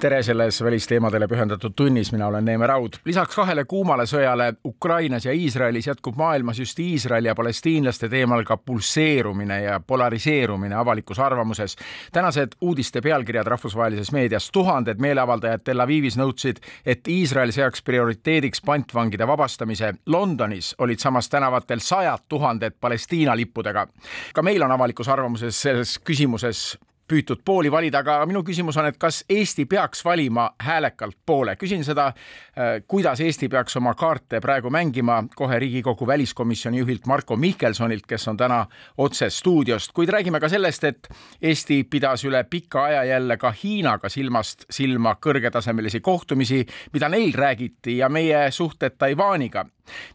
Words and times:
tere 0.00 0.22
selles 0.22 0.58
välisteemadele 0.64 1.24
pühendatud 1.28 1.72
tunnis, 1.76 2.12
mina 2.12 2.26
olen 2.26 2.44
Neeme 2.44 2.66
Raud. 2.66 2.98
lisaks 3.04 3.34
kahele 3.34 3.64
kuumale 3.64 4.04
sõjale 4.06 4.52
Ukrainas 4.64 5.24
ja 5.24 5.32
Iisraelis 5.32 5.86
jätkub 5.86 6.16
maailmas 6.16 6.58
just 6.58 6.78
Iisraeli 6.78 7.28
ja 7.28 7.34
palestiinlaste 7.34 8.08
teemal 8.08 8.44
ka 8.44 8.56
pulseerumine 8.56 9.62
ja 9.62 9.80
polariseerumine 9.80 10.74
avalikus 10.74 11.18
arvamuses. 11.18 11.76
tänased 12.12 12.48
uudiste 12.60 13.00
pealkirjad 13.00 13.46
rahvusvahelises 13.46 14.12
meedias, 14.12 14.50
tuhanded 14.52 14.98
meeleavaldajad 14.98 15.64
Tel 15.64 15.80
Avivis 15.80 16.16
nõudsid, 16.16 16.60
et 16.86 17.08
Iisrael 17.08 17.52
seaks 17.52 17.82
prioriteediks 17.82 18.60
pantvangide 18.60 19.26
vabastamise. 19.26 19.94
Londonis 20.06 20.74
olid 20.78 20.98
samas 20.98 21.28
tänavatel 21.28 21.80
sajad 21.80 22.28
tuhanded 22.28 22.76
Palestiina 22.80 23.36
lippudega. 23.36 23.86
ka 24.34 24.42
meil 24.42 24.62
on 24.62 24.72
avalikus 24.72 25.08
arvamuses 25.08 25.62
selles 25.62 26.00
küsimuses 26.04 26.78
püütud 27.08 27.42
pooli 27.44 27.70
valida, 27.72 28.00
aga 28.04 28.18
minu 28.26 28.42
küsimus 28.46 28.76
on, 28.80 28.88
et 28.90 28.98
kas 29.00 29.22
Eesti 29.30 29.66
peaks 29.70 30.04
valima 30.04 30.48
häälekalt 30.62 31.16
poole, 31.26 31.56
küsin 31.56 31.84
seda, 31.86 32.06
äh, 32.10 32.80
kuidas 32.88 33.20
Eesti 33.20 33.48
peaks 33.48 33.76
oma 33.76 33.94
kaarte 33.94 34.40
praegu 34.40 34.70
mängima 34.70 35.22
kohe 35.36 35.58
Riigikogu 35.58 36.06
väliskomisjoni 36.06 36.82
juhilt 36.82 37.06
Marko 37.06 37.36
Mihkelsonilt, 37.36 38.06
kes 38.06 38.28
on 38.28 38.36
täna 38.36 38.64
otse 38.98 39.30
stuudiost, 39.30 39.92
kuid 39.92 40.08
räägime 40.08 40.40
ka 40.40 40.48
sellest, 40.48 40.84
et 40.84 41.08
Eesti 41.42 41.84
pidas 41.90 42.24
üle 42.24 42.44
pika 42.50 42.84
aja 42.84 43.04
jälle 43.04 43.36
ka 43.36 43.52
Hiinaga 43.62 44.08
silmast 44.08 44.66
silma 44.70 45.16
kõrgetasemelisi 45.22 46.00
kohtumisi, 46.00 46.64
mida 46.92 47.08
neil 47.08 47.34
räägiti 47.34 47.98
ja 47.98 48.08
meie 48.08 48.50
suhted 48.50 48.98
Taiwaniga. 48.98 49.66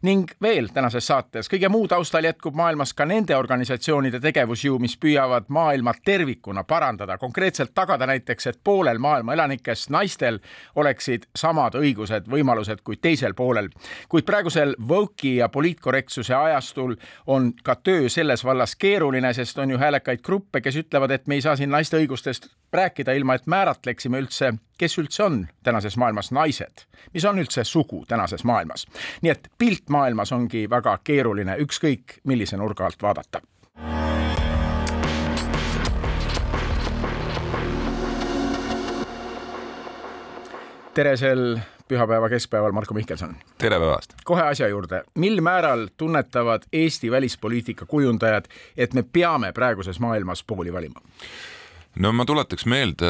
Ning 0.02 0.32
veel 0.42 0.68
tänases 0.74 1.08
saates 1.08 1.50
kõige 1.52 1.70
muu 1.72 1.88
taustal 1.88 2.26
jätkub 2.28 2.56
maailmas 2.60 2.94
ka 2.94 3.06
nende 3.08 3.36
organisatsioonide 3.38 4.20
tegevusjõu, 4.20 4.80
mis 4.84 4.98
püüavad 5.00 5.48
maailma 5.48 5.94
tervikuna 6.06 6.64
parandada, 6.68 6.81
konkreetselt 7.18 7.72
tagada 7.74 8.08
näiteks, 8.08 8.48
et 8.48 8.60
poolel 8.64 8.98
maailma 8.98 9.34
elanikest 9.34 9.90
naistel 9.90 10.40
oleksid 10.76 11.28
samad 11.36 11.76
õigused, 11.78 12.28
võimalused 12.32 12.82
kui 12.84 12.98
teisel 12.98 13.34
poolel. 13.34 13.70
kuid 14.10 14.26
praegusel 14.26 14.76
woke'i 14.90 15.36
ja 15.36 15.50
poliitkorrektsuse 15.50 16.36
ajastul 16.36 16.96
on 17.28 17.54
ka 17.64 17.76
töö 17.76 18.10
selles 18.10 18.46
vallas 18.46 18.76
keeruline, 18.76 19.34
sest 19.34 19.58
on 19.58 19.70
ju 19.70 19.78
häälekaid 19.78 20.22
gruppe, 20.24 20.62
kes 20.62 20.76
ütlevad, 20.76 21.12
et 21.12 21.28
me 21.28 21.36
ei 21.36 21.42
saa 21.42 21.56
siin 21.56 21.70
naiste 21.70 21.98
õigustest 21.98 22.48
rääkida, 22.74 23.12
ilma 23.12 23.36
et 23.36 23.48
määratleksime 23.48 24.20
üldse, 24.20 24.54
kes 24.78 24.98
üldse 24.98 25.24
on 25.24 25.48
tänases 25.64 25.98
maailmas 25.98 26.32
naised, 26.32 26.86
mis 27.14 27.26
on 27.26 27.40
üldse 27.40 27.64
sugu 27.64 28.06
tänases 28.08 28.44
maailmas. 28.44 28.88
nii 29.22 29.32
et 29.32 29.48
pilt 29.58 29.90
maailmas 29.90 30.32
ongi 30.32 30.70
väga 30.70 30.98
keeruline, 31.04 31.58
ükskõik 31.58 32.22
millise 32.24 32.58
nurga 32.58 32.86
alt 32.86 33.02
vaadata. 33.02 33.42
Tere 40.94 41.16
sel 41.18 41.60
pühapäeva 41.88 42.30
keskpäeval, 42.30 42.72
Marko 42.72 42.94
Mihkelson. 42.94 43.36
tere 43.58 43.80
päevast. 43.80 44.14
kohe 44.24 44.42
asja 44.42 44.68
juurde, 44.68 45.04
mil 45.16 45.42
määral 45.42 45.88
tunnetavad 45.98 46.62
Eesti 46.74 47.12
välispoliitika 47.12 47.86
kujundajad, 47.86 48.46
et 48.78 48.94
me 48.94 49.04
peame 49.04 49.52
praeguses 49.52 50.00
maailmas 50.00 50.44
pooli 50.44 50.74
valima? 50.74 51.00
no 51.96 52.12
ma 52.14 52.26
tuletaks 52.26 52.66
meelde 52.66 53.06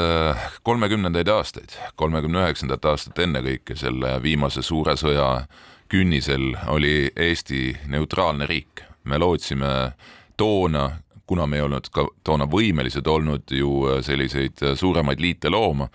kolmekümnendaid 0.64 1.28
aastaid, 1.28 1.70
kolmekümne 1.96 2.44
üheksandat 2.46 2.86
aastat 2.86 3.20
ennekõike 3.20 3.76
selle 3.76 4.22
viimase 4.24 4.62
suure 4.62 4.94
sõja 4.94 5.46
künnisel 5.90 6.56
oli 6.68 7.12
Eesti 7.16 7.78
neutraalne 7.88 8.46
riik. 8.46 8.82
me 9.04 9.18
lootsime 9.18 9.92
toona, 10.38 10.92
kuna 11.26 11.48
me 11.48 11.58
ei 11.58 11.62
olnud 11.62 11.90
ka 11.92 12.06
toona 12.24 12.46
võimelised 12.46 13.08
olnud 13.08 13.52
ju 13.52 14.02
selliseid 14.02 14.76
suuremaid 14.76 15.20
liite 15.20 15.50
looma 15.50 15.90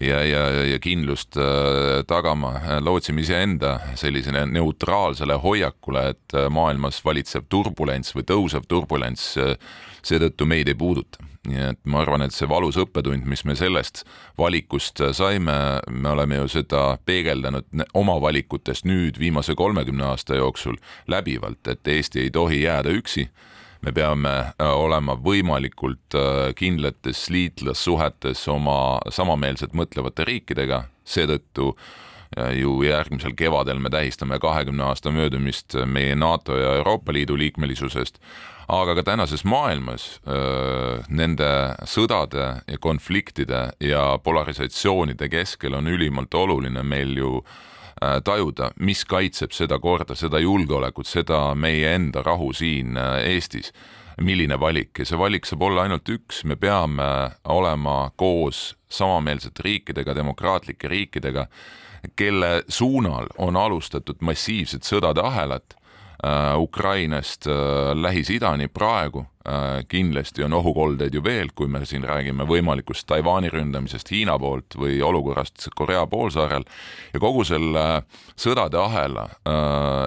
ja, 0.00 0.20
ja, 0.24 0.42
ja 0.64 0.78
kindlust 0.82 1.36
äh, 1.36 2.00
tagama, 2.08 2.54
lootsime 2.80 3.24
iseenda 3.24 3.78
sellisele 3.98 4.46
neutraalsele 4.50 5.36
hoiakule, 5.42 6.08
et 6.14 6.36
maailmas 6.50 7.02
valitseb 7.04 7.48
turbulents 7.52 8.14
või 8.16 8.26
tõusev 8.28 8.68
turbulents 8.68 9.32
äh, 9.40 9.56
seetõttu 10.02 10.46
meid 10.48 10.68
ei 10.68 10.78
puuduta. 10.78 11.26
nii 11.48 11.60
et 11.70 11.78
ma 11.88 12.02
arvan, 12.02 12.20
et 12.20 12.34
see 12.36 12.48
valus 12.48 12.76
õppetund, 12.76 13.24
mis 13.24 13.46
me 13.48 13.54
sellest 13.56 14.02
valikust 14.38 15.00
saime, 15.16 15.54
me 15.88 16.10
oleme 16.10 16.36
ju 16.36 16.48
seda 16.52 16.98
peegeldanud 17.04 17.64
oma 17.96 18.18
valikutest 18.20 18.84
nüüd 18.84 19.18
viimase 19.18 19.54
kolmekümne 19.56 20.04
aasta 20.04 20.36
jooksul 20.36 20.76
läbivalt, 21.08 21.64
et 21.66 21.88
Eesti 21.88 22.26
ei 22.26 22.30
tohi 22.30 22.62
jääda 22.62 22.92
üksi 22.92 23.30
me 23.80 23.92
peame 23.96 24.32
äh, 24.60 24.68
olema 24.68 25.16
võimalikult 25.16 26.16
äh, 26.16 26.52
kindlates 26.56 27.28
liitlassuhetes 27.32 28.46
oma 28.52 29.00
samameelselt 29.12 29.74
mõtlevate 29.76 30.26
riikidega, 30.28 30.84
seetõttu 31.04 31.72
äh, 31.72 32.52
ju 32.60 32.80
järgmisel 32.84 33.34
kevadel 33.38 33.80
me 33.80 33.92
tähistame 33.92 34.40
kahekümne 34.42 34.90
aasta 34.90 35.12
möödumist 35.14 35.78
meie 35.86 36.14
NATO 36.14 36.58
ja 36.58 36.76
Euroopa 36.80 37.12
Liidu 37.16 37.38
liikmelisusest. 37.40 38.20
Aga 38.70 38.94
ka 38.94 39.02
tänases 39.02 39.42
maailmas 39.42 40.20
nende 41.10 41.48
sõdade 41.90 42.44
ja 42.70 42.78
konfliktide 42.78 43.64
ja 43.82 44.04
polarisatsioonide 44.22 45.26
keskel 45.26 45.74
on 45.74 45.90
ülimalt 45.90 46.36
oluline 46.38 46.84
meil 46.86 47.16
ju 47.18 47.32
öö, 47.40 47.56
tajuda, 48.24 48.70
mis 48.80 49.04
kaitseb 49.04 49.52
seda 49.52 49.78
korda, 49.78 50.14
seda 50.16 50.38
julgeolekut, 50.40 51.06
seda 51.06 51.54
meie 51.54 51.94
enda 51.94 52.22
rahu 52.24 52.52
siin 52.56 52.96
Eestis. 52.96 53.72
Milline 54.20 54.58
valik? 54.60 54.98
Ja 54.98 55.06
see 55.08 55.16
valik 55.16 55.46
saab 55.48 55.62
olla 55.64 55.86
ainult 55.86 56.08
üks, 56.12 56.42
me 56.44 56.56
peame 56.60 57.06
olema 57.48 58.10
koos 58.20 58.74
samameelsete 58.92 59.64
riikidega, 59.64 60.12
demokraatlike 60.16 60.88
riikidega, 60.88 61.46
kelle 62.16 62.50
suunal 62.68 63.30
on 63.38 63.56
alustatud 63.56 64.20
massiivset 64.20 64.84
sõdade 64.84 65.24
ahelat 65.24 65.79
Äh, 65.79 65.79
Ukrainast 66.56 67.46
äh, 67.46 67.52
Lähis-Idani 67.94 68.68
praegu 68.68 69.18
äh, 69.48 69.84
kindlasti 69.88 70.44
on 70.44 70.52
ohukoldeid 70.52 71.14
ju 71.14 71.24
veel, 71.24 71.48
kui 71.54 71.68
me 71.68 71.80
siin 71.88 72.04
räägime 72.04 72.44
võimalikust 72.44 73.06
Taiwan'i 73.08 73.48
ründamisest 73.48 74.12
Hiina 74.12 74.36
poolt 74.38 74.76
või 74.76 74.98
olukorrast 75.00 75.70
Korea 75.76 76.04
poolsaarel. 76.06 76.66
Ja 77.14 77.20
kogu 77.24 77.44
selle 77.48 78.02
sõdade 78.36 78.76
ahela 78.76 79.28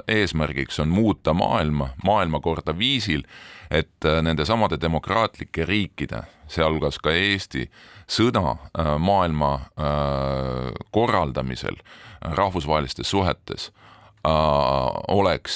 eesmärgiks 0.08 0.80
on 0.80 0.94
muuta 0.94 1.34
maailma, 1.34 1.90
maailmakorda 2.06 2.78
viisil, 2.78 3.26
et 3.72 4.06
nendesamade 4.22 4.78
demokraatlike 4.82 5.66
riikide, 5.66 6.22
sealhulgas 6.48 7.02
ka 7.02 7.10
Eesti, 7.10 7.66
sõda 8.06 8.60
maailma 9.02 9.56
korraldamisel 10.94 11.82
rahvusvahelistes 12.22 13.10
suhetes 13.10 13.72
Äh, 13.74 13.83
oleks 14.24 15.56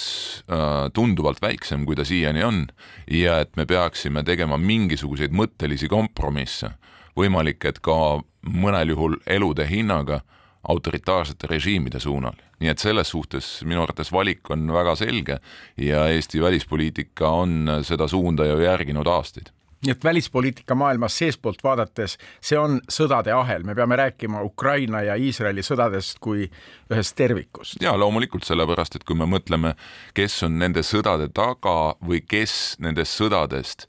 äh, 0.51 0.91
tunduvalt 0.94 1.41
väiksem, 1.41 1.85
kui 1.85 1.95
ta 1.95 2.05
siiani 2.05 2.44
on 2.44 2.66
ja 3.11 3.39
et 3.39 3.55
me 3.55 3.66
peaksime 3.66 4.23
tegema 4.28 4.57
mingisuguseid 4.59 5.31
mõttelisi 5.31 5.88
kompromisse, 5.88 6.73
võimalik, 7.17 7.63
et 7.66 7.79
ka 7.79 8.19
mõnel 8.44 8.91
juhul 8.91 9.16
elude 9.25 9.67
hinnaga 9.69 10.22
autoritaarsete 10.67 11.47
režiimide 11.47 12.00
suunal. 12.00 12.35
nii 12.59 12.72
et 12.73 12.81
selles 12.81 13.09
suhtes 13.13 13.47
minu 13.63 13.83
arvates 13.83 14.09
valik 14.11 14.50
on 14.50 14.66
väga 14.73 14.95
selge 14.97 15.38
ja 15.78 16.07
Eesti 16.09 16.41
välispoliitika 16.41 17.29
on 17.29 17.69
seda 17.85 18.08
suunda 18.08 18.46
ju 18.46 18.58
järginud 18.64 19.08
aastaid 19.08 19.52
nii 19.85 19.91
et 19.91 20.03
välispoliitika 20.03 20.76
maailmas 20.76 21.18
seestpoolt 21.18 21.64
vaadates, 21.64 22.18
see 22.41 22.58
on 22.59 22.79
sõdade 22.91 23.34
ahel, 23.34 23.64
me 23.64 23.76
peame 23.78 23.96
rääkima 24.00 24.41
Ukraina 24.46 25.03
ja 25.06 25.16
Iisraeli 25.16 25.64
sõdadest 25.66 26.18
kui 26.24 26.47
ühest 26.91 27.16
tervikust. 27.16 27.82
ja 27.82 27.94
loomulikult, 28.00 28.47
sellepärast 28.47 28.97
et 28.97 29.06
kui 29.06 29.18
me 29.18 29.29
mõtleme, 29.29 29.76
kes 30.18 30.41
on 30.47 30.58
nende 30.59 30.84
sõdade 30.84 31.29
taga 31.34 31.94
või 32.02 32.24
kes 32.26 32.78
nendest 32.79 33.22
sõdadest 33.22 33.88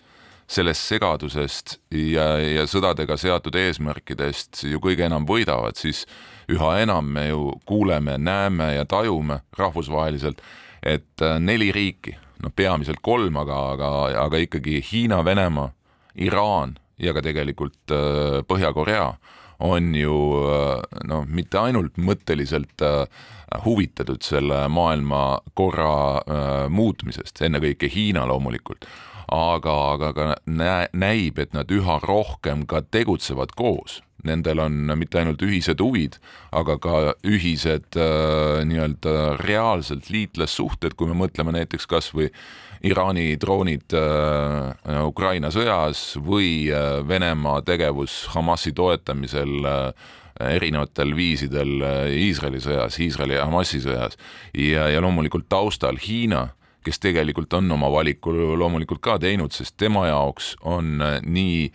sellest 0.49 0.87
segadusest 0.89 1.77
ja, 1.93 2.31
ja 2.41 2.65
sõdadega 2.69 3.19
seatud 3.21 3.57
eesmärkidest 3.57 4.65
ju 4.69 4.81
kõige 4.81 5.05
enam 5.05 5.27
võidavad, 5.29 5.77
siis 5.77 6.07
üha 6.49 6.79
enam 6.83 7.11
me 7.13 7.29
ju 7.29 7.51
kuuleme, 7.69 8.17
näeme 8.19 8.75
ja 8.75 8.87
tajume 8.89 9.43
rahvusvaheliselt, 9.59 10.41
et 10.83 11.25
neli 11.41 11.69
riiki, 11.73 12.17
noh, 12.43 12.53
peamiselt 12.57 13.03
kolm, 13.05 13.37
aga, 13.37 13.59
aga, 13.75 13.91
aga 14.25 14.41
ikkagi 14.45 14.81
Hiina, 14.93 15.21
Venemaa 15.25 15.73
Iraan 16.19 16.77
ja 16.99 17.15
ka 17.17 17.23
tegelikult 17.25 17.95
äh, 17.95 18.41
Põhja-Korea 18.49 19.13
on 19.59 19.91
ju 19.99 20.15
noh, 21.11 21.25
mitte 21.27 21.59
ainult 21.59 21.97
mõtteliselt 21.99 22.79
huvitatud 23.65 24.23
selle 24.23 24.61
maailmakorra 24.71 26.69
muutmisest, 26.71 27.43
ennekõike 27.43 27.91
Hiina 27.91 28.23
loomulikult, 28.31 28.87
aga, 29.35 29.75
aga 29.97 30.13
ka 30.15 30.29
näib, 30.47 31.43
et 31.43 31.57
nad 31.59 31.75
üha 31.75 31.99
rohkem 32.05 32.69
ka 32.71 32.85
tegutsevad 32.87 33.57
koos. 33.59 33.99
Nendel 34.27 34.59
on 34.59 34.91
mitte 34.99 35.21
ainult 35.21 35.43
ühised 35.47 35.79
huvid, 35.79 36.17
aga 36.51 36.75
ka 36.83 36.95
ühised 37.23 37.95
äh, 37.95 38.65
nii-öelda 38.67 39.37
reaalselt 39.45 40.09
liitlassuhted, 40.11 40.97
kui 40.99 41.07
me 41.07 41.15
mõtleme 41.21 41.55
näiteks 41.55 41.87
kas 41.87 42.11
või 42.17 42.27
Iraani 42.87 43.37
droonid 43.41 43.95
äh, 43.97 45.07
Ukraina 45.07 45.51
sõjas 45.55 46.13
või 46.23 46.69
äh, 46.71 47.01
Venemaa 47.09 47.63
tegevus 47.67 48.27
Hamasi 48.35 48.73
toetamisel 48.73 49.67
äh, 49.67 50.13
erinevatel 50.55 51.17
viisidel 51.17 51.83
äh, 51.83 52.13
Iisraeli 52.29 52.61
sõjas, 52.63 53.01
Iisraeli 53.03 53.35
ja 53.39 53.49
Hamasi 53.49 53.83
sõjas. 53.83 54.15
Ja, 54.55 54.87
ja 54.93 55.03
loomulikult 55.03 55.49
taustal 55.51 55.99
Hiina 55.99 56.49
kes 56.89 57.01
tegelikult 57.05 57.53
on 57.53 57.73
oma 57.73 57.91
valiku 57.93 58.33
loomulikult 58.33 59.03
ka 59.05 59.19
teinud, 59.21 59.53
sest 59.53 59.77
tema 59.77 60.07
jaoks 60.09 60.55
on 60.65 60.99
äh, 61.03 61.21
nii 61.25 61.71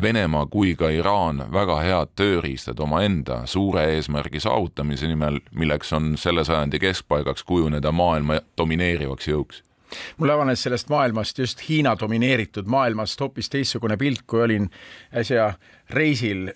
Venemaa 0.00 0.46
kui 0.48 0.70
ka 0.78 0.88
Iraan 0.88 1.42
väga 1.52 1.74
head 1.84 2.12
tööriistad 2.16 2.78
omaenda 2.80 3.42
suure 3.50 3.82
eesmärgi 3.96 4.40
saavutamise 4.40 5.10
nimel, 5.10 5.42
milleks 5.52 5.92
on 5.92 6.14
selle 6.16 6.44
sajandi 6.46 6.80
keskpaigaks 6.80 7.44
kujuneda 7.44 7.92
maailma 7.92 8.38
domineerivaks 8.56 9.28
jõuks 9.28 9.60
mul 10.18 10.30
avanes 10.30 10.62
sellest 10.62 10.88
maailmast, 10.88 11.38
just 11.38 11.62
Hiina 11.68 11.96
domineeritud 12.00 12.66
maailmast 12.70 13.20
hoopis 13.20 13.50
teistsugune 13.50 13.96
pilt, 13.96 14.22
kui 14.26 14.42
olin 14.42 14.70
äsja 15.16 15.52
reisil 15.90 16.50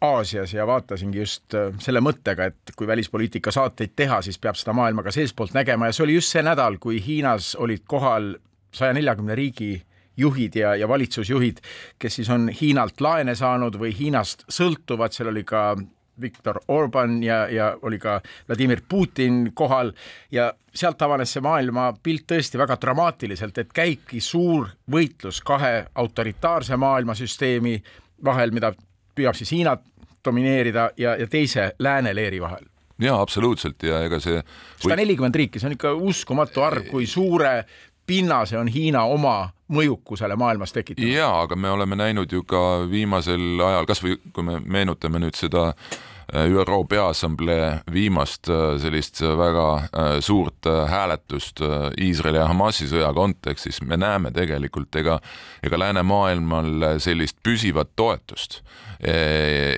Aasias 0.00 0.54
ja 0.54 0.64
vaatasingi 0.66 1.18
just 1.18 1.54
äh, 1.54 1.74
selle 1.78 2.00
mõttega, 2.00 2.46
et 2.48 2.72
kui 2.76 2.86
välispoliitika 2.88 3.52
saateid 3.52 3.92
teha, 3.96 4.22
siis 4.24 4.38
peab 4.40 4.56
seda 4.56 4.72
maailma 4.72 5.04
ka 5.04 5.12
seestpoolt 5.12 5.52
nägema. 5.52 5.90
Ja 5.90 5.96
see 5.96 6.06
oli 6.06 6.16
just 6.16 6.32
see 6.32 6.44
nädal, 6.44 6.78
kui 6.80 7.02
Hiinas 7.04 7.52
olid 7.60 7.84
kohal 7.88 8.32
saja 8.72 8.96
neljakümne 8.96 9.36
riigi 9.36 9.74
juhid 10.16 10.56
ja, 10.56 10.74
ja 10.76 10.88
valitsusjuhid, 10.88 11.60
kes 11.98 12.16
siis 12.20 12.30
on 12.32 12.48
Hiinalt 12.48 13.00
laene 13.00 13.34
saanud 13.36 13.76
või 13.80 13.92
Hiinast 13.96 14.46
sõltuvad, 14.48 15.12
seal 15.12 15.34
oli 15.34 15.44
ka 15.44 15.74
Viktor 16.20 16.60
Orban 16.68 17.22
ja, 17.22 17.42
ja 17.48 17.76
oli 17.82 17.98
ka 17.98 18.20
Vladimir 18.48 18.82
Putin 18.88 19.50
kohal. 19.54 19.92
Ja 20.30 20.52
sealt 20.74 21.02
avanes 21.02 21.32
see 21.34 21.42
maailmapilt 21.44 22.26
tõesti 22.30 22.58
väga 22.60 22.76
dramaatiliselt, 22.80 23.58
et 23.58 23.72
käibki 23.74 24.20
suur 24.20 24.70
võitlus 24.90 25.42
kahe 25.44 25.86
autoritaarse 25.94 26.76
maailmasüsteemi 26.76 27.78
vahel, 28.24 28.54
mida 28.54 28.72
püüab 29.16 29.38
siis 29.38 29.52
Hiina 29.54 29.76
domineerida 30.24 30.90
ja, 30.96 31.16
ja 31.16 31.26
teise 31.26 31.72
lääneleeri 31.78 32.40
vahel. 32.40 32.66
Jaa, 33.00 33.20
absoluutselt. 33.20 33.80
Ja 33.82 34.02
ega 34.04 34.18
see 34.20 34.42
sada 34.76 34.98
nelikümmend 35.00 35.36
riiki, 35.40 35.60
see 35.60 35.70
on 35.70 35.76
ikka 35.76 35.94
uskumatu 36.10 36.64
arv, 36.64 36.84
kui 36.90 37.06
suure 37.08 37.62
pinnase 38.10 38.58
on 38.58 38.68
Hiina 38.68 39.04
oma 39.06 39.50
mõjukusele 39.70 40.36
maailmas 40.36 40.74
tekitanud. 40.74 41.12
jaa, 41.14 41.42
aga 41.44 41.56
me 41.56 41.70
oleme 41.70 41.96
näinud 41.96 42.32
ju 42.32 42.42
ka 42.48 42.62
viimasel 42.90 43.60
ajal, 43.66 43.86
kasvõi 43.86 44.16
kui 44.34 44.46
me 44.46 44.58
meenutame 44.64 45.20
nüüd 45.22 45.38
seda 45.38 45.68
äh, 45.70 46.48
ÜRO 46.50 46.82
Peaassamblee 46.90 47.68
viimast 47.92 48.50
äh, 48.50 48.74
sellist 48.82 49.22
väga 49.22 49.68
äh, 49.76 50.10
suurt 50.26 50.66
hääletust 50.90 51.62
Iisraeli 52.00 52.42
ja 52.42 52.48
Hamasi 52.50 52.90
sõja 52.90 53.12
kontekstis, 53.14 53.82
me 53.86 54.00
näeme 54.00 54.34
tegelikult 54.34 54.96
ega, 54.98 55.20
ega 55.62 55.78
läänemaailmal 55.84 56.98
sellist 56.98 57.38
püsivat 57.46 57.94
toetust 57.96 58.62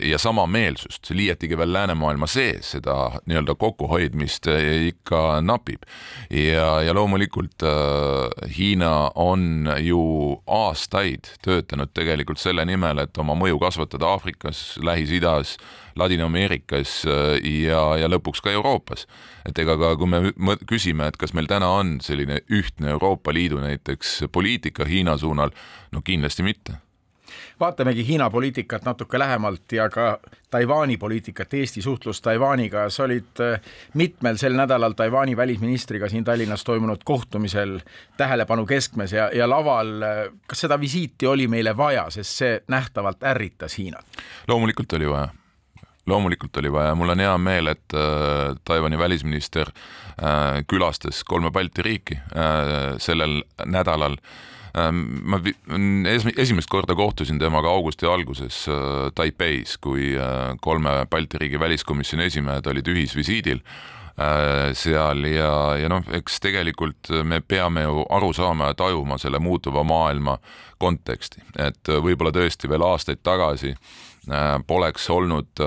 ja 0.03 0.19
samameelsust, 0.19 1.11
liiatigi 1.15 1.57
veel 1.59 1.73
läänemaailma 1.73 2.27
sees, 2.27 2.73
seda 2.75 3.21
nii-öelda 3.27 3.55
kokkuhoidmist 3.55 4.49
ikka 4.89 5.41
napib. 5.41 5.83
ja, 6.31 6.83
ja 6.83 6.95
loomulikult 6.95 7.63
äh, 7.63 8.51
Hiina 8.59 9.11
on 9.15 9.69
ju 9.81 10.03
aastaid 10.47 11.31
töötanud 11.43 11.93
tegelikult 11.95 12.39
selle 12.43 12.65
nimel, 12.65 12.99
et 12.99 13.19
oma 13.19 13.37
mõju 13.39 13.61
kasvatada 13.63 14.11
Aafrikas, 14.11 14.79
Lähis-Idas, 14.83 15.57
Ladina-Ameerikas 15.97 17.03
äh, 17.07 17.39
ja, 17.69 17.85
ja 18.03 18.11
lõpuks 18.11 18.43
ka 18.43 18.51
Euroopas. 18.51 19.07
et 19.47 19.59
ega 19.59 19.77
ka, 19.79 19.97
kui 19.97 20.07
me 20.11 20.57
küsime, 20.67 21.07
et 21.07 21.17
kas 21.17 21.35
meil 21.35 21.47
täna 21.47 21.71
on 21.79 22.01
selline 22.01 22.41
ühtne 22.51 22.91
Euroopa 22.97 23.33
Liidu 23.33 23.61
näiteks 23.63 24.25
poliitika 24.33 24.85
Hiina 24.85 25.17
suunal, 25.19 25.51
no 25.93 26.03
kindlasti 26.03 26.43
mitte 26.43 26.79
vaatamegi 27.61 28.07
Hiina 28.07 28.31
poliitikat 28.31 28.85
natuke 28.85 29.19
lähemalt 29.19 29.73
ja 29.73 29.89
ka 29.91 30.19
Taiwan'i 30.51 30.97
poliitikat, 30.97 31.55
Eesti 31.55 31.83
suhtlust 31.83 32.23
Taiwan'iga, 32.23 32.91
sa 32.91 33.05
olid 33.05 33.41
äh, 33.41 33.61
mitmel 33.95 34.37
sel 34.37 34.57
nädalal 34.59 34.93
Taiwan'i 34.93 35.37
välisministriga 35.37 36.09
siin 36.09 36.25
Tallinnas 36.25 36.65
toimunud 36.65 37.05
kohtumisel 37.05 37.79
tähelepanu 38.17 38.67
keskmes 38.67 39.13
ja, 39.13 39.31
ja 39.35 39.49
laval. 39.51 40.03
Äh, 40.03 40.25
kas 40.47 40.67
seda 40.67 40.81
visiiti 40.81 41.27
oli 41.27 41.49
meile 41.49 41.77
vaja, 41.77 42.09
sest 42.11 42.43
see 42.43 42.59
nähtavalt 42.69 43.23
ärritas 43.23 43.79
Hiinat? 43.79 44.23
loomulikult 44.49 44.93
oli 44.93 45.09
vaja 45.11 45.29
loomulikult 46.07 46.57
oli 46.57 46.73
vaja, 46.73 46.95
mul 46.95 47.15
on 47.15 47.21
hea 47.21 47.35
meel, 47.39 47.67
et 47.67 47.95
äh, 47.95 48.57
Taiwan'i 48.65 48.99
välisminister 48.99 49.71
äh, 49.71 50.65
külastas 50.67 51.25
kolme 51.25 51.51
Balti 51.51 51.83
riiki 51.83 52.19
äh, 52.19 52.99
sellel 52.99 53.43
nädalal 53.65 54.19
äh, 54.19 54.41
ma 54.73 55.41
esimest 56.41 56.71
korda 56.73 56.95
kohtusin 56.97 57.39
temaga 57.39 57.69
augusti 57.69 58.07
alguses 58.09 58.65
äh, 58.69 59.11
Taipeis, 59.15 59.77
kui 59.79 60.15
äh, 60.17 60.55
kolme 60.61 61.03
Balti 61.11 61.41
riigi 61.43 61.61
väliskomisjoni 61.61 62.25
esimehed 62.31 62.67
olid 62.73 62.89
ühisvisiidil 62.89 63.61
äh, 63.61 64.73
seal 64.73 65.27
ja, 65.29 65.53
ja 65.77 65.93
noh, 65.93 66.07
eks 66.17 66.41
tegelikult 66.41 67.13
me 67.29 67.43
peame 67.45 67.85
ju 67.85 68.07
aru 68.09 68.33
saama 68.33 68.71
ja 68.73 68.79
tajuma 68.79 69.21
selle 69.21 69.43
muutuva 69.45 69.85
maailma 69.85 70.39
konteksti, 70.81 71.45
et 71.61 71.93
võib-olla 71.93 72.33
tõesti 72.35 72.71
veel 72.73 72.89
aastaid 72.89 73.21
tagasi 73.23 73.77
Äh, 73.77 74.12
poleks 74.67 75.11
olnud 75.11 75.61
äh, 75.61 75.67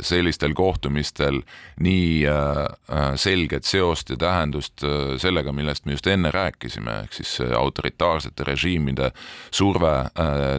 sellistel 0.00 0.54
kohtumistel 0.54 1.40
nii 1.80 2.26
äh, 2.26 3.14
selget 3.14 3.64
seost 3.64 4.10
ja 4.10 4.16
tähendust 4.16 4.82
sellega, 5.18 5.52
millest 5.52 5.86
me 5.86 5.92
just 5.94 6.06
enne 6.10 6.30
rääkisime, 6.34 7.00
ehk 7.04 7.14
siis 7.14 7.36
autoritaarsete 7.40 8.44
režiimide 8.44 9.10
surve 9.50 9.92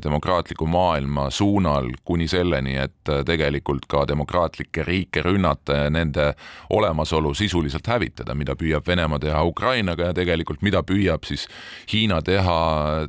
demokraatliku 0.04 0.68
maailma 0.68 1.30
suunal 1.30 1.90
kuni 2.06 2.28
selleni, 2.28 2.78
et 2.78 3.12
tegelikult 3.26 3.86
ka 3.90 4.06
demokraatlikke 4.08 4.84
riike 4.88 5.22
rünnata 5.26 5.78
ja 5.84 5.90
nende 5.90 6.30
olemasolu 6.70 7.34
sisuliselt 7.34 7.88
hävitada, 7.88 8.36
mida 8.36 8.56
püüab 8.56 8.88
Venemaa 8.88 9.20
teha 9.20 9.44
Ukrainaga 9.44 10.12
ja 10.12 10.18
tegelikult 10.18 10.62
mida 10.62 10.84
püüab 10.84 11.26
siis 11.28 11.48
Hiina 11.94 12.22
teha 12.22 12.60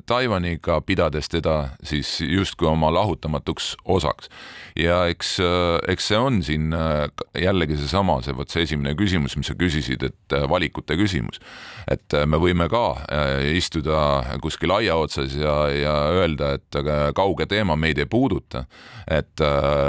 Taiwaniga, 0.07 0.81
pidades 0.81 1.29
teda 1.29 1.59
siis 1.83 2.19
justkui 2.21 2.69
oma 2.69 2.93
lahutamatuks 2.95 3.77
osaks 3.85 4.08
osaks. 4.09 4.29
ja 4.79 5.09
eks, 5.11 5.41
äh, 5.41 5.81
eks 5.91 6.09
see 6.09 6.19
on 6.19 6.43
siin 6.43 6.73
äh, 6.73 7.09
jällegi 7.35 7.77
seesama, 7.77 8.21
see 8.23 8.37
vot 8.37 8.51
see 8.53 8.63
esimene 8.63 8.95
küsimus, 8.95 9.35
mis 9.37 9.49
sa 9.51 9.57
küsisid, 9.59 10.05
et 10.07 10.37
äh, 10.37 10.45
valikute 10.49 10.97
küsimus. 10.97 11.41
et 11.89 12.13
me 12.29 12.37
võime 12.37 12.67
ka 12.69 13.01
istuda 13.57 14.37
kuskil 14.45 14.75
aia 14.77 14.99
otsas 15.01 15.33
ja, 15.33 15.55
ja 15.73 15.95
öelda, 16.13 16.51
et 16.59 16.77
kauge 17.17 17.47
teema 17.49 17.79
meid 17.81 17.97
ei 17.99 18.05
puuduta, 18.05 18.67
et 19.09 19.41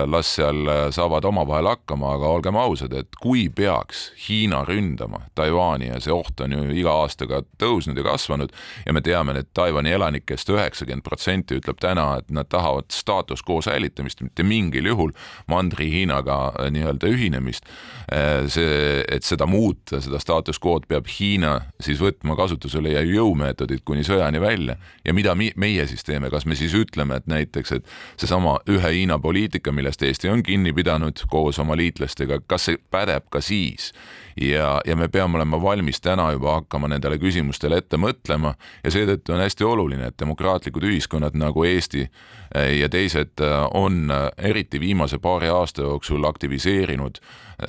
las 0.08 0.30
seal 0.38 0.72
saavad 0.96 1.28
omavahel 1.28 1.68
hakkama, 1.68 2.14
aga 2.16 2.30
olgem 2.38 2.56
ausad, 2.56 2.96
et 2.96 3.20
kui 3.20 3.50
peaks 3.52 4.14
Hiina 4.24 4.62
ründama 4.64 5.26
Taiwan'i 5.36 5.90
ja 5.92 6.00
see 6.00 6.16
oht 6.16 6.40
on 6.40 6.56
ju 6.56 6.70
iga 6.72 6.96
aastaga 7.02 7.42
tõusnud 7.60 8.00
ja 8.00 8.08
kasvanud 8.08 8.56
ja 8.86 8.96
me 8.96 9.04
teame, 9.04 9.36
et 9.36 9.52
Taiwan'i 9.52 9.92
elanikest 10.00 10.56
üheksakümmend 10.56 11.04
protsenti 11.04 11.60
ütleb 11.60 11.84
täna, 11.84 12.14
et 12.24 12.32
nad 12.32 12.48
tahavad 12.48 12.88
staatus 12.96 13.44
quo 13.44 13.60
säilitamist, 13.62 14.09
mitte 14.24 14.44
mingil 14.44 14.90
juhul 14.90 15.14
Mandri-Hiinaga 15.52 16.38
äh, 16.50 16.70
nii-öelda 16.74 17.10
ühinemist. 17.14 17.68
Äh, 18.12 18.48
see, 18.52 19.04
et 19.08 19.28
seda 19.28 19.46
muuta, 19.50 20.02
seda 20.02 20.20
staatus 20.22 20.60
quo'd 20.62 20.88
peab 20.90 21.10
Hiina 21.10 21.56
siis 21.82 22.02
võtma 22.02 22.38
kasutusele 22.40 22.96
ja 22.96 23.04
jõumeetodid 23.06 23.84
kuni 23.86 24.06
sõjani 24.08 24.42
välja. 24.42 24.78
ja 25.06 25.14
mida 25.14 25.36
mi 25.36 25.52
meie 25.56 25.88
siis 25.88 26.04
teeme, 26.04 26.30
kas 26.30 26.46
me 26.46 26.56
siis 26.56 26.74
ütleme, 26.74 27.20
et 27.20 27.28
näiteks, 27.28 27.72
et 27.72 27.86
seesama 28.18 28.60
ühe 28.70 28.94
Hiina 28.94 29.20
poliitika, 29.20 29.72
millest 29.72 30.04
Eesti 30.04 30.30
on 30.30 30.44
kinni 30.44 30.74
pidanud 30.74 31.22
koos 31.30 31.60
oma 31.60 31.78
liitlastega, 31.78 32.42
kas 32.48 32.70
see 32.70 32.82
pädeb 32.92 33.30
ka 33.30 33.42
siis 33.42 33.94
ja, 34.42 34.82
ja 34.86 34.96
me 34.96 35.08
peame 35.08 35.38
olema 35.38 35.62
valmis 35.62 36.02
täna 36.02 36.32
juba 36.32 36.54
hakkama 36.54 36.88
nendele 36.88 37.18
küsimustele 37.20 37.80
ette 37.82 37.98
mõtlema 38.00 38.54
ja 38.84 38.92
seetõttu 38.94 39.36
on 39.36 39.44
hästi 39.44 39.68
oluline, 39.68 40.10
et 40.10 40.20
demokraatlikud 40.20 40.86
ühiskonnad 40.88 41.36
nagu 41.40 41.64
Eesti 41.68 42.06
eh, 42.06 42.72
ja 42.80 42.90
teised 42.90 43.44
eh, 43.44 43.56
on 43.76 44.12
eh, 44.12 44.30
eriti 44.52 44.80
viimase 44.80 45.20
paari 45.20 45.50
aasta 45.52 45.84
jooksul 45.88 46.26
aktiviseerinud 46.30 47.20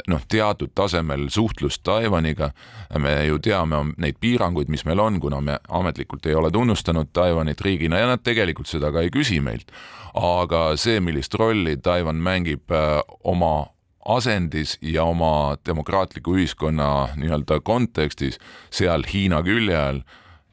noh, 0.09 0.23
teatud 0.31 0.71
tasemel 0.75 1.27
suhtlust 1.29 1.83
Taiwaniga. 1.83 2.53
me 2.99 3.27
ju 3.27 3.39
teame 3.39 3.77
neid 3.99 4.21
piiranguid, 4.21 4.69
mis 4.69 4.85
meil 4.85 5.01
on, 5.01 5.21
kuna 5.21 5.41
me 5.41 5.59
ametlikult 5.69 6.27
ei 6.27 6.35
ole 6.35 6.51
tunnustanud 6.51 7.11
Taiwanit 7.13 7.61
riigina 7.61 7.99
ja 7.99 8.07
nad 8.07 8.23
tegelikult 8.23 8.71
seda 8.71 8.93
ka 8.93 9.01
ei 9.01 9.11
küsi 9.11 9.41
meilt. 9.41 9.73
aga 10.15 10.77
see, 10.77 11.01
millist 11.01 11.35
rolli 11.35 11.77
Taiwan 11.77 12.17
mängib 12.17 12.71
oma 13.25 13.67
asendis 14.09 14.79
ja 14.83 15.05
oma 15.05 15.57
demokraatliku 15.67 16.35
ühiskonna 16.39 17.11
nii-öelda 17.21 17.61
kontekstis 17.61 18.39
seal 18.73 19.05
Hiina 19.13 19.43
külje 19.45 19.77
all, 19.77 20.01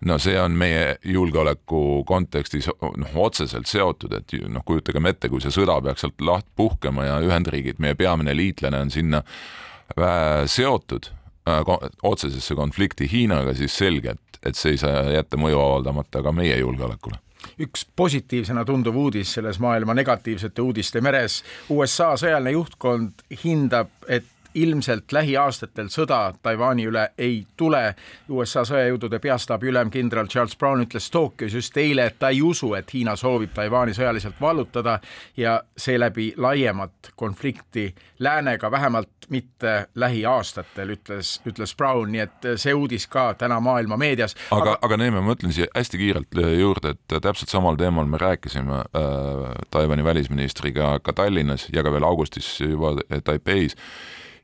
no 0.06 0.18
see 0.22 0.36
on 0.40 0.58
meie 0.60 0.98
julgeoleku 1.06 2.04
kontekstis 2.08 2.68
noh, 2.70 3.14
otseselt 3.16 3.70
seotud, 3.70 4.14
et 4.20 4.36
noh, 4.52 4.66
kujutagem 4.68 5.08
ette, 5.10 5.30
kui 5.32 5.42
see 5.44 5.54
sõda 5.54 5.80
peaks 5.84 6.04
sealt 6.06 6.22
laht 6.22 6.48
puhkema 6.56 7.08
ja 7.08 7.20
Ühendriigid, 7.24 7.80
meie 7.84 7.96
peamine 7.96 8.36
liitlane 8.36 8.84
on 8.86 8.92
sinna 8.94 9.24
äh, 9.24 10.44
seotud 10.46 11.12
äh, 11.48 11.64
otsesesse 12.04 12.56
konflikti 12.56 13.10
Hiinaga, 13.12 13.56
siis 13.58 13.78
selge, 13.78 14.18
et, 14.18 14.42
et 14.52 14.60
see 14.60 14.76
ei 14.76 14.84
saa 14.84 15.08
jätta 15.16 15.40
mõju 15.40 15.62
avaldamata 15.62 16.26
ka 16.26 16.36
meie 16.36 16.60
julgeolekule 16.60 17.22
üks 17.60 17.86
positiivsena 17.96 18.66
tunduv 18.66 18.96
uudis 18.96 19.34
selles 19.38 19.60
maailma 19.60 19.94
negatiivsete 19.98 20.62
uudiste 20.62 21.02
meres. 21.02 21.42
USA 21.70 22.14
sõjaline 22.20 22.56
juhtkond 22.56 23.26
hindab, 23.44 23.92
et 24.08 24.26
ilmselt 24.58 25.12
lähiaastatel 25.12 25.90
sõda 25.94 26.34
Taiwan'i 26.42 26.88
üle 26.90 27.04
ei 27.18 27.40
tule. 27.58 27.96
USA 28.30 28.64
sõjajõudude 28.68 29.20
peastaabi 29.22 29.70
ülem 29.72 29.92
kindral 29.94 30.30
Charles 30.32 30.58
Brown 30.58 30.84
ütles 30.86 31.12
Tokyos 31.14 31.54
just 31.54 31.78
eile, 31.78 32.08
et 32.10 32.20
ta 32.20 32.32
ei 32.34 32.42
usu, 32.42 32.74
et 32.78 32.94
Hiina 32.94 33.16
soovib 33.16 33.54
Taiwan'i 33.56 33.96
sõjaliselt 33.98 34.42
vallutada 34.42 35.00
ja 35.38 35.60
seeläbi 35.78 36.34
laiemat 36.38 37.14
konflikti 37.16 37.94
läänega, 38.20 38.72
vähemalt 38.72 39.30
mitte 39.30 39.88
lähiaastatel, 39.96 40.94
ütles, 40.96 41.38
ütles 41.46 41.76
Brown, 41.78 42.12
nii 42.12 42.24
et 42.24 42.48
see 42.56 42.74
uudis 42.74 43.08
ka 43.12 43.34
täna 43.38 43.60
maailma 43.60 43.98
meedias. 44.00 44.36
aga, 44.52 44.62
aga, 44.62 44.78
aga 44.82 44.98
Neeme, 44.98 45.22
ma 45.22 45.36
ütlen 45.36 45.54
siia 45.54 45.68
hästi 45.76 46.00
kiirelt 46.00 46.40
juurde, 46.60 46.96
et 46.96 47.18
täpselt 47.22 47.52
samal 47.52 47.76
teemal 47.80 48.08
me 48.08 48.18
rääkisime 48.22 48.80
äh, 48.80 49.58
Taiwan'i 49.72 50.04
välisministriga 50.04 50.98
ka 51.04 51.14
Tallinnas 51.14 51.68
ja 51.74 51.84
ka 51.84 51.92
veel 51.92 52.08
augustis 52.08 52.48
juba 52.62 52.96
Taipeis 53.24 53.76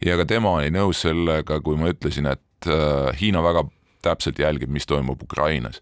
ja 0.05 0.17
ka 0.19 0.25
tema 0.27 0.57
oli 0.60 0.72
nõus 0.74 1.03
sellega, 1.05 1.60
kui 1.63 1.77
ma 1.79 1.91
ütlesin, 1.93 2.27
et 2.31 2.67
äh, 2.67 3.12
Hiina 3.19 3.43
väga 3.43 3.65
täpselt 4.03 4.39
jälgib, 4.39 4.72
mis 4.72 4.88
toimub 4.89 5.22
Ukrainas. 5.24 5.81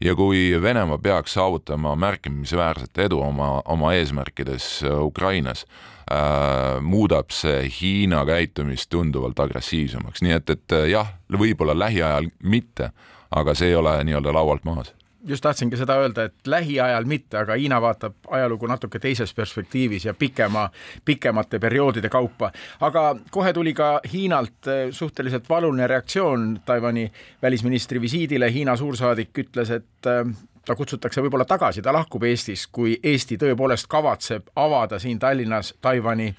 ja 0.00 0.14
kui 0.14 0.62
Venemaa 0.62 0.98
peaks 0.98 1.32
saavutama 1.32 1.94
märkimisväärset 1.96 2.98
edu 2.98 3.20
oma, 3.20 3.62
oma 3.64 3.94
eesmärkides 3.94 4.82
äh, 4.84 5.04
Ukrainas 5.04 5.66
äh,, 6.10 6.80
muudab 6.80 7.30
see 7.30 7.70
Hiina 7.80 8.24
käitumist 8.26 8.90
tunduvalt 8.90 9.40
agressiivsemaks, 9.40 10.22
nii 10.22 10.36
et, 10.36 10.50
et 10.50 10.72
äh, 10.72 10.88
jah, 10.90 11.14
võib-olla 11.32 11.78
lähiajal 11.78 12.28
mitte, 12.42 12.90
aga 13.30 13.54
see 13.54 13.72
ei 13.72 13.80
ole 13.80 13.96
nii-öelda 14.04 14.36
laualt 14.36 14.64
maas 14.64 14.92
just 15.26 15.42
tahtsingi 15.42 15.76
seda 15.76 15.98
öelda, 16.00 16.24
et 16.24 16.46
lähiajal 16.46 17.04
mitte, 17.04 17.38
aga 17.38 17.54
Hiina 17.58 17.80
vaatab 17.82 18.14
ajalugu 18.30 18.66
natuke 18.66 18.98
teises 18.98 19.34
perspektiivis 19.34 20.04
ja 20.04 20.14
pikema, 20.14 20.68
pikemate 21.04 21.58
perioodide 21.58 22.08
kaupa. 22.08 22.52
aga 22.80 23.16
kohe 23.30 23.52
tuli 23.52 23.74
ka 23.74 24.00
Hiinalt 24.12 24.66
eh, 24.66 24.90
suhteliselt 24.90 25.48
valuline 25.48 25.86
reaktsioon 25.86 26.60
Taiwan'i 26.66 27.12
välisministri 27.42 28.00
visiidile. 28.00 28.52
Hiina 28.52 28.76
suursaadik 28.76 29.38
ütles, 29.38 29.70
et 29.70 30.06
eh, 30.06 30.36
ta 30.66 30.74
kutsutakse 30.74 31.22
võib-olla 31.22 31.44
tagasi, 31.44 31.82
ta 31.82 31.92
lahkub 31.92 32.22
Eestist, 32.26 32.70
kui 32.72 32.98
Eesti 33.02 33.38
tõepoolest 33.38 33.86
kavatseb 33.88 34.50
avada 34.56 34.98
siin 34.98 35.18
Tallinnas 35.18 35.74
Taiwan'i 35.80 36.32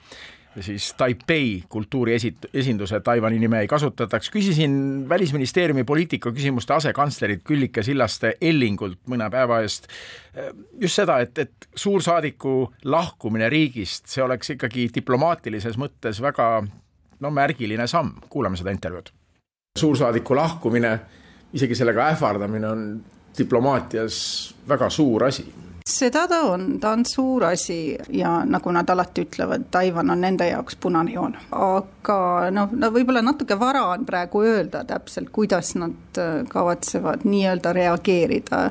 siis 0.64 0.94
Taipei 0.98 1.64
kultuuriesinduse 1.70 3.00
Taiwan'i 3.00 3.40
nime 3.40 3.60
ei 3.60 3.68
kasutataks. 3.68 4.30
küsisin 4.30 5.10
Välisministeeriumi 5.10 5.84
poliitika 5.84 6.32
küsimuste 6.32 6.74
asekantslerilt 6.74 7.44
Küllike 7.44 7.84
Sillaste 7.84 8.34
Ellingult 8.42 9.00
mõne 9.08 9.30
päeva 9.30 9.60
eest 9.62 9.88
eh, 10.34 10.50
just 10.82 10.96
seda, 10.96 11.20
et, 11.20 11.38
et 11.38 11.70
suursaadiku 11.76 12.74
lahkumine 12.86 13.50
riigist, 13.50 14.08
see 14.08 14.24
oleks 14.24 14.56
ikkagi 14.56 14.90
diplomaatilises 14.96 15.78
mõttes 15.78 16.22
väga 16.22 16.50
no 17.20 17.32
märgiline 17.32 17.88
samm, 17.88 18.18
kuulame 18.30 18.58
seda 18.58 18.72
intervjuud. 18.72 19.14
suursaadiku 19.80 20.36
lahkumine, 20.36 21.00
isegi 21.54 21.76
sellega 21.76 22.10
ähvardamine 22.14 22.68
on 22.68 22.90
diplomaatias 23.38 24.18
väga 24.68 24.90
suur 24.90 25.24
asi 25.24 25.46
seda 25.88 26.28
ta 26.28 26.42
on, 26.52 26.80
ta 26.80 26.92
on 26.96 27.06
suur 27.06 27.46
asi 27.48 27.98
ja 28.10 28.42
nagu 28.46 28.72
nad 28.76 28.90
alati 28.90 29.24
ütlevad, 29.28 29.68
Taiwan 29.72 30.12
on 30.14 30.22
nende 30.22 30.48
jaoks 30.50 30.76
punane 30.82 31.14
joon. 31.14 31.36
aga 31.52 32.20
noh, 32.52 32.72
no 32.72 32.92
võib-olla 32.94 33.24
natuke 33.26 33.60
vara 33.60 33.86
on 33.94 34.06
praegu 34.06 34.44
öelda 34.44 34.84
täpselt, 34.88 35.32
kuidas 35.36 35.76
nad 35.80 36.20
äh, 36.22 36.42
kavatsevad 36.50 37.26
nii-öelda 37.28 37.74
reageerida 37.78 38.64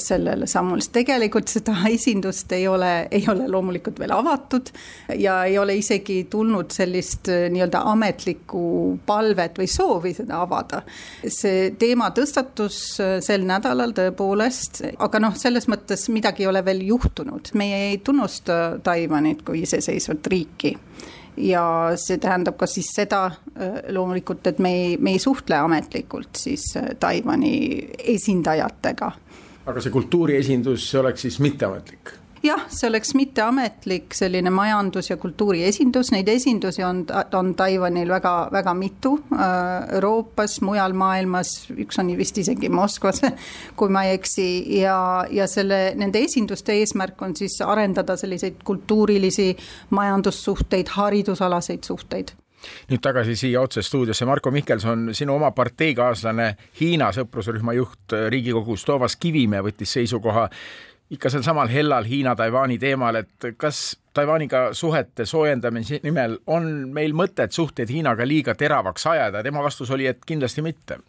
sellele 0.00 0.46
sammule, 0.50 0.82
sest 0.82 0.94
tegelikult 0.96 1.50
seda 1.52 1.74
esindust 1.90 2.52
ei 2.56 2.66
ole, 2.68 2.92
ei 3.10 3.24
ole 3.30 3.48
loomulikult 3.50 3.98
veel 4.00 4.14
avatud 4.16 4.70
ja 5.18 5.40
ei 5.48 5.58
ole 5.58 5.76
isegi 5.80 6.24
tulnud 6.30 6.72
sellist 6.74 7.28
äh, 7.32 7.46
nii-öelda 7.52 7.84
ametlikku 7.92 8.64
palvet 9.06 9.58
või 9.60 9.68
soovi 9.70 10.14
seda 10.16 10.40
avada. 10.44 10.82
see 11.28 11.70
teema 11.78 12.10
tõstatus 12.16 12.80
sel 13.24 13.44
nädalal 13.48 13.94
tõepoolest, 13.96 14.82
aga 14.98 15.20
noh, 15.22 15.36
selles 15.38 15.68
mõttes 15.70 16.08
midagi 16.12 16.44
ei 16.44 16.50
ole 16.52 16.64
veel 16.64 16.84
juhtunud, 16.88 17.52
meie 17.54 17.90
ei 17.90 17.98
tunnusta 18.04 18.78
Taiwanit 18.84 19.44
kui 19.44 19.64
iseseisvat 19.64 20.26
riiki 20.32 20.76
ja 21.36 21.64
see 21.98 22.18
tähendab 22.22 22.56
ka 22.58 22.66
siis 22.70 22.90
seda 22.94 23.24
äh, 23.26 23.80
loomulikult, 23.94 24.46
et 24.46 24.60
me 24.62 24.72
ei, 24.74 24.96
me 24.98 25.14
ei 25.14 25.22
suhtle 25.22 25.58
ametlikult 25.58 26.38
siis 26.38 26.70
äh, 26.78 26.94
Taiwan'i 27.00 27.54
esindajatega. 28.14 29.12
Aga 29.66 29.80
see 29.80 29.94
kultuuriesindus, 29.94 30.90
see 30.90 31.00
oleks 31.00 31.26
siis 31.26 31.40
mitteametlik? 31.44 32.18
jah, 32.44 32.60
see 32.68 32.88
oleks 32.90 33.14
mitteametlik 33.16 34.12
selline 34.12 34.50
majandus- 34.52 35.08
ja 35.10 35.16
kultuuriesindus, 35.16 36.10
neid 36.12 36.28
esindusi 36.28 36.84
on, 36.84 37.04
on 37.38 37.54
Taiwanil 37.56 38.12
väga, 38.12 38.34
väga 38.52 38.74
mitu 38.76 39.14
äh, 39.32 39.88
Euroopas, 39.96 40.58
mujal 40.60 40.92
maailmas, 40.92 41.54
üks 41.72 41.98
on 42.02 42.12
vist 42.18 42.38
isegi 42.38 42.68
Moskvas, 42.68 43.22
kui 43.78 43.88
ma 43.88 44.04
ei 44.04 44.18
eksi, 44.18 44.46
ja, 44.82 44.98
ja 45.30 45.48
selle, 45.48 45.94
nende 45.96 46.20
esinduste 46.28 46.76
eesmärk 46.82 47.22
on 47.24 47.36
siis 47.36 47.56
arendada 47.64 48.18
selliseid 48.20 48.60
kultuurilisi 48.64 49.54
majandussuhteid, 49.96 50.92
haridusalaseid 50.98 51.84
suhteid 51.88 52.36
nüüd 52.90 53.02
tagasi 53.04 53.36
siia 53.36 53.60
otse 53.60 53.82
stuudiosse, 53.82 54.26
Marko 54.26 54.50
Mihkelson, 54.54 55.10
sinu 55.14 55.36
oma 55.36 55.50
parteikaaslane, 55.56 56.54
Hiina 56.80 57.10
sõprusrühma 57.14 57.76
juht 57.76 58.16
Riigikogus 58.28 58.84
Toomas 58.84 59.16
Kivimäe 59.16 59.62
võttis 59.64 59.96
seisukoha 59.98 60.48
ikka 61.10 61.30
sel 61.30 61.44
samal 61.44 61.68
hellal 61.68 62.06
Hiina-Taiwan'i 62.08 62.78
teemal, 62.80 63.20
et 63.20 63.50
kas 63.60 63.96
Taiwaniga 64.14 64.68
suhete 64.72 65.26
soojendamise 65.26 66.00
nimel 66.04 66.38
on 66.46 66.70
meil 66.94 67.14
mõtet 67.16 67.54
suhteid 67.54 67.90
Hiinaga 67.90 68.26
liiga 68.26 68.54
teravaks 68.58 69.06
ajada, 69.10 69.42
tema 69.42 69.62
vastus 69.62 69.90
oli, 69.94 70.06
et 70.06 70.24
kindlasti 70.26 70.64
mitte. 70.64 71.00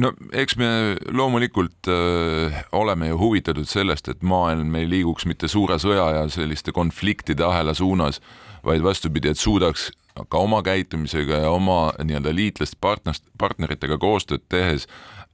No 0.00 0.12
eks 0.36 0.54
me 0.60 0.68
loomulikult 1.10 1.88
öö, 1.88 2.46
äh, 2.46 2.60
oleme 2.72 3.08
ju 3.08 3.18
huvitatud 3.18 3.66
sellest, 3.66 4.08
et 4.08 4.22
maailm 4.22 4.74
ei 4.78 4.86
liiguks 4.88 5.26
mitte 5.26 5.48
suure 5.50 5.80
sõja 5.82 6.04
ja 6.14 6.28
selliste 6.30 6.72
konfliktide 6.72 7.42
ahela 7.44 7.74
suunas, 7.74 8.20
vaid 8.64 8.82
vastupidi, 8.84 9.30
et 9.30 9.38
suudaks 9.38 9.90
ka 10.28 10.38
oma 10.38 10.62
käitumisega 10.62 11.44
ja 11.44 11.50
oma 11.50 11.92
nii-öelda 12.04 12.34
liitlaste 12.34 12.76
partnerist, 12.80 13.24
partneritega 13.38 13.98
koostööd 13.98 14.44
tehes 14.48 14.88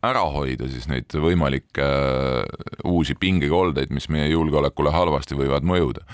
ära 0.04 0.22
hoida 0.30 0.68
siis 0.70 0.86
neid 0.90 1.10
võimalikke 1.10 1.84
äh, 1.84 2.64
uusi 2.84 3.16
pingekoldeid, 3.18 3.90
mis 3.94 4.08
meie 4.12 4.28
julgeolekule 4.30 4.92
halvasti 4.94 5.38
võivad 5.38 5.66
mõjuda. 5.66 6.04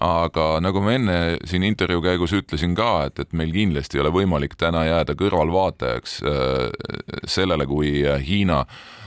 aga 0.00 0.58
nagu 0.60 0.80
ma 0.84 0.92
enne 0.92 1.16
siin 1.48 1.62
intervjuu 1.64 2.02
käigus 2.04 2.32
ütlesin 2.36 2.74
ka, 2.76 3.06
et, 3.06 3.18
et 3.18 3.32
meil 3.32 3.52
kindlasti 3.52 3.96
ei 3.96 4.02
ole 4.02 4.12
võimalik 4.12 4.56
täna 4.60 4.84
jääda 4.84 5.14
kõrvalvaatajaks 5.16 6.20
äh, 6.22 7.22
sellele, 7.24 7.66
kui 7.66 8.02
Hiina 8.26 8.60
äh, 8.60 9.05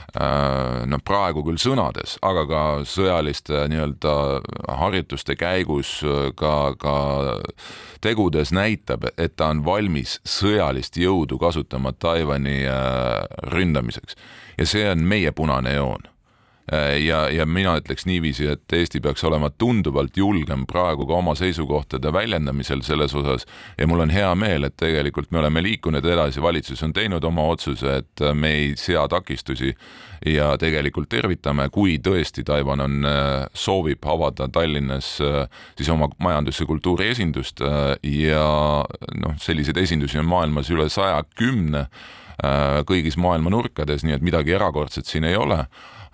no 0.90 1.00
praegu 1.06 1.44
küll 1.46 1.60
sõnades, 1.62 2.18
aga 2.26 2.46
ka 2.50 2.64
sõjaliste 2.90 3.66
nii-öelda 3.70 4.14
harjutuste 4.80 5.36
käigus 5.40 6.00
ka, 6.40 6.54
ka 6.82 6.96
tegudes 8.02 8.54
näitab, 8.56 9.10
et 9.18 9.36
ta 9.38 9.52
on 9.54 9.64
valmis 9.66 10.20
sõjalist 10.28 10.98
jõudu 10.98 11.40
kasutama 11.42 11.94
Taiwan'i 11.94 12.64
ründamiseks. 13.54 14.18
Ja 14.58 14.68
see 14.68 14.88
on 14.92 15.06
meie 15.08 15.32
punane 15.32 15.76
joon 15.78 16.10
ja, 17.06 17.30
ja 17.34 17.46
mina 17.46 17.76
ütleks 17.80 18.06
niiviisi, 18.06 18.46
et 18.52 18.74
Eesti 18.74 19.02
peaks 19.02 19.24
olema 19.26 19.50
tunduvalt 19.50 20.18
julgem 20.18 20.66
praegu 20.70 21.08
ka 21.10 21.18
oma 21.18 21.34
seisukohtade 21.38 22.12
väljendamisel 22.14 22.84
selles 22.86 23.16
osas. 23.16 23.48
Ja 23.78 23.88
mul 23.88 24.04
on 24.06 24.14
hea 24.14 24.30
meel, 24.38 24.68
et 24.68 24.78
tegelikult 24.78 25.32
me 25.32 25.42
oleme 25.42 25.64
liikunud 25.66 26.06
edasi, 26.06 26.42
valitsus 26.42 26.84
on 26.86 26.94
teinud 26.94 27.24
oma 27.26 27.48
otsuse, 27.50 27.96
et 28.04 28.26
me 28.34 28.54
ei 28.58 28.70
sea 28.78 29.08
takistusi 29.10 29.74
ja 30.26 30.52
tegelikult 30.60 31.10
tervitame, 31.10 31.70
kui 31.74 31.98
tõesti 32.04 32.44
Taiwan 32.46 32.86
on, 32.86 33.10
soovib 33.54 34.06
avada 34.06 34.50
Tallinnas 34.52 35.16
siis 35.20 35.90
oma 35.90 36.10
majandus- 36.20 36.60
ja 36.60 36.70
kultuuriesindust 36.70 37.64
ja 38.04 38.46
noh, 39.24 39.36
selliseid 39.40 39.78
esindusi 39.78 40.20
on 40.20 40.30
maailmas 40.30 40.70
üle 40.70 40.90
saja 40.92 41.24
kümne 41.36 41.88
Äh, 41.90 42.29
kõigis 42.88 43.18
maailma 43.20 43.52
nurkades, 43.54 44.06
nii 44.06 44.16
et 44.16 44.24
midagi 44.26 44.56
erakordset 44.56 45.06
siin 45.06 45.28
ei 45.28 45.36
ole. 45.36 45.66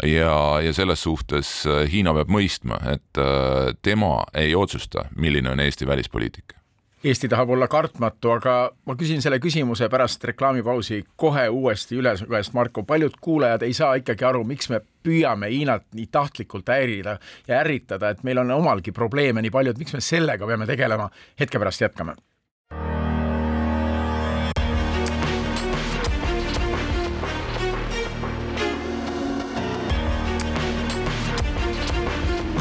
ja, 0.04 0.60
ja 0.62 0.74
selles 0.74 1.04
suhtes 1.04 1.64
äh, 1.68 1.86
Hiina 1.92 2.14
peab 2.14 2.28
mõistma, 2.28 2.82
et 2.92 3.20
äh, 3.22 3.72
tema 3.82 4.26
ei 4.36 4.56
otsusta, 4.56 5.06
milline 5.16 5.54
on 5.54 5.60
Eesti 5.60 5.88
välispoliitika. 5.88 6.60
Eesti 7.06 7.30
tahab 7.30 7.50
olla 7.54 7.68
kartmatu, 7.70 8.32
aga 8.34 8.56
ma 8.90 8.96
küsin 8.98 9.22
selle 9.22 9.38
küsimuse 9.40 9.88
pärast 9.94 10.24
reklaamipausi 10.26 11.04
kohe 11.16 11.46
uuesti 11.54 12.00
üle 12.02 12.16
su 12.18 12.26
käest, 12.26 12.54
Marko. 12.58 12.84
paljud 12.84 13.16
kuulajad 13.22 13.62
ei 13.62 13.74
saa 13.78 13.94
ikkagi 14.02 14.26
aru, 14.26 14.44
miks 14.44 14.70
me 14.74 14.82
püüame 15.06 15.52
Hiinat 15.54 15.86
nii 15.94 16.08
tahtlikult 16.12 16.68
häirida 16.74 17.20
ja 17.48 17.60
ärritada, 17.62 18.10
et 18.10 18.24
meil 18.24 18.42
on 18.42 18.52
omalgi 18.58 18.92
probleeme 18.92 19.46
nii 19.46 19.54
palju, 19.54 19.72
et 19.76 19.84
miks 19.84 19.94
me 19.94 20.02
sellega 20.02 20.48
peame 20.48 20.66
tegelema. 20.66 21.10
hetke 21.40 21.60
pärast 21.60 21.82
jätkame 21.82 22.18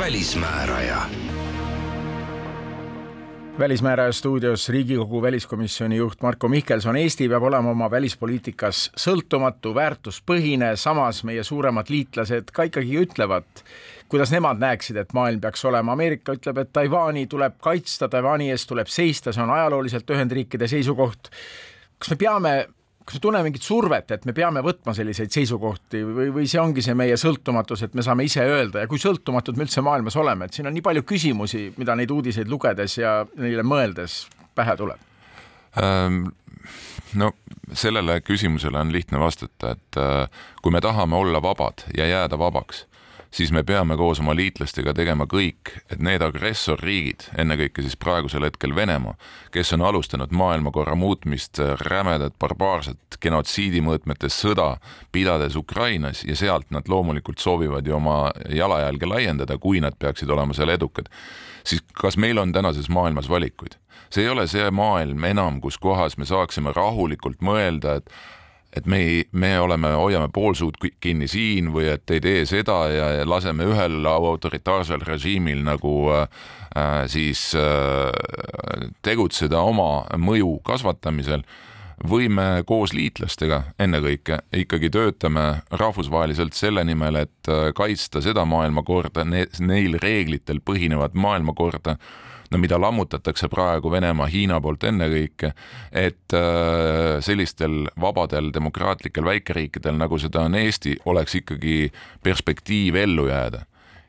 välismääraja. 0.04 1.02
välismääraja 3.58 4.12
stuudios 4.12 4.68
Riigikogu 4.68 5.22
väliskomisjoni 5.22 5.96
juht 5.96 6.22
Marko 6.22 6.48
Mihkelson. 6.48 6.96
Eesti 6.96 7.28
peab 7.28 7.42
olema 7.42 7.70
oma 7.70 7.88
välispoliitikas 7.90 8.90
sõltumatu, 9.00 9.72
väärtuspõhine, 9.74 10.74
samas 10.76 11.22
meie 11.24 11.44
suuremad 11.44 11.88
liitlased 11.88 12.52
ka 12.52 12.68
ikkagi 12.68 13.00
ütlevad, 13.06 13.64
kuidas 14.08 14.32
nemad 14.34 14.60
näeksid, 14.60 15.00
et 15.00 15.16
maailm 15.16 15.40
peaks 15.40 15.64
olema. 15.64 15.96
Ameerika 15.96 16.36
ütleb, 16.36 16.60
et 16.60 16.72
Taiwan'i 16.72 17.24
tuleb 17.26 17.56
kaitsta, 17.64 18.08
Taiwan'i 18.08 18.50
eest 18.52 18.68
tuleb 18.68 18.92
seista, 18.92 19.32
see 19.32 19.42
on 19.42 19.56
ajalooliselt 19.56 20.10
Ühendriikide 20.10 20.68
seisukoht. 20.68 21.32
kas 21.98 22.10
me 22.10 22.16
peame 22.16 22.56
kas 23.04 23.18
me 23.18 23.20
tunneme 23.20 23.48
mingit 23.48 23.64
survet, 23.64 24.14
et 24.16 24.24
me 24.24 24.32
peame 24.36 24.62
võtma 24.64 24.94
selliseid 24.96 25.32
seisukohti 25.34 26.00
või, 26.06 26.30
või 26.32 26.46
see 26.50 26.60
ongi 26.62 26.84
see 26.84 26.96
meie 26.96 27.18
sõltumatus, 27.20 27.84
et 27.84 27.96
me 27.96 28.04
saame 28.04 28.24
ise 28.24 28.44
öelda 28.48 28.84
ja 28.84 28.90
kui 28.90 29.00
sõltumatud 29.00 29.58
me 29.58 29.66
üldse 29.66 29.84
maailmas 29.84 30.16
oleme, 30.20 30.48
et 30.48 30.56
siin 30.56 30.70
on 30.70 30.74
nii 30.76 30.84
palju 30.84 31.04
küsimusi, 31.08 31.66
mida 31.76 31.96
neid 31.98 32.14
uudiseid 32.14 32.48
lugedes 32.48 32.96
ja 32.98 33.18
neile 33.36 33.66
mõeldes 33.66 34.24
pähe 34.56 34.76
tuleb 34.80 35.12
ähm,? 35.82 36.24
no 37.14 37.30
sellele 37.76 38.18
küsimusele 38.24 38.80
on 38.80 38.92
lihtne 38.92 39.20
vastata, 39.20 39.74
et 39.76 40.00
äh, 40.00 40.42
kui 40.62 40.72
me 40.72 40.80
tahame 40.84 41.16
olla 41.16 41.42
vabad 41.44 41.84
ja 41.96 42.08
jääda 42.08 42.38
vabaks 42.40 42.86
siis 43.34 43.52
me 43.52 43.64
peame 43.66 43.96
koos 43.98 44.20
oma 44.22 44.34
liitlastega 44.36 44.94
tegema 44.94 45.26
kõik, 45.30 45.72
et 45.90 46.02
need 46.02 46.22
agressorriigid, 46.22 47.26
ennekõike 47.38 47.82
siis 47.82 47.96
praegusel 47.98 48.46
hetkel 48.46 48.74
Venemaa, 48.76 49.16
kes 49.54 49.74
on 49.74 49.82
alustanud 49.88 50.34
maailmakorra 50.34 50.94
muutmist, 50.98 51.58
rämedat 51.88 52.36
barbaarset 52.38 53.18
genotsiidi 53.22 53.82
mõõtmetes 53.84 54.36
sõda, 54.44 54.76
pidades 55.12 55.56
Ukrainas 55.58 56.22
ja 56.28 56.36
sealt 56.38 56.70
nad 56.74 56.88
loomulikult 56.88 57.42
soovivad 57.42 57.86
ju 57.86 57.96
oma 57.98 58.18
jalajälge 58.50 59.10
laiendada, 59.10 59.58
kui 59.58 59.82
nad 59.82 59.98
peaksid 59.98 60.30
olema 60.30 60.54
seal 60.54 60.70
edukad, 60.74 61.10
siis 61.66 61.82
kas 61.98 62.18
meil 62.20 62.38
on 62.38 62.54
tänases 62.54 62.88
maailmas 62.88 63.30
valikuid? 63.30 63.80
see 64.14 64.22
ei 64.22 64.30
ole 64.30 64.44
see 64.46 64.68
maailm 64.70 65.24
enam, 65.26 65.56
kus 65.60 65.74
kohas 65.82 66.14
me 66.20 66.26
saaksime 66.28 66.70
rahulikult 66.76 67.40
mõelda, 67.42 67.96
et 67.98 68.12
et 68.76 68.86
me 68.86 68.98
ei, 68.98 69.24
me 69.32 69.52
oleme, 69.60 69.92
hoiame 69.94 70.28
poolsuud 70.34 70.78
kinni 71.00 71.28
siin 71.30 71.70
või 71.74 71.88
et 71.92 72.10
ei 72.10 72.22
tee 72.22 72.42
seda 72.48 72.78
ja, 72.90 73.10
ja 73.20 73.28
laseme 73.28 73.66
ühel 73.70 74.02
autoritaarsel 74.10 75.04
režiimil 75.06 75.62
nagu 75.66 75.94
äh, 76.16 76.26
siis 77.10 77.52
äh, 77.58 78.10
tegutseda 79.02 79.62
oma 79.62 80.04
mõju 80.18 80.58
kasvatamisel. 80.66 81.46
Või 82.10 82.26
me 82.26 82.64
koos 82.66 82.90
liitlastega 82.92 83.60
ennekõike 83.78 84.40
ikkagi 84.58 84.88
töötame 84.92 85.44
rahvusvaheliselt 85.70 86.56
selle 86.58 86.82
nimel, 86.84 87.20
et 87.22 87.48
äh, 87.48 87.68
kaitsta 87.76 88.20
seda 88.24 88.42
maailmakorda 88.44 89.22
ne, 89.24 89.46
neil 89.62 89.94
reeglitel 90.02 90.58
põhinevat 90.66 91.14
maailmakorda 91.14 91.94
mida 92.58 92.78
lammutatakse 92.80 93.48
praegu 93.52 93.90
Venemaa, 93.92 94.26
Hiina 94.30 94.60
poolt 94.60 94.84
ennekõike, 94.88 95.52
et 95.92 96.36
äh, 96.36 97.18
sellistel 97.24 97.84
vabadel 98.00 98.52
demokraatlikel 98.54 99.24
väikeriikidel, 99.24 99.96
nagu 100.00 100.18
seda 100.18 100.44
on 100.48 100.58
Eesti, 100.58 100.96
oleks 101.10 101.38
ikkagi 101.42 101.78
perspektiiv 102.22 102.98
ellu 103.04 103.28
jääda. 103.30 103.64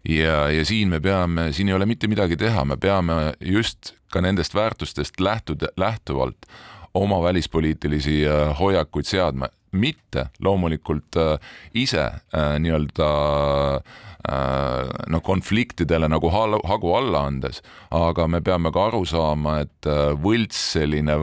Ja, 0.10 0.46
ja 0.54 0.66
siin 0.66 0.92
me 0.94 1.00
peame, 1.02 1.50
siin 1.54 1.70
ei 1.72 1.74
ole 1.74 1.88
mitte 1.90 2.08
midagi 2.08 2.38
teha, 2.38 2.66
me 2.66 2.78
peame 2.78 3.34
just 3.42 3.96
ka 4.14 4.22
nendest 4.22 4.54
väärtustest 4.54 5.20
lähtuda, 5.20 5.72
lähtuvalt 5.78 6.46
oma 6.94 7.24
välispoliitilisi 7.24 8.22
äh, 8.28 8.60
hoiakuid 8.60 9.10
seadma, 9.10 9.50
mitte 9.76 10.30
loomulikult 10.44 11.20
äh, 11.22 11.38
ise 11.86 12.10
nii-öelda 12.34 13.12
Äh, 14.26 14.90
noh, 15.12 15.22
konfliktidele 15.22 16.08
nagu 16.10 16.32
hagu 16.34 16.94
alla 16.98 17.26
andes, 17.28 17.60
aga 17.94 18.26
me 18.28 18.40
peame 18.42 18.72
ka 18.74 18.88
aru 18.90 19.04
saama, 19.06 19.60
et 19.68 19.90
äh, 19.90 20.16
võlts 20.18 20.58
selline 20.74 21.18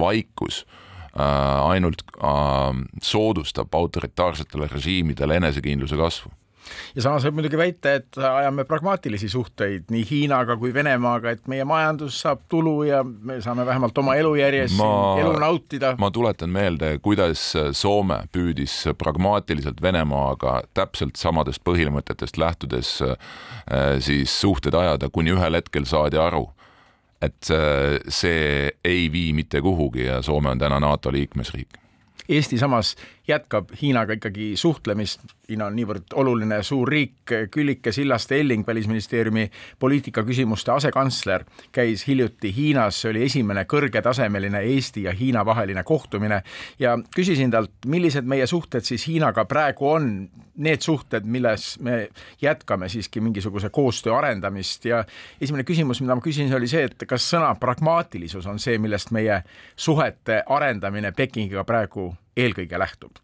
vaikus 0.00 0.64
äh, 1.14 1.22
ainult 1.70 2.02
soodustab 3.02 3.74
autoritaarsetele 3.78 4.66
režiimidele 4.72 5.38
enesekindluse 5.38 6.00
kasvu 6.00 6.32
ja 6.94 7.02
samas 7.04 7.24
võib 7.26 7.38
muidugi 7.40 7.58
väita, 7.58 7.94
et 8.00 8.18
ajame 8.18 8.64
pragmaatilisi 8.68 9.28
suhteid 9.32 9.90
nii 9.92 10.04
Hiinaga 10.08 10.56
kui 10.60 10.72
Venemaaga, 10.74 11.32
et 11.34 11.48
meie 11.50 11.64
majandus 11.68 12.20
saab 12.24 12.44
tulu 12.52 12.82
ja 12.88 13.02
me 13.04 13.40
saame 13.44 13.66
vähemalt 13.66 13.98
oma 13.98 14.16
elujärjes 14.20 14.76
ma, 14.78 14.90
elu 15.20 15.34
nautida. 15.42 15.94
ma 15.98 16.10
tuletan 16.14 16.52
meelde, 16.52 16.94
kuidas 17.02 17.44
Soome 17.76 18.22
püüdis 18.32 18.76
pragmaatiliselt 18.98 19.82
Venemaaga 19.82 20.60
täpselt 20.74 21.16
samadest 21.20 21.64
põhimõtetest 21.64 22.40
lähtudes 22.40 22.96
äh, 23.02 23.16
siis 24.00 24.40
suhted 24.40 24.74
ajada, 24.74 25.10
kuni 25.12 25.34
ühel 25.36 25.58
hetkel 25.60 25.86
saadi 25.88 26.20
aru, 26.20 26.46
et 27.22 27.52
äh, 27.54 28.00
see 28.08 28.72
ei 28.84 29.06
vii 29.12 29.32
mitte 29.36 29.62
kuhugi 29.62 30.08
ja 30.08 30.22
Soome 30.22 30.52
on 30.52 30.60
täna 30.62 30.80
NATO 30.82 31.12
liikmesriik 31.12 31.82
Eesti 32.28 32.58
samas 32.58 32.94
jätkab 33.28 33.70
Hiinaga 33.82 34.12
ikkagi 34.12 34.52
suhtlemist, 34.56 35.20
Hiina 35.48 35.66
on 35.68 35.76
niivõrd 35.76 36.14
oluline 36.16 36.62
suur 36.64 36.88
riik, 36.88 37.28
Küllike 37.52 37.92
Sillaste-Elling, 37.92 38.64
Välisministeeriumi 38.66 39.50
poliitikaküsimuste 39.78 40.72
asekantsler, 40.72 41.44
käis 41.72 42.06
hiljuti 42.06 42.52
Hiinas, 42.56 43.00
see 43.02 43.10
oli 43.10 43.24
esimene 43.26 43.64
kõrgetasemeline 43.68 44.62
Eesti 44.72 45.04
ja 45.06 45.12
Hiina 45.12 45.44
vaheline 45.46 45.82
kohtumine. 45.84 46.40
Ja 46.78 46.96
küsisin 47.14 47.50
talt, 47.50 47.74
millised 47.86 48.26
meie 48.26 48.46
suhted 48.46 48.86
siis 48.86 49.06
Hiinaga 49.06 49.44
praegu 49.44 49.90
on, 49.92 50.08
need 50.56 50.80
suhted, 50.80 51.26
milles 51.26 51.76
me 51.80 52.08
jätkame 52.42 52.88
siiski 52.88 53.20
mingisuguse 53.20 53.70
koostöö 53.70 54.16
arendamist. 54.16 54.84
Ja 54.84 55.04
esimene 55.40 55.66
küsimus, 55.68 56.00
mida 56.00 56.16
ma 56.16 56.24
küsisin, 56.24 56.54
oli 56.54 56.70
see, 56.70 56.88
et 56.88 57.06
kas 57.08 57.28
sõna 57.34 57.54
pragmaatilisus 57.60 58.46
on 58.46 58.58
see, 58.62 58.78
millest 58.78 59.12
meie 59.12 59.42
suhete 59.76 60.42
arendamine 60.48 61.12
Pekingiga 61.12 61.64
praegu 61.64 62.12
eelkõige 62.36 62.78
lähtub. 62.78 63.18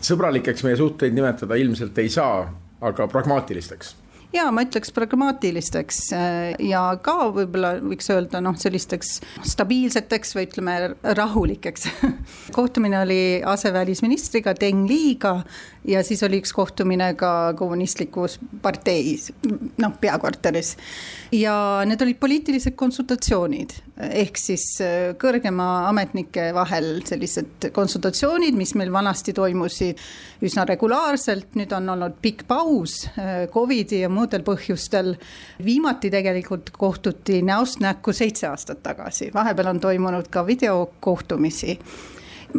sõbralikeks 0.00 0.64
meie 0.64 0.76
suhteid 0.76 1.14
nimetada 1.14 1.54
ilmselt 1.54 1.98
ei 1.98 2.08
saa, 2.08 2.44
aga 2.80 3.08
pragmaatilisteks 3.08 3.94
ja 4.32 4.48
ma 4.52 4.62
ütleks 4.66 4.92
pragmaatilisteks 4.94 6.00
äh, 6.16 6.52
ja 6.68 6.82
ka 7.02 7.30
võib-olla 7.34 7.76
võiks 7.80 8.10
öelda 8.12 8.42
noh, 8.44 8.56
sellisteks 8.60 9.18
stabiilseteks 9.48 10.34
või 10.36 10.48
ütleme 10.48 10.76
rahulikeks 11.18 11.88
kohtumine 12.58 13.00
oli 13.02 13.20
asevälisministriga 13.46 14.54
Deng 14.58 14.88
Liga 14.90 15.38
ja 15.88 16.02
siis 16.04 16.22
oli 16.26 16.40
üks 16.42 16.52
kohtumine 16.52 17.12
ka 17.18 17.54
kommunistlikus 17.58 18.38
parteis, 18.62 19.30
noh, 19.80 19.94
peakorteris. 20.00 20.74
ja 21.32 21.54
need 21.88 22.02
olid 22.04 22.18
poliitilised 22.20 22.76
konsultatsioonid, 22.78 23.72
ehk 24.10 24.40
siis 24.40 24.66
äh, 24.84 24.96
kõrgema 25.20 25.88
ametnike 25.88 26.50
vahel 26.56 26.98
sellised 27.08 27.70
konsultatsioonid, 27.72 28.56
mis 28.58 28.74
meil 28.78 28.92
vanasti 28.92 29.32
toimusid 29.36 30.00
üsna 30.44 30.66
regulaarselt, 30.68 31.54
nüüd 31.58 31.72
on 31.76 31.88
olnud 31.96 32.20
pikk 32.22 32.44
paus 32.50 33.06
äh, 33.16 33.46
Covidi 33.52 34.02
ja 34.04 34.12
muudel 34.18 34.44
põhjustel. 34.46 35.14
viimati 35.64 36.10
tegelikult 36.10 36.70
kohtuti 36.70 37.42
näost 37.42 37.80
näkku 37.80 38.12
seitse 38.12 38.46
aastat 38.50 38.82
tagasi, 38.82 39.30
vahepeal 39.34 39.74
on 39.74 39.80
toimunud 39.80 40.28
ka 40.30 40.46
videokohtumisi 40.46 41.78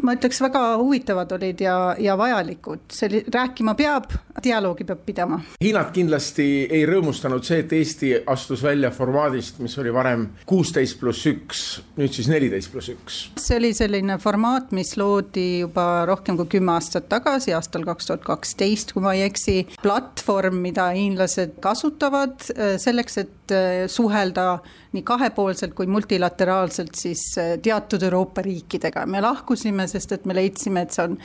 ma 0.03 0.15
ütleks, 0.15 0.41
väga 0.43 0.63
huvitavad 0.79 1.31
olid 1.37 1.61
ja, 1.63 1.75
ja 1.99 2.15
vajalikud, 2.19 2.85
see 2.93 3.23
rääkima 3.33 3.75
peab, 3.79 4.11
dialoogi 4.43 4.85
peab 4.87 5.01
pidama. 5.07 5.39
Hiinat 5.63 5.91
kindlasti 5.95 6.45
ei 6.65 6.85
rõõmustanud 6.89 7.45
see, 7.45 7.63
et 7.63 7.73
Eesti 7.75 8.11
astus 8.29 8.63
välja 8.63 8.91
formaadist, 8.95 9.59
mis 9.63 9.77
oli 9.81 9.93
varem 9.93 10.27
kuusteist 10.49 10.99
pluss 11.01 11.27
üks, 11.29 11.63
nüüd 11.99 12.13
siis 12.15 12.29
neliteist 12.31 12.71
pluss 12.73 12.93
üks. 12.93 13.19
see 13.39 13.57
oli 13.59 13.73
selline 13.77 14.19
formaat, 14.21 14.73
mis 14.75 14.95
loodi 14.99 15.47
juba 15.63 16.05
rohkem 16.09 16.37
kui 16.39 16.53
kümme 16.57 16.75
aastat 16.77 17.09
tagasi, 17.11 17.53
aastal 17.57 17.85
kaks 17.87 18.09
tuhat 18.09 18.25
kaksteist, 18.27 18.93
kui 18.93 19.05
ma 19.05 19.15
ei 19.17 19.25
eksi. 19.27 19.59
platvorm, 19.81 20.61
mida 20.63 20.89
hiinlased 20.95 21.59
kasutavad 21.63 22.39
selleks, 22.79 23.17
et 23.23 23.35
äh, 23.51 23.87
suhelda 23.87 24.59
nii 24.93 25.03
kahepoolselt 25.05 25.73
kui 25.77 25.87
multilateraalselt 25.87 26.95
siis 26.95 27.21
äh, 27.37 27.57
teatud 27.61 28.03
Euroopa 28.03 28.41
riikidega. 28.41 29.05
me 29.05 29.21
lahkusime, 29.21 29.87
sest 29.87 30.11
et 30.11 30.25
me 30.25 30.35
leidsime, 30.35 30.81
et 30.81 30.95
see 30.95 31.05
on 31.05 31.17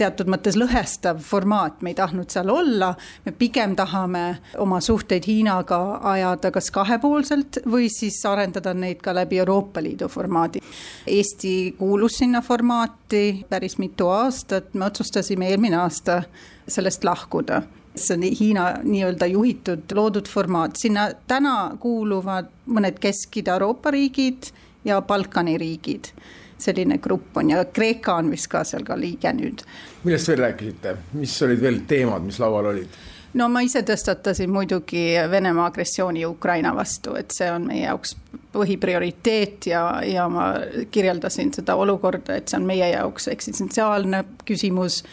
teatud 0.00 0.30
mõttes 0.30 0.56
lõhestav 0.56 1.20
formaat, 1.24 1.82
me 1.82 1.92
ei 1.92 1.98
tahtnud 1.98 2.30
seal 2.30 2.50
olla. 2.50 2.94
me 3.24 3.32
pigem 3.32 3.76
tahame 3.76 4.38
oma 4.58 4.80
suhteid 4.80 5.26
Hiinaga 5.26 6.00
ajada 6.12 6.50
kas 6.50 6.70
kahepoolselt 6.70 7.62
või 7.66 7.90
siis 7.92 8.20
arendada 8.26 8.74
neid 8.74 9.02
ka 9.02 9.14
läbi 9.14 9.38
Euroopa 9.38 9.82
Liidu 9.82 10.08
formaadi. 10.08 10.60
Eesti 11.06 11.74
kuulus 11.78 12.18
sinna 12.18 12.40
formaati 12.42 13.44
päris 13.48 13.78
mitu 13.78 14.08
aastat, 14.08 14.74
me 14.74 14.86
otsustasime 14.86 15.50
eelmine 15.50 15.76
aasta 15.76 16.22
sellest 16.68 17.04
lahkuda 17.04 17.62
see 17.96 18.14
on 18.14 18.22
Hiina 18.40 18.66
nii-öelda 18.82 19.26
juhitud 19.26 19.92
loodud 19.94 20.28
formaat, 20.28 20.76
sinna 20.76 21.10
täna 21.26 21.76
kuuluvad 21.80 22.50
mõned 22.66 23.00
Kesk-Ida-Euroopa 23.02 23.90
riigid 23.90 24.52
ja 24.84 25.00
Balkani 25.02 25.58
riigid. 25.58 26.12
selline 26.60 26.98
grupp 26.98 27.36
on 27.36 27.50
ja 27.50 27.64
Kreeka 27.64 28.14
on 28.20 28.30
vist 28.30 28.46
ka 28.52 28.60
seal 28.64 28.82
ka 28.84 28.98
liige 29.00 29.32
nüüd. 29.32 29.62
millest 30.04 30.28
veel 30.28 30.38
rääkisite, 30.38 30.96
mis 31.12 31.42
olid 31.42 31.60
veel 31.60 31.80
teemad, 31.88 32.22
mis 32.22 32.38
laual 32.38 32.66
olid? 32.74 32.98
no 33.34 33.48
ma 33.48 33.62
ise 33.64 33.82
tõstatasin 33.86 34.50
muidugi 34.50 35.04
Venemaa 35.30 35.66
agressiooni 35.70 36.26
Ukraina 36.26 36.74
vastu, 36.76 37.14
et 37.16 37.30
see 37.30 37.50
on 37.50 37.66
meie 37.70 37.84
jaoks 37.84 38.16
põhiprioriteet 38.52 39.70
ja, 39.70 39.84
ja 40.04 40.28
ma 40.28 40.52
kirjeldasin 40.90 41.54
seda 41.54 41.76
olukorda, 41.78 42.36
et 42.36 42.48
see 42.48 42.58
on 42.58 42.66
meie 42.66 42.88
jaoks 42.92 43.28
eksistentsiaalne 43.28 44.24
küsimus 44.44 45.04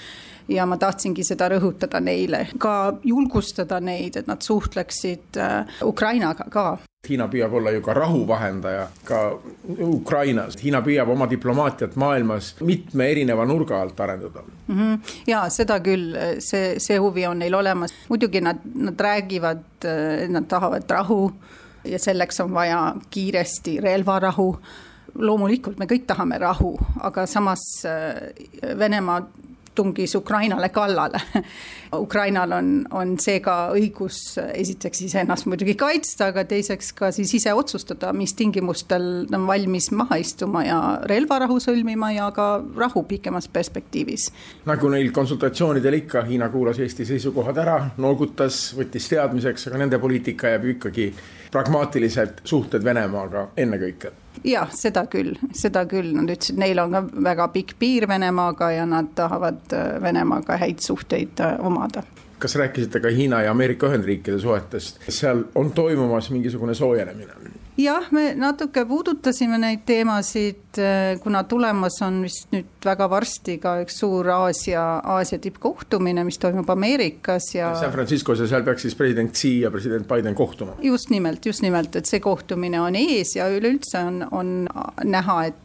ja 0.48 0.66
ma 0.66 0.78
tahtsingi 0.80 1.24
seda 1.28 1.50
rõhutada 1.52 2.02
neile, 2.04 2.48
ka 2.60 2.98
julgustada 3.04 3.80
neid, 3.84 4.20
et 4.20 4.28
nad 4.28 4.44
suhtleksid 4.44 5.40
äh, 5.42 5.80
Ukrainaga 5.86 6.48
ka. 6.52 6.68
Hiina 7.08 7.30
püüab 7.32 7.54
olla 7.56 7.72
ju 7.72 7.82
ka 7.86 7.94
rahu 7.96 8.26
vahendaja 8.28 8.88
ka 9.08 9.20
Ukrainas, 9.80 10.58
Hiina 10.60 10.82
püüab 10.84 11.14
oma 11.14 11.28
diplomaatiat 11.30 11.96
maailmas 11.96 12.56
mitme 12.68 13.08
erineva 13.12 13.46
nurga 13.48 13.82
alt 13.82 14.00
arendada 14.00 14.44
mm. 14.68 14.76
-hmm. 14.76 15.14
ja 15.28 15.46
seda 15.50 15.80
küll, 15.80 16.18
see, 16.40 16.80
see 16.80 16.98
huvi 16.98 17.28
on 17.28 17.40
neil 17.40 17.56
olemas, 17.56 17.94
muidugi 18.10 18.42
nad, 18.42 18.60
nad 18.76 19.00
räägivad, 19.00 19.64
et 19.86 20.30
nad 20.32 20.48
tahavad 20.48 20.90
rahu 20.90 21.32
ja 21.86 22.00
selleks 22.00 22.40
on 22.40 22.54
vaja 22.54 22.96
kiiresti 23.10 23.80
relvarahu 23.82 24.58
loomulikult 25.18 25.80
me 25.80 25.88
kõik 25.90 26.06
tahame 26.08 26.38
rahu, 26.42 26.76
aga 27.02 27.26
samas 27.30 27.64
äh, 27.88 28.34
Venemaa 28.78 29.22
tungis 29.78 30.16
Ukrainale 30.18 30.70
kallale. 30.74 31.22
Ukrainal 31.96 32.52
on, 32.52 32.72
on 32.92 33.14
seega 33.22 33.70
õigus 33.76 34.36
esiteks 34.52 35.06
iseennast 35.08 35.48
muidugi 35.48 35.78
kaitsta, 35.80 36.32
aga 36.34 36.44
teiseks 36.50 36.92
ka 36.98 37.12
siis 37.16 37.32
ise 37.38 37.54
otsustada, 37.56 38.12
mis 38.18 38.34
tingimustel 38.38 39.08
ta 39.30 39.40
on 39.40 39.48
valmis 39.48 39.92
maha 39.96 40.20
istuma 40.20 40.66
ja 40.68 40.82
relvarahu 41.08 41.62
sõlmima 41.64 42.12
ja 42.16 42.28
ka 42.36 42.50
rahu 42.76 43.06
pikemas 43.08 43.48
perspektiivis. 43.48 44.30
nagu 44.68 44.92
neil 44.92 45.12
konsultatsioonidel 45.16 46.02
ikka, 46.02 46.26
Hiina 46.28 46.50
kuulas 46.52 46.80
Eesti 46.84 47.06
seisukohad 47.08 47.58
ära, 47.64 47.80
noogutas, 48.04 48.74
võttis 48.78 49.08
teadmiseks, 49.14 49.70
aga 49.70 49.84
nende 49.86 50.00
poliitika 50.00 50.56
jääb 50.56 50.68
ju 50.68 50.78
ikkagi 50.78 51.12
pragmaatilised 51.52 52.44
suhted 52.44 52.84
Venemaaga 52.84 53.48
ennekõike 53.58 54.27
jah, 54.44 54.70
seda 54.74 55.06
küll, 55.12 55.36
seda 55.56 55.86
küll, 55.90 56.12
nad 56.16 56.30
ütlesid, 56.32 56.60
neil 56.60 56.80
on 56.84 56.96
ka 56.96 57.04
väga 57.30 57.48
pikk 57.54 57.76
piir 57.80 58.08
Venemaaga 58.10 58.72
ja 58.72 58.86
nad 58.90 59.14
tahavad 59.16 59.74
äh, 59.74 60.02
Venemaaga 60.02 60.58
häid 60.58 60.84
suhteid 60.84 61.40
äh, 61.44 61.58
omada. 61.66 62.04
Kas 62.40 62.56
rääkisite 62.56 63.00
ka 63.02 63.10
Hiina 63.10 63.42
ja 63.42 63.52
Ameerika 63.52 63.88
Ühendriikide 63.90 64.40
suhetest, 64.40 65.00
seal 65.10 65.44
on 65.56 65.72
toimumas 65.72 66.30
mingisugune 66.30 66.76
soojenemine? 66.78 67.34
Jah, 67.78 68.08
me 68.12 68.32
natuke 68.38 68.84
puudutasime 68.88 69.60
neid 69.62 69.84
teemasid, 69.88 70.80
äh, 70.82 71.20
kuna 71.24 71.44
tulemas 71.50 72.00
on 72.06 72.22
vist 72.26 72.50
nüüd 72.54 72.88
väga 72.88 73.08
varsti 73.12 73.58
ka 73.62 73.78
üks 73.84 74.00
suur 74.02 74.30
Aasia, 74.34 74.84
Aasia 75.16 75.40
tippkohtumine, 75.44 76.26
mis 76.28 76.40
toimub 76.42 76.70
Ameerikas 76.74 77.52
ja. 77.56 77.74
San 77.80 77.94
Franciscos 77.94 78.42
ja 78.44 78.50
seal 78.50 78.66
peaks 78.68 78.88
siis 78.88 78.98
president 78.98 79.34
Xi 79.36 79.54
ja 79.66 79.72
president 79.74 80.10
Biden 80.10 80.36
kohtuma. 80.36 80.78
just 80.82 81.14
nimelt, 81.14 81.46
just 81.46 81.66
nimelt, 81.66 81.96
et 81.96 82.10
see 82.10 82.20
kohtumine 82.24 82.82
on 82.82 82.98
ees 82.98 83.36
ja 83.38 83.50
üleüldse 83.54 84.04
on, 84.04 84.22
on 84.32 84.54
näha, 85.04 85.40
et 85.52 85.64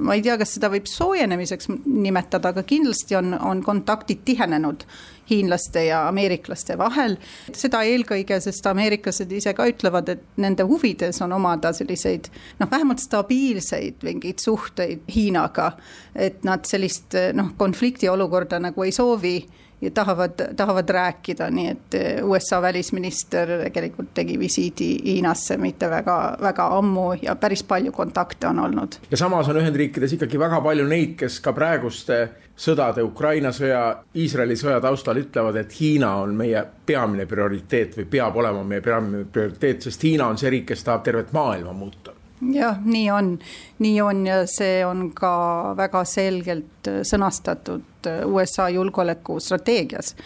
ma 0.00 0.16
ei 0.16 0.22
tea, 0.24 0.38
kas 0.40 0.54
seda 0.56 0.70
võib 0.72 0.86
soojenemiseks 0.88 1.68
nimetada, 1.84 2.54
aga 2.54 2.64
kindlasti 2.64 3.18
on, 3.18 3.34
on 3.36 3.60
kontaktid 3.64 4.22
tihenenud 4.24 4.86
hiinlaste 5.32 5.86
ja 5.88 6.04
ameeriklaste 6.08 6.76
vahel. 6.78 7.16
seda 7.56 7.82
eelkõige, 7.88 8.38
sest 8.40 8.66
ameeriklased 8.70 9.32
ise 9.32 9.54
ka 9.56 9.66
ütlevad, 9.70 10.12
et 10.12 10.22
nende 10.42 10.66
huvides 10.68 11.22
on 11.24 11.32
omada 11.38 11.72
selliseid 11.76 12.28
noh, 12.60 12.70
vähemalt 12.70 13.02
stabiilseid 13.02 14.04
mingeid 14.06 14.42
suhteid 14.42 15.08
Hiinaga. 15.14 15.72
et 16.14 16.44
nad 16.44 16.64
sellist 16.68 17.16
noh, 17.34 17.54
konfliktiolukorda 17.58 18.60
nagu 18.62 18.84
ei 18.84 18.92
soovi 18.92 19.36
ja 19.82 19.90
tahavad, 19.90 20.54
tahavad 20.56 20.88
rääkida, 20.88 21.50
nii 21.50 21.68
et 21.68 21.96
USA 22.22 22.62
välisminister 22.62 23.48
tegelikult 23.72 24.14
tegi 24.14 24.38
visiidi 24.38 24.90
Hiinasse 25.04 25.56
mitte 25.58 25.90
väga, 25.90 26.36
väga 26.40 26.66
ammu 26.78 27.08
ja 27.22 27.34
päris 27.36 27.64
palju 27.66 27.92
kontakte 27.92 28.46
on 28.46 28.58
olnud. 28.58 29.00
ja 29.10 29.16
samas 29.16 29.48
on 29.48 29.56
Ühendriikides 29.56 30.14
ikkagi 30.14 30.38
väga 30.38 30.60
palju 30.60 30.86
neid, 30.88 31.16
kes 31.18 31.40
ka 31.40 31.52
praeguste 31.52 32.28
sõdade, 32.56 33.02
Ukraina 33.02 33.52
sõja, 33.52 33.82
Iisraeli 34.16 34.56
sõja 34.56 34.80
taustal 34.80 35.20
ütlevad, 35.22 35.56
et 35.56 35.74
Hiina 35.80 36.14
on 36.22 36.34
meie 36.36 36.64
peamine 36.86 37.26
prioriteet 37.26 37.96
või 37.98 38.08
peab 38.16 38.36
olema 38.36 38.64
meie 38.64 38.80
peamine 38.84 39.24
prioriteet, 39.24 39.82
sest 39.88 40.04
Hiina 40.04 40.28
on 40.28 40.38
see 40.38 40.50
riik, 40.52 40.68
kes 40.72 40.84
tahab 40.84 41.04
tervet 41.06 41.32
maailma 41.32 41.72
muuta. 41.72 42.12
Jah, 42.52 42.78
nii 42.84 43.10
on, 43.10 43.36
nii 43.78 44.00
on 44.02 44.24
ja 44.26 44.40
see 44.50 44.80
on 44.86 45.12
ka 45.14 45.74
väga 45.78 46.02
selgelt 46.04 46.88
sõnastatud 47.06 48.08
USA 48.26 48.66
julgeolekustrateegias, 48.74 50.16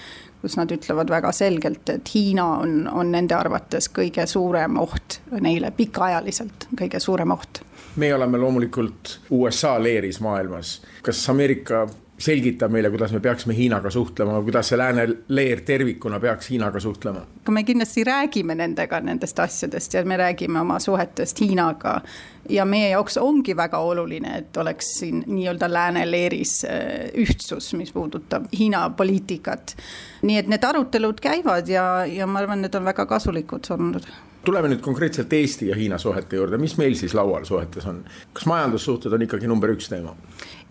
kus 0.40 0.56
nad 0.56 0.72
ütlevad 0.72 1.12
väga 1.12 1.32
selgelt, 1.36 1.88
et 1.92 2.08
Hiina 2.14 2.46
on, 2.62 2.88
on 2.88 3.12
nende 3.12 3.36
arvates 3.36 3.90
kõige 3.92 4.24
suurem 4.30 4.80
oht 4.80 5.20
neile 5.44 5.70
pikaajaliselt, 5.76 6.70
kõige 6.80 7.00
suurem 7.00 7.36
oht. 7.36 7.60
meie 7.96 8.14
oleme 8.14 8.38
loomulikult 8.38 9.18
USA 9.30 9.76
leeris 9.82 10.20
maailmas, 10.20 10.80
kas 11.02 11.28
Ameerika 11.28 11.86
selgitab 12.18 12.72
meile, 12.72 12.90
kuidas 12.90 13.12
me 13.12 13.20
peaksime 13.20 13.54
Hiinaga 13.56 13.90
suhtlema, 13.90 14.40
kuidas 14.42 14.70
see 14.70 14.78
lääne 14.78 15.06
leer 15.28 15.60
tervikuna 15.60 16.20
peaks 16.20 16.50
Hiinaga 16.50 16.80
suhtlema? 16.80 17.26
me 17.50 17.62
kindlasti 17.64 18.04
räägime 18.04 18.54
nendega 18.54 19.00
nendest 19.00 19.38
asjadest 19.38 19.94
ja 19.94 20.04
me 20.04 20.16
räägime 20.16 20.60
oma 20.60 20.78
suhetest 20.78 21.40
Hiinaga. 21.40 22.00
ja 22.48 22.64
meie 22.64 22.88
jaoks 22.88 23.16
ongi 23.16 23.56
väga 23.56 23.78
oluline, 23.78 24.38
et 24.38 24.56
oleks 24.56 24.86
siin 24.98 25.24
nii-öelda 25.26 25.72
lääne 25.72 26.10
leeris 26.10 26.64
äh, 26.64 27.10
ühtsus, 27.14 27.74
mis 27.74 27.92
puudutab 27.92 28.46
Hiina 28.58 28.90
poliitikat. 28.90 29.76
nii 30.22 30.38
et 30.38 30.48
need 30.48 30.64
arutelud 30.64 31.20
käivad 31.20 31.68
ja, 31.68 32.06
ja 32.06 32.26
ma 32.26 32.38
arvan, 32.38 32.62
need 32.62 32.74
on 32.74 32.84
väga 32.84 33.06
kasulikud 33.06 33.68
olnud 33.70 34.08
tuleme 34.46 34.68
nüüd 34.70 34.80
konkreetselt 34.80 35.32
Eesti 35.32 35.72
ja 35.72 35.76
Hiina 35.76 35.98
suhete 35.98 36.38
juurde, 36.38 36.58
mis 36.62 36.76
meil 36.78 36.94
siis 36.94 37.14
laual 37.18 37.44
suhetes 37.44 37.86
on, 37.90 38.04
kas 38.32 38.46
majandussuhted 38.46 39.12
on 39.12 39.24
ikkagi 39.26 39.50
number 39.50 39.72
üks 39.74 39.90
teema? 39.90 40.14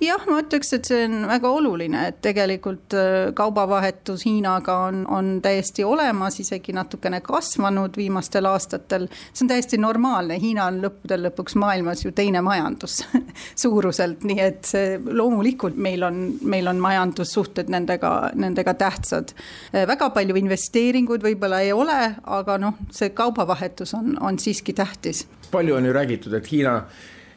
Jah, 0.02 0.26
ma 0.28 0.40
ütleks, 0.42 0.72
et 0.76 0.88
see 0.90 1.06
on 1.08 1.26
väga 1.30 1.50
oluline, 1.56 2.02
et 2.10 2.18
tegelikult 2.26 2.96
äh, 2.98 3.14
kaubavahetus 3.38 4.26
Hiinaga 4.28 4.76
on, 4.90 5.04
on 5.12 5.30
täiesti 5.44 5.86
olemas, 5.88 6.40
isegi 6.44 6.76
natukene 6.76 7.22
kasvanud 7.26 7.96
viimastel 7.98 8.48
aastatel. 8.50 9.08
see 9.32 9.46
on 9.46 9.52
täiesti 9.54 9.80
normaalne, 9.80 10.40
Hiina 10.42 10.68
on 10.72 10.82
lõppude 10.84 11.20
lõpuks 11.22 11.56
maailmas 11.62 12.06
ju 12.06 12.12
teine 12.16 12.42
majandus 12.46 13.02
suuruselt, 13.64 14.28
nii 14.28 14.40
et 14.44 14.68
see 14.68 15.00
loomulikult 15.00 15.80
meil 15.80 16.04
on, 16.04 16.22
meil 16.44 16.68
on 16.72 16.82
majandussuhted 16.84 17.72
nendega, 17.72 18.14
nendega 18.36 18.76
tähtsad. 18.80 19.36
Äh, 19.72 19.88
väga 19.88 20.12
palju 20.16 20.36
investeeringuid 20.44 21.24
võib-olla 21.24 21.64
ei 21.64 21.74
ole, 21.76 22.00
aga 22.24 22.60
noh, 22.62 22.80
see 22.92 23.14
kaubavahetus 23.16 23.96
on, 23.98 24.16
on 24.22 24.40
siiski 24.40 24.76
tähtis. 24.76 25.26
palju 25.52 25.76
on 25.76 25.86
ju 25.86 25.94
räägitud, 25.94 26.34
et 26.34 26.52
Hiina 26.52 26.82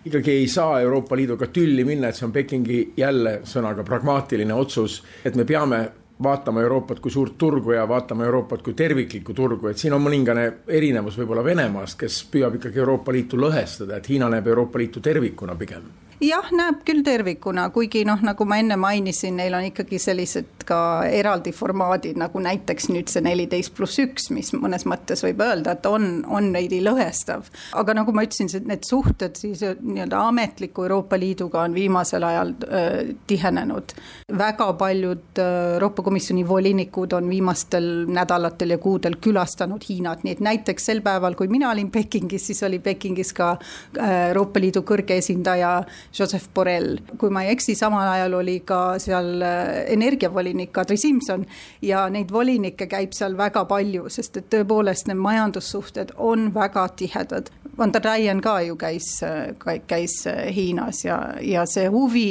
ikkagi 0.05 0.31
ei 0.31 0.49
saa 0.49 0.81
Euroopa 0.81 1.17
Liiduga 1.17 1.47
tülli 1.53 1.85
minna, 1.85 2.09
et 2.09 2.17
see 2.17 2.27
on 2.27 2.33
Pekingi 2.33 2.81
jälle 2.97 3.41
sõnaga 3.49 3.85
pragmaatiline 3.85 4.55
otsus, 4.55 5.03
et 5.25 5.37
me 5.37 5.45
peame 5.45 5.81
vaatama 6.23 6.63
Euroopat 6.63 7.01
kui 7.01 7.11
suurt 7.11 7.39
turgu 7.39 7.73
ja 7.73 7.89
vaatama 7.89 8.25
Euroopat 8.25 8.63
kui 8.63 8.75
terviklikku 8.75 9.35
turgu, 9.35 9.69
et 9.69 9.79
siin 9.79 9.95
on 9.95 10.03
mõningane 10.03 10.49
erinevus 10.67 11.19
võib-olla 11.21 11.45
Venemaast, 11.45 11.99
kes 12.01 12.25
püüab 12.33 12.59
ikkagi 12.59 12.83
Euroopa 12.83 13.15
Liitu 13.15 13.41
lõhestada, 13.41 13.99
et 13.99 14.09
Hiina 14.09 14.31
näeb 14.33 14.47
Euroopa 14.47 14.83
Liitu 14.83 15.01
tervikuna 15.05 15.55
pigem 15.59 15.87
jah, 16.25 16.51
näeb 16.55 16.83
küll 16.87 17.03
tervikuna, 17.07 17.69
kuigi 17.75 18.03
noh, 18.07 18.21
nagu 18.25 18.47
ma 18.49 18.59
enne 18.61 18.77
mainisin, 18.81 19.37
neil 19.39 19.55
on 19.55 19.69
ikkagi 19.69 20.01
sellised 20.03 20.65
ka 20.69 20.81
eraldi 21.09 21.53
formaadid, 21.57 22.19
nagu 22.21 22.41
näiteks 22.43 22.91
nüüd 22.93 23.11
see 23.13 23.23
neliteist 23.25 23.75
pluss 23.77 24.01
üks, 24.03 24.29
mis 24.35 24.51
mõnes 24.57 24.85
mõttes 24.89 25.23
võib 25.25 25.41
öelda, 25.45 25.77
et 25.79 25.87
on, 25.89 26.09
on 26.27 26.51
veidi 26.55 26.81
lõhestav. 26.85 27.49
aga 27.79 27.95
nagu 28.01 28.13
ma 28.13 28.25
ütlesin, 28.27 28.51
need 28.69 28.85
suhted 28.89 29.39
siis 29.39 29.63
nii-öelda 29.63 30.21
ametliku 30.29 30.85
Euroopa 30.89 31.19
Liiduga 31.19 31.63
on 31.65 31.77
viimasel 31.77 32.27
ajal 32.27 32.55
äh, 32.67 33.15
tihenenud. 33.27 33.95
väga 34.39 34.73
paljud 34.81 35.41
äh, 35.41 35.75
Euroopa 35.79 36.03
Komisjoni 36.09 36.49
volinikud 36.49 37.13
on 37.13 37.27
viimastel 37.29 38.07
nädalatel 38.09 38.71
ja 38.71 38.79
kuudel 38.81 39.19
külastanud 39.21 39.83
Hiinat, 39.85 40.23
nii 40.25 40.33
et 40.33 40.39
näiteks 40.41 40.87
sel 40.89 41.03
päeval, 41.05 41.35
kui 41.37 41.51
mina 41.53 41.69
olin 41.69 41.91
Pekingis, 41.93 42.47
siis 42.49 42.63
oli 42.65 42.79
Pekingis 42.81 43.35
ka 43.37 43.51
äh, 43.53 44.13
Euroopa 44.31 44.63
Liidu 44.63 44.81
kõrge 44.89 45.19
esindaja 45.21 45.83
Joseph 46.19 46.49
Borrell. 46.55 46.97
kui 47.21 47.29
ma 47.29 47.43
ei 47.45 47.53
eksi, 47.53 47.75
samal 47.77 48.09
ajal 48.09 48.39
oli 48.39 48.55
ka 48.65 48.79
seal 49.05 49.45
äh, 49.45 49.83
energiavolinik 49.93 50.73
Kadri 50.73 50.97
Simson 50.97 51.45
ja 51.85 52.07
neid 52.09 52.33
volinikke 52.33 52.89
käib 52.89 53.13
seal 53.13 53.37
väga 53.37 53.67
palju, 53.69 54.09
sest 54.09 54.41
et 54.41 54.49
tõepoolest 54.57 55.13
need 55.13 55.21
majandussuhted 55.21 56.17
on 56.17 56.49
väga 56.57 56.89
tihedad. 56.97 57.53
Van 57.77 57.93
der 57.93 58.09
Leyen 58.09 58.41
ka 58.41 58.63
ju 58.65 58.81
käis, 58.81 59.13
äh, 59.29 59.77
käis 59.87 60.23
Hiinas 60.57 61.05
ja, 61.05 61.21
ja 61.45 61.69
see 61.69 61.93
huvi 61.93 62.31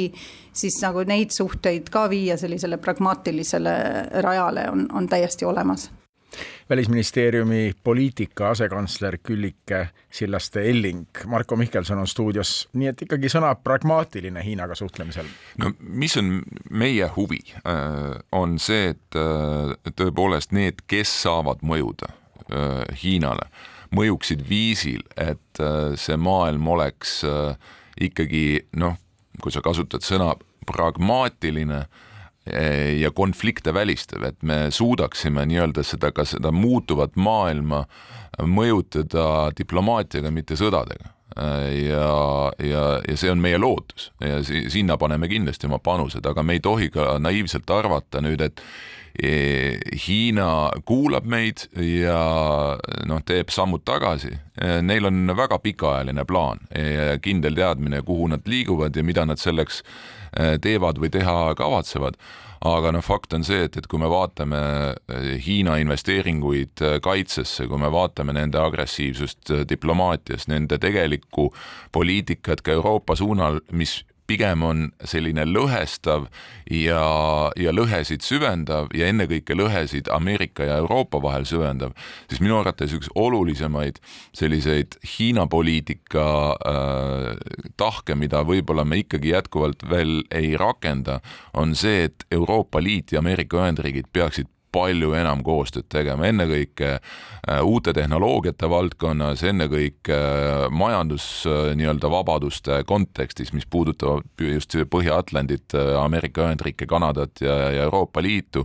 siis 0.58 0.80
nagu 0.82 1.04
neid 1.06 1.30
suhteid 1.34 1.88
ka 1.94 2.08
viia 2.10 2.36
sellisele 2.40 2.80
pragmaatilisele 2.82 3.78
rajale 4.24 4.68
on, 4.72 4.86
on 4.92 5.08
täiesti 5.08 5.46
olemas 5.48 5.90
välisministeeriumi 6.70 7.72
poliitika 7.84 8.50
asekantsler 8.50 9.18
Küllike 9.22 9.88
Sillaste-Elling. 10.10 11.06
Marko 11.26 11.56
Mihkelson 11.56 11.98
on 11.98 12.06
stuudios, 12.06 12.68
nii 12.72 12.90
et 12.92 13.02
ikkagi 13.02 13.30
sõna 13.32 13.54
pragmaatiline 13.54 14.44
Hiinaga 14.44 14.74
suhtlemisel. 14.74 15.26
no 15.58 15.72
mis 15.80 16.16
on 16.16 16.42
meie 16.70 17.08
huvi, 17.16 17.40
äh, 17.56 18.20
on 18.32 18.58
see, 18.58 18.92
et 18.92 19.16
äh, 19.16 19.92
tõepoolest 19.96 20.52
need, 20.52 20.84
kes 20.86 21.22
saavad 21.22 21.64
mõjuda 21.64 22.12
äh, 22.12 22.84
Hiinale, 23.02 23.48
mõjuksid 23.94 24.44
viisil, 24.48 25.00
et 25.16 25.60
see 25.96 26.16
maailm 26.20 26.66
oleks 26.68 27.22
ikkagi 27.96 28.68
noh, 28.76 28.98
kui 29.40 29.52
sa 29.54 29.62
kasutad 29.64 30.04
sõna 30.04 30.34
pragmaatiline 30.68 31.82
ja 32.96 33.10
konflikte 33.12 33.74
välistav, 33.76 34.22
et 34.24 34.38
me 34.42 34.70
suudaksime 34.72 35.42
nii-öelda 35.50 35.82
seda, 35.84 36.08
ka 36.16 36.24
seda 36.24 36.48
muutuvat 36.54 37.16
maailma 37.20 37.82
mõjutada 38.40 39.50
diplomaatiaga, 39.58 40.32
mitte 40.32 40.56
sõdadega. 40.56 41.12
Ja, 41.38 42.52
ja, 42.58 42.84
ja 43.08 43.16
see 43.16 43.30
on 43.30 43.40
meie 43.42 43.58
lootus 43.58 44.10
ja 44.20 44.42
si 44.44 44.66
sinna 44.72 44.98
paneme 44.98 45.28
kindlasti 45.30 45.68
oma 45.68 45.78
panused, 45.78 46.26
aga 46.26 46.42
me 46.42 46.58
ei 46.58 46.62
tohi 46.64 46.90
ka 46.94 47.16
naiivselt 47.22 47.70
arvata 47.70 48.22
nüüd, 48.24 48.42
et 48.42 48.62
e, 49.22 49.32
Hiina 50.06 50.48
kuulab 50.88 51.28
meid 51.30 51.68
ja 51.82 52.18
noh, 53.06 53.22
teeb 53.26 53.52
sammud 53.54 53.84
tagasi. 53.86 54.34
Neil 54.82 55.06
on 55.06 55.34
väga 55.38 55.60
pikaajaline 55.62 56.24
plaan 56.26 56.62
ja 56.74 57.14
kindel 57.22 57.56
teadmine, 57.58 58.02
kuhu 58.06 58.28
nad 58.34 58.46
liiguvad 58.46 58.96
ja 58.96 59.06
mida 59.06 59.26
nad 59.26 59.38
selleks 59.38 59.82
teevad 60.62 60.98
või 61.00 61.10
teha 61.14 61.54
kavatsevad. 61.58 62.18
Aga 62.64 62.92
noh, 62.94 63.04
fakt 63.04 63.34
on 63.36 63.44
see, 63.46 63.64
et, 63.68 63.76
et 63.78 63.86
kui 63.86 64.00
me 64.02 64.10
vaatame 64.10 64.58
äh, 64.58 65.30
Hiina 65.44 65.78
investeeringuid 65.82 66.82
äh, 66.82 66.98
kaitsesse, 67.04 67.68
kui 67.70 67.80
me 67.80 67.90
vaatame 67.92 68.34
nende 68.36 68.60
agressiivsust 68.62 69.54
diplomaatias, 69.68 70.48
nende 70.50 70.78
tegelikku 70.82 71.50
poliitikat 71.92 72.64
ka 72.66 72.74
Euroopa 72.78 73.16
suunal, 73.18 73.60
mis 73.72 74.00
pigem 74.28 74.62
on 74.66 74.84
selline 75.08 75.46
lõhestav 75.48 76.26
ja, 76.70 77.02
ja 77.56 77.72
lõhesid 77.74 78.24
süvendav 78.26 78.92
ja 78.96 79.08
ennekõike 79.08 79.56
lõhesid 79.56 80.10
Ameerika 80.12 80.66
ja 80.68 80.78
Euroopa 80.82 81.20
vahel 81.24 81.46
süvendav, 81.48 81.94
siis 82.28 82.42
minu 82.44 82.58
arvates 82.60 82.92
üks 82.96 83.10
olulisemaid 83.16 84.02
selliseid 84.36 84.98
Hiina 85.14 85.48
poliitika 85.50 86.26
äh, 86.54 87.32
tahke, 87.80 88.18
mida 88.18 88.44
võib-olla 88.46 88.84
me 88.84 89.00
ikkagi 89.02 89.32
jätkuvalt 89.32 89.86
veel 89.88 90.20
ei 90.34 90.54
rakenda, 90.60 91.20
on 91.56 91.74
see, 91.78 92.08
et 92.10 92.28
Euroopa 92.34 92.82
Liit 92.84 93.16
ja 93.16 93.24
Ameerika 93.24 93.62
Ühendriigid 93.62 94.12
peaksid 94.12 94.52
palju 94.72 95.12
enam 95.16 95.42
koostööd 95.46 95.88
tegema, 95.92 96.26
ennekõike 96.28 96.90
äh, 96.98 97.60
uute 97.64 97.94
tehnoloogiate 97.96 98.68
valdkonnas, 98.70 99.42
ennekõike 99.48 100.16
äh, 100.16 100.64
majandus 100.70 101.26
äh, 101.48 101.72
nii-öelda 101.78 102.10
vabaduste 102.12 102.82
kontekstis, 102.88 103.52
mis 103.56 103.66
puudutavad 103.66 104.26
just 104.42 104.76
Põhja-Atlandit, 104.88 105.74
Ameerika 106.00 106.44
Ühendriike, 106.46 106.86
Kanadat 106.88 107.42
ja, 107.44 107.54
ja 107.74 107.86
Euroopa 107.88 108.22
Liitu, 108.22 108.64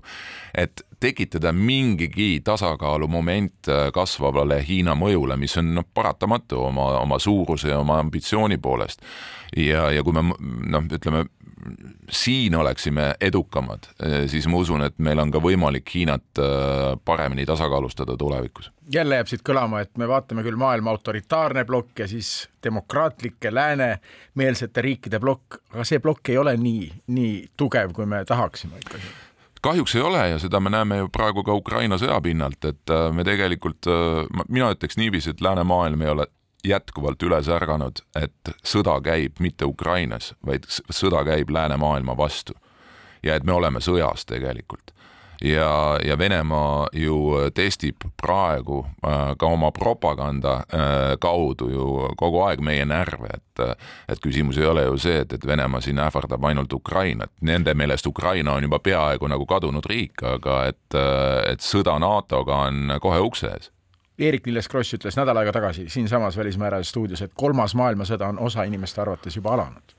et 0.53 0.83
tekitada 1.03 1.51
mingigi 1.51 2.41
tasakaalumoment 2.45 3.67
kasvavale 3.93 4.61
Hiina 4.63 4.95
mõjule, 4.95 5.35
mis 5.39 5.57
on 5.59 5.73
noh, 5.75 5.87
paratamatu 5.93 6.61
oma, 6.69 6.93
oma 7.01 7.19
suuruse 7.19 7.73
ja 7.73 7.79
oma 7.81 7.99
ambitsiooni 8.03 8.57
poolest. 8.57 9.01
ja, 9.57 9.89
ja 9.91 10.03
kui 10.03 10.15
me 10.15 10.23
noh, 10.31 10.87
ütleme 10.87 11.25
siin 12.09 12.55
oleksime 12.55 13.13
edukamad, 13.21 13.87
eh, 14.03 14.27
siis 14.27 14.47
ma 14.47 14.57
usun, 14.57 14.83
et 14.85 14.97
meil 14.97 15.19
on 15.19 15.31
ka 15.31 15.41
võimalik 15.43 15.89
Hiinat 15.95 16.41
eh, 16.41 16.99
paremini 17.05 17.45
tasakaalustada 17.45 18.17
tulevikus. 18.17 18.71
jälle 18.93 19.15
jääb 19.15 19.27
siit 19.27 19.43
kõlama, 19.49 19.81
et 19.81 19.97
me 19.97 20.07
vaatame 20.07 20.43
küll 20.43 20.59
maailma 20.59 20.91
autoritaarne 20.91 21.65
plokk 21.65 21.99
ja 21.99 22.07
siis 22.07 22.49
demokraatlike 22.63 23.53
läänemeelsete 23.53 24.81
riikide 24.81 25.19
plokk, 25.19 25.61
aga 25.73 25.83
see 25.83 25.99
plokk 25.99 26.29
ei 26.29 26.37
ole 26.37 26.57
nii, 26.57 26.91
nii 27.07 27.35
tugev, 27.57 27.93
kui 27.93 28.05
me 28.05 28.25
tahaksime 28.25 28.81
ikkagi 28.83 29.11
kahjuks 29.63 29.95
ei 29.95 30.01
ole 30.03 30.29
ja 30.29 30.39
seda 30.39 30.59
me 30.59 30.69
näeme 30.69 30.97
ju 30.97 31.07
praegu 31.07 31.43
ka 31.43 31.53
Ukraina 31.55 31.95
sõja 31.95 32.19
pinnalt, 32.21 32.65
et 32.65 32.91
eh, 32.91 33.09
me 33.15 33.23
tegelikult, 33.23 33.87
mina 34.49 34.71
ütleks 34.75 34.99
niiviisi, 34.99 35.31
et 35.31 35.41
läänemaailm 35.41 36.01
ei 36.01 36.09
ole 36.11 36.27
jätkuvalt 36.63 37.23
üles 37.23 37.47
ärganud, 37.51 38.03
et 38.15 38.55
sõda 38.63 38.97
käib 39.03 39.39
mitte 39.43 39.67
Ukrainas, 39.67 40.33
vaid 40.45 40.67
sõda 40.69 41.23
käib 41.27 41.51
läänemaailma 41.51 42.17
vastu. 42.17 42.53
ja 43.23 43.35
et 43.35 43.43
me 43.43 43.53
oleme 43.53 43.79
sõjas 43.79 44.25
tegelikult. 44.25 44.91
ja, 45.41 45.99
ja 46.05 46.17
Venemaa 46.17 46.87
ju 46.93 47.49
testib 47.53 47.95
praegu 48.21 48.85
äh, 48.85 49.35
ka 49.37 49.45
oma 49.45 49.71
propaganda 49.71 50.53
äh, 50.53 51.17
kaudu 51.19 51.69
ju 51.69 52.09
kogu 52.17 52.41
aeg 52.41 52.59
meie 52.61 52.85
närve, 52.85 53.27
et 53.33 53.79
et 54.09 54.19
küsimus 54.19 54.57
ei 54.57 54.65
ole 54.65 54.83
ju 54.83 54.97
see, 54.97 55.19
et, 55.19 55.33
et 55.33 55.47
Venemaa 55.47 55.81
siin 55.81 55.99
ähvardab 55.99 56.45
ainult 56.45 56.73
Ukrainat, 56.73 57.31
nende 57.41 57.73
meelest 57.73 58.07
Ukraina 58.07 58.53
on 58.53 58.63
juba 58.63 58.79
peaaegu 58.79 59.27
nagu 59.27 59.45
kadunud 59.45 59.85
riik, 59.85 60.23
aga 60.23 60.65
et, 60.67 60.95
et 61.51 61.61
sõda 61.61 61.99
NATO-ga 61.99 62.55
on 62.67 62.99
kohe 63.01 63.19
ukse 63.19 63.47
ees 63.47 63.73
Eerik-Niiles 64.19 64.69
Kross 64.69 64.93
ütles 64.93 65.17
nädal 65.17 65.37
aega 65.41 65.55
tagasi 65.55 65.87
siinsamas 65.89 66.37
Välismääraja 66.37 66.85
stuudios, 66.85 67.21
et 67.25 67.33
kolmas 67.33 67.73
maailmasõda 67.75 68.29
on 68.29 68.39
osa 68.39 68.63
inimeste 68.69 69.01
arvates 69.01 69.35
juba 69.35 69.55
alanud. 69.55 69.95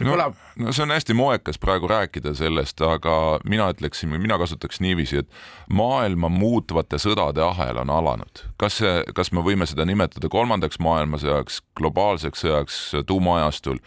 No, 0.00 0.08
kõlab... 0.10 0.38
no 0.58 0.72
see 0.74 0.82
on 0.82 0.90
hästi 0.90 1.14
moekas 1.14 1.58
praegu 1.62 1.86
rääkida 1.90 2.32
sellest, 2.34 2.80
aga 2.82 3.38
mina 3.46 3.68
ütleksin 3.70 4.10
või 4.10 4.24
mina 4.24 4.38
kasutaks 4.40 4.80
niiviisi, 4.82 5.20
et 5.22 5.28
maailma 5.70 6.30
muutvate 6.32 6.98
sõdade 6.98 7.44
ahel 7.44 7.78
on 7.84 7.92
alanud. 7.94 8.42
kas 8.58 8.80
see, 8.80 8.96
kas 9.14 9.30
me 9.32 9.44
võime 9.46 9.68
seda 9.70 9.86
nimetada 9.86 10.30
kolmandaks 10.32 10.80
maailmasõjaks, 10.82 11.60
globaalseks 11.78 12.42
sõjaks 12.46 12.80
tuumaajastul 13.06 13.78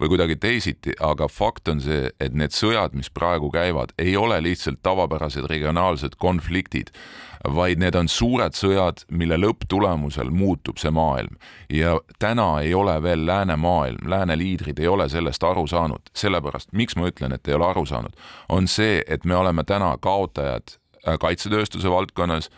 või 0.00 0.10
kuidagi 0.12 0.36
teisiti, 0.36 0.92
aga 1.00 1.28
fakt 1.30 1.70
on 1.70 1.80
see, 1.80 2.10
et 2.20 2.34
need 2.34 2.52
sõjad, 2.52 2.92
mis 2.98 3.08
praegu 3.10 3.48
käivad, 3.54 3.94
ei 3.98 4.16
ole 4.20 4.40
lihtsalt 4.44 4.82
tavapärased 4.82 5.46
regionaalsed 5.48 6.18
konfliktid 6.20 6.92
vaid 7.48 7.80
need 7.80 7.94
on 7.98 8.08
suured 8.08 8.56
sõjad, 8.56 9.04
mille 9.12 9.36
lõpptulemusel 9.40 10.30
muutub 10.32 10.78
see 10.80 10.90
maailm. 10.94 11.36
ja 11.68 11.98
täna 12.18 12.60
ei 12.60 12.74
ole 12.74 13.02
veel 13.02 13.26
läänemaailm, 13.26 14.08
lääne 14.08 14.38
liidrid 14.38 14.78
ei 14.78 14.88
ole 14.88 15.08
sellest 15.08 15.44
aru 15.44 15.66
saanud, 15.66 16.10
sellepärast 16.16 16.72
miks 16.72 16.96
ma 16.96 17.08
ütlen, 17.10 17.32
et 17.32 17.48
ei 17.48 17.54
ole 17.54 17.66
aru 17.66 17.84
saanud, 17.86 18.16
on 18.48 18.68
see, 18.68 19.02
et 19.06 19.24
me 19.24 19.36
oleme 19.36 19.64
täna 19.64 19.96
kaotajad 20.00 20.78
äh, 21.08 21.18
kaitsetööstuse 21.20 21.90
valdkonnas. 21.90 22.50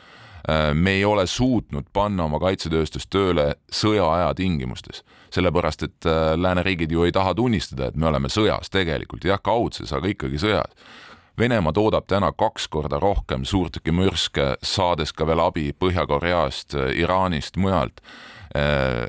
Äh, 0.47 0.75
me 0.75 0.91
ei 0.91 1.05
ole 1.05 1.27
suutnud 1.27 1.89
panna 1.93 2.25
oma 2.25 2.39
kaitsetööstust 2.39 3.11
tööle 3.11 3.57
sõjaaja 3.73 4.35
tingimustes, 4.35 5.03
sellepärast 5.35 5.83
et 5.83 6.07
äh, 6.07 6.37
lääneriigid 6.39 6.93
ju 6.93 7.03
ei 7.03 7.13
taha 7.13 7.35
tunnistada, 7.35 7.89
et 7.89 7.97
me 7.97 8.07
oleme 8.07 8.31
sõjas 8.31 8.71
tegelikult, 8.71 9.27
jah, 9.27 9.43
kaudses, 9.43 9.93
aga 9.93 10.15
ikkagi 10.15 10.39
sõjas 10.39 10.95
Venemaa 11.39 11.73
toodab 11.73 12.07
täna 12.09 12.33
kaks 12.33 12.69
korda 12.69 12.99
rohkem 12.99 13.45
suurtükimürske, 13.45 14.55
saades 14.63 15.13
ka 15.13 15.27
veel 15.29 15.43
abi 15.45 15.69
Põhja-Koreast, 15.77 16.73
Iraanist, 16.97 17.59
mujalt 17.61 18.01
eh, 18.57 19.05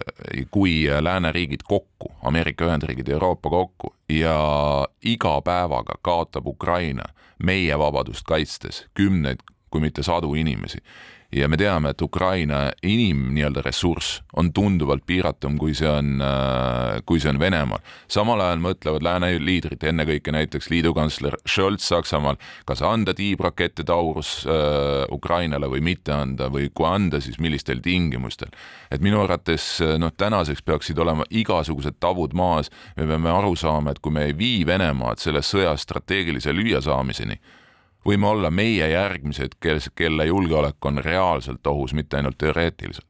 kui 0.51 0.89
lääneriigid 1.01 1.63
kokku, 1.63 2.11
Ameerika 2.23 2.67
Ühendriigid 2.67 3.07
ja 3.07 3.15
Euroopa 3.15 3.49
kokku 3.49 3.93
ja 4.11 4.39
iga 5.05 5.37
päevaga 5.41 5.95
kaotab 6.01 6.47
Ukraina 6.47 7.07
meie 7.43 7.79
vabadust 7.79 8.27
kaitstes 8.27 8.85
kümneid, 8.93 9.39
kui 9.69 9.81
mitte 9.81 10.03
sadu 10.03 10.33
inimesi 10.35 10.83
ja 11.31 11.47
me 11.47 11.57
teame, 11.59 11.91
et 11.91 12.01
Ukraina 12.01 12.59
inim 12.87 13.27
nii-öelda 13.35 13.61
ressurss 13.65 14.21
on 14.39 14.53
tunduvalt 14.55 15.03
piiratum, 15.07 15.57
kui 15.59 15.73
see 15.75 15.89
on, 15.89 16.21
äh, 16.23 17.01
kui 17.05 17.19
see 17.19 17.29
on 17.29 17.39
Venemaal. 17.39 17.83
samal 18.07 18.41
ajal 18.41 18.61
mõtlevad 18.63 19.03
lääne 19.03 19.31
liidrid, 19.39 19.83
ennekõike 19.83 20.31
näiteks 20.31 20.69
liidukantsler 20.71 21.35
Scholz 21.45 21.83
Saksamaal, 21.83 22.37
kas 22.65 22.81
anda 22.81 23.13
tiibrakette 23.13 23.83
Taurus 23.83 24.45
äh, 24.47 25.03
Ukrainale 25.11 25.67
või 25.67 25.81
mitte 25.81 26.13
anda 26.13 26.47
või 26.49 26.71
kui 26.73 26.87
anda, 26.87 27.19
siis 27.19 27.39
millistel 27.39 27.83
tingimustel. 27.83 28.49
et 28.91 29.01
minu 29.01 29.21
arvates 29.21 29.81
äh, 29.81 29.97
noh, 29.99 30.11
tänaseks 30.17 30.61
peaksid 30.61 30.97
olema 30.97 31.23
igasugused 31.29 31.99
tabud 31.99 32.33
maas, 32.33 32.71
me 32.95 33.07
peame 33.07 33.29
aru 33.29 33.55
saama, 33.55 33.91
et 33.91 33.99
kui 33.99 34.11
me 34.11 34.25
ei 34.25 34.37
vii 34.37 34.65
Venemaad 34.65 35.19
selles 35.19 35.51
sõjas 35.53 35.83
strateegilise 35.83 36.53
lüüasaamiseni, 36.53 37.39
võime 38.07 38.27
olla 38.27 38.51
meie 38.51 38.87
järgmised, 38.89 39.59
kes, 39.59 39.91
kelle 39.95 40.25
julgeolek 40.25 40.85
on 40.85 41.03
reaalselt 41.03 41.67
ohus, 41.67 41.93
mitte 41.93 42.17
ainult 42.17 42.37
teoreetiliselt 42.37 43.07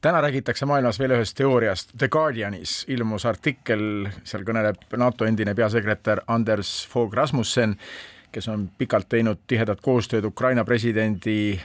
täna 0.00 0.20
räägitakse 0.20 0.66
maailmas 0.66 0.98
veel 0.98 1.12
ühest 1.16 1.36
teooriast. 1.36 1.90
The 1.98 2.08
Guardianis 2.08 2.84
ilmus 2.88 3.26
artikkel, 3.28 4.06
seal 4.24 4.44
kõneleb 4.48 4.86
NATO 4.96 5.26
endine 5.28 5.54
peasekretär 5.54 6.22
Anders 6.32 6.86
Fogh 6.88 7.12
Rasmussen, 7.14 7.76
kes 8.32 8.48
on 8.48 8.70
pikalt 8.78 9.08
teinud 9.08 9.42
tihedat 9.46 9.80
koostööd 9.84 10.24
Ukraina 10.24 10.64
presidendi 10.64 11.58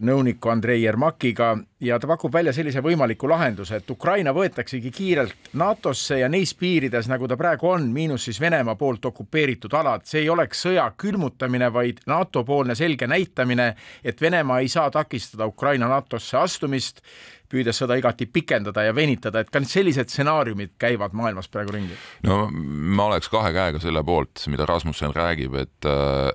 nõuniku 0.00 0.52
Andrei 0.52 0.82
Jermakiga 0.82 1.56
ja 1.80 1.98
ta 1.98 2.08
pakub 2.10 2.32
välja 2.34 2.52
sellise 2.52 2.82
võimaliku 2.82 3.28
lahenduse, 3.30 3.78
et 3.78 3.90
Ukraina 3.90 4.32
võetaksegi 4.34 4.90
kiirelt 4.94 5.52
NATO-sse 5.58 6.18
ja 6.18 6.28
neis 6.28 6.54
piirides, 6.58 7.06
nagu 7.10 7.28
ta 7.30 7.36
praegu 7.38 7.70
on, 7.70 7.86
miinus 7.94 8.26
siis 8.26 8.40
Venemaa 8.40 8.74
poolt 8.78 9.04
okupeeritud 9.10 9.74
alad, 9.78 10.06
see 10.08 10.24
ei 10.24 10.30
oleks 10.32 10.66
sõja 10.66 10.88
külmutamine, 10.98 11.70
vaid 11.72 12.02
NATO-poolne 12.10 12.74
selge 12.78 13.06
näitamine, 13.06 13.74
et 14.04 14.20
Venemaa 14.20 14.60
ei 14.60 14.68
saa 14.68 14.90
takistada 14.90 15.46
Ukraina 15.46 15.88
NATO-sse 15.88 16.38
astumist 16.38 17.04
püüdes 17.48 17.78
seda 17.80 17.96
igati 17.98 18.26
pikendada 18.28 18.82
ja 18.84 18.94
venitada, 18.94 19.40
et 19.40 19.50
ka 19.52 19.60
sellised 19.64 20.10
stsenaariumid 20.12 20.74
käivad 20.80 21.14
maailmas 21.16 21.48
praegu 21.48 21.72
ringi? 21.74 21.96
no 22.26 22.40
ma 22.52 23.08
oleks 23.08 23.30
kahe 23.32 23.52
käega 23.56 23.80
selle 23.82 24.02
poolt, 24.04 24.44
mida 24.52 24.66
Rasmussen 24.68 25.14
räägib, 25.16 25.56
et, 25.60 25.88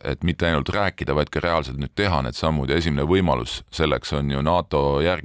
et 0.10 0.23
mitte 0.25 0.49
ainult 0.49 0.69
rääkida, 0.73 1.15
vaid 1.15 1.29
ka 1.34 1.43
reaalselt 1.43 1.79
nüüd 1.82 1.93
teha 1.95 2.23
need 2.25 2.38
sammud 2.38 2.71
ja 2.71 2.79
esimene 2.82 3.06
võimalus 3.10 3.62
selleks 3.73 4.15
on 4.17 4.32
ju 4.34 4.41
NATO 4.45 4.84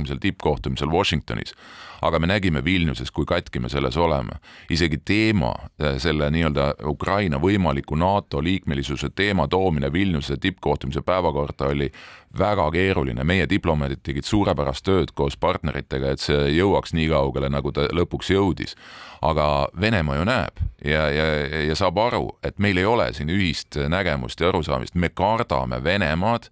järgmisel 0.08 0.18
tippkohtumisel 0.20 0.88
Washingtonis 0.88 1.54
aga 2.02 2.18
me 2.18 2.26
nägime 2.26 2.64
Vilniuses, 2.64 3.10
kui 3.10 3.26
katki 3.26 3.60
me 3.60 3.68
selles 3.68 3.96
oleme. 3.96 4.38
isegi 4.70 4.98
teema, 5.04 5.54
äh, 5.82 5.98
selle 5.98 6.30
nii-öelda 6.30 6.74
Ukraina 6.86 7.38
võimaliku 7.38 7.96
NATO 7.96 8.42
liikmelisuse 8.42 9.10
teema 9.14 9.48
toomine 9.48 9.92
Vilniuse 9.92 10.36
tippkohtumise 10.36 11.02
päevakorda 11.02 11.66
oli 11.66 11.90
väga 12.38 12.70
keeruline, 12.70 13.24
meie 13.24 13.48
diplomaadid 13.48 14.02
tegid 14.02 14.24
suurepärast 14.24 14.84
tööd 14.84 15.10
koos 15.14 15.36
partneritega, 15.36 16.10
et 16.10 16.20
see 16.20 16.52
jõuaks 16.58 16.94
nii 16.94 17.08
kaugele, 17.08 17.48
nagu 17.48 17.72
ta 17.72 17.88
lõpuks 17.92 18.30
jõudis. 18.30 18.76
aga 19.22 19.68
Venemaa 19.80 20.16
ju 20.16 20.24
näeb 20.24 20.60
ja, 20.84 21.10
ja, 21.10 21.24
ja 21.66 21.74
saab 21.74 21.98
aru, 21.98 22.38
et 22.42 22.58
meil 22.58 22.78
ei 22.78 22.84
ole 22.84 23.12
siin 23.12 23.28
ühist 23.28 23.76
nägemust 23.88 24.40
ja 24.40 24.48
arusaamist, 24.48 24.94
me 24.94 25.08
kardame 25.08 25.84
Venemaad 25.84 26.46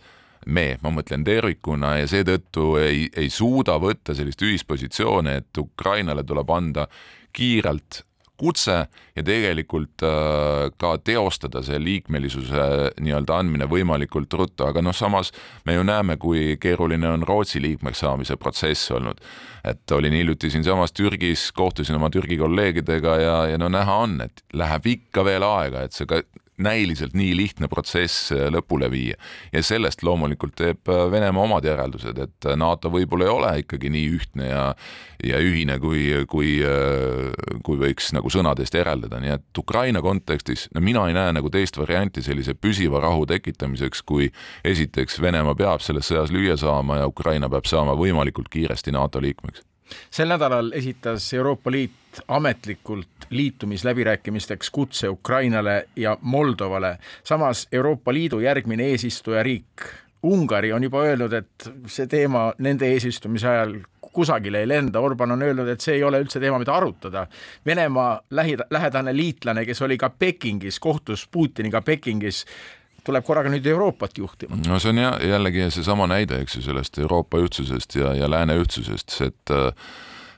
me, 0.47 0.67
ma 0.83 0.93
mõtlen 0.95 1.25
tervikuna 1.27 1.97
ja 2.01 2.11
seetõttu 2.11 2.75
ei, 2.81 3.07
ei 3.17 3.31
suuda 3.33 3.79
võtta 3.83 4.15
sellist 4.15 4.43
ühispositsiooni, 4.47 5.39
et 5.43 5.63
Ukrainale 5.63 6.25
tuleb 6.27 6.51
anda 6.55 6.87
kiirelt 7.37 8.05
kutse 8.37 8.75
ja 9.17 9.25
tegelikult 9.25 10.05
äh, 10.05 10.69
ka 10.77 10.97
teostada 11.05 11.63
see 11.65 11.79
liikmelisuse 11.81 12.67
nii-öelda 13.01 13.39
andmine 13.41 13.69
võimalikult 13.71 14.33
ruttu, 14.37 14.67
aga 14.69 14.83
noh, 14.85 14.95
samas 14.97 15.33
me 15.65 15.77
ju 15.77 15.85
näeme, 15.87 16.19
kui 16.21 16.59
keeruline 16.61 17.09
on 17.09 17.25
Rootsi 17.27 17.63
liikmeks 17.65 18.05
saamise 18.05 18.37
protsess 18.37 18.91
olnud. 18.93 19.21
et 19.67 19.91
olin 19.91 20.13
hiljuti 20.13 20.51
siinsamas 20.51 20.93
Türgis, 20.93 21.51
kohtusin 21.53 21.97
oma 21.97 22.11
Türgi 22.11 22.37
kolleegidega 22.39 23.17
ja, 23.19 23.37
ja 23.51 23.59
no 23.59 23.69
näha 23.73 23.97
on, 24.05 24.21
et 24.21 24.45
läheb 24.53 24.87
ikka 24.87 25.25
veel 25.25 25.43
aega, 25.43 25.83
et 25.83 25.97
see 25.97 26.07
ka 26.07 26.21
näiliselt 26.59 27.15
nii 27.15 27.35
lihtne 27.37 27.69
protsess 27.69 28.33
äh, 28.33 28.47
lõpule 28.53 28.89
viia. 28.91 29.17
ja 29.53 29.63
sellest 29.63 30.03
loomulikult 30.03 30.55
teeb 30.57 30.89
äh, 30.89 31.11
Venemaa 31.11 31.45
omad 31.45 31.65
järeldused, 31.69 32.19
et 32.19 32.49
äh, 32.49 32.57
NATO 32.57 32.91
võib-olla 32.93 33.27
ei 33.27 33.33
ole 33.33 33.53
ikkagi 33.65 33.91
nii 33.93 34.09
ühtne 34.17 34.49
ja 34.49 34.65
ja 35.25 35.39
ühine, 35.41 35.79
kui, 35.81 36.11
kui, 36.29 36.59
kui 37.65 37.79
võiks 37.81 38.11
nagu 38.13 38.29
sõnadest 38.31 38.75
järeldada, 38.77 39.17
nii 39.21 39.33
et 39.33 39.59
Ukraina 39.59 40.03
kontekstis 40.05 40.67
no 40.77 40.83
mina 40.85 41.07
ei 41.09 41.17
näe 41.17 41.33
nagu 41.39 41.49
teist 41.51 41.79
varianti 41.81 42.23
sellise 42.23 42.53
püsiva 42.55 43.01
rahu 43.01 43.25
tekitamiseks, 43.27 44.05
kui 44.05 44.29
esiteks 44.65 45.17
Venemaa 45.25 45.57
peab 45.57 45.81
selles 45.81 46.13
sõjas 46.13 46.35
lüüa 46.35 46.59
saama 46.61 47.01
ja 47.01 47.09
Ukraina 47.09 47.49
peab 47.49 47.65
saama 47.65 47.97
võimalikult 47.97 48.53
kiiresti 48.53 48.93
NATO 48.93 49.25
liikmeks 49.25 49.65
sel 50.11 50.29
nädalal 50.31 50.73
esitas 50.77 51.27
Euroopa 51.35 51.71
Liit 51.71 52.06
ametlikult 52.29 53.29
liitumisläbirääkimisteks 53.31 54.71
kutse 54.71 55.09
Ukrainale 55.09 55.89
ja 55.97 56.19
Moldovale. 56.21 56.99
samas 57.25 57.69
Euroopa 57.73 58.15
Liidu 58.15 58.41
järgmine 58.41 58.85
eesistujariik 58.85 59.87
Ungari 60.23 60.73
on 60.73 60.83
juba 60.83 61.03
öelnud, 61.03 61.33
et 61.33 61.69
see 61.87 62.07
teema 62.11 62.49
nende 62.59 62.89
eesistumise 62.91 63.49
ajal 63.49 63.77
kusagile 64.17 64.63
ei 64.65 64.69
lenda, 64.69 65.01
Orban 65.01 65.35
on 65.37 65.45
öelnud, 65.45 65.69
et 65.69 65.85
see 65.85 65.99
ei 65.99 66.05
ole 66.05 66.23
üldse 66.25 66.41
teema, 66.41 66.59
mida 66.59 66.75
arutada. 66.75 67.27
Venemaa 67.67 68.21
lähi, 68.31 68.57
lähedane 68.71 69.13
liitlane, 69.17 69.67
kes 69.69 69.83
oli 69.85 69.99
ka 70.01 70.11
Pekingis, 70.11 70.81
kohtus 70.81 71.27
Putiniga 71.31 71.83
Pekingis, 71.85 72.45
tuleb 73.07 73.27
korraga 73.27 73.53
nüüd 73.53 73.67
Euroopat 73.71 74.19
juhtima. 74.19 74.59
no 74.67 74.81
see 74.83 74.91
on 74.95 75.03
ja 75.05 75.13
jällegi 75.23 75.69
seesama 75.71 76.09
näide, 76.11 76.41
eks 76.43 76.59
ju, 76.59 76.65
sellest 76.65 76.99
Euroopa 76.99 77.39
ühtsusest 77.45 77.99
ja, 78.01 78.15
ja 78.17 78.31
lääne 78.31 78.57
ühtsusest, 78.63 79.21
et 79.29 79.55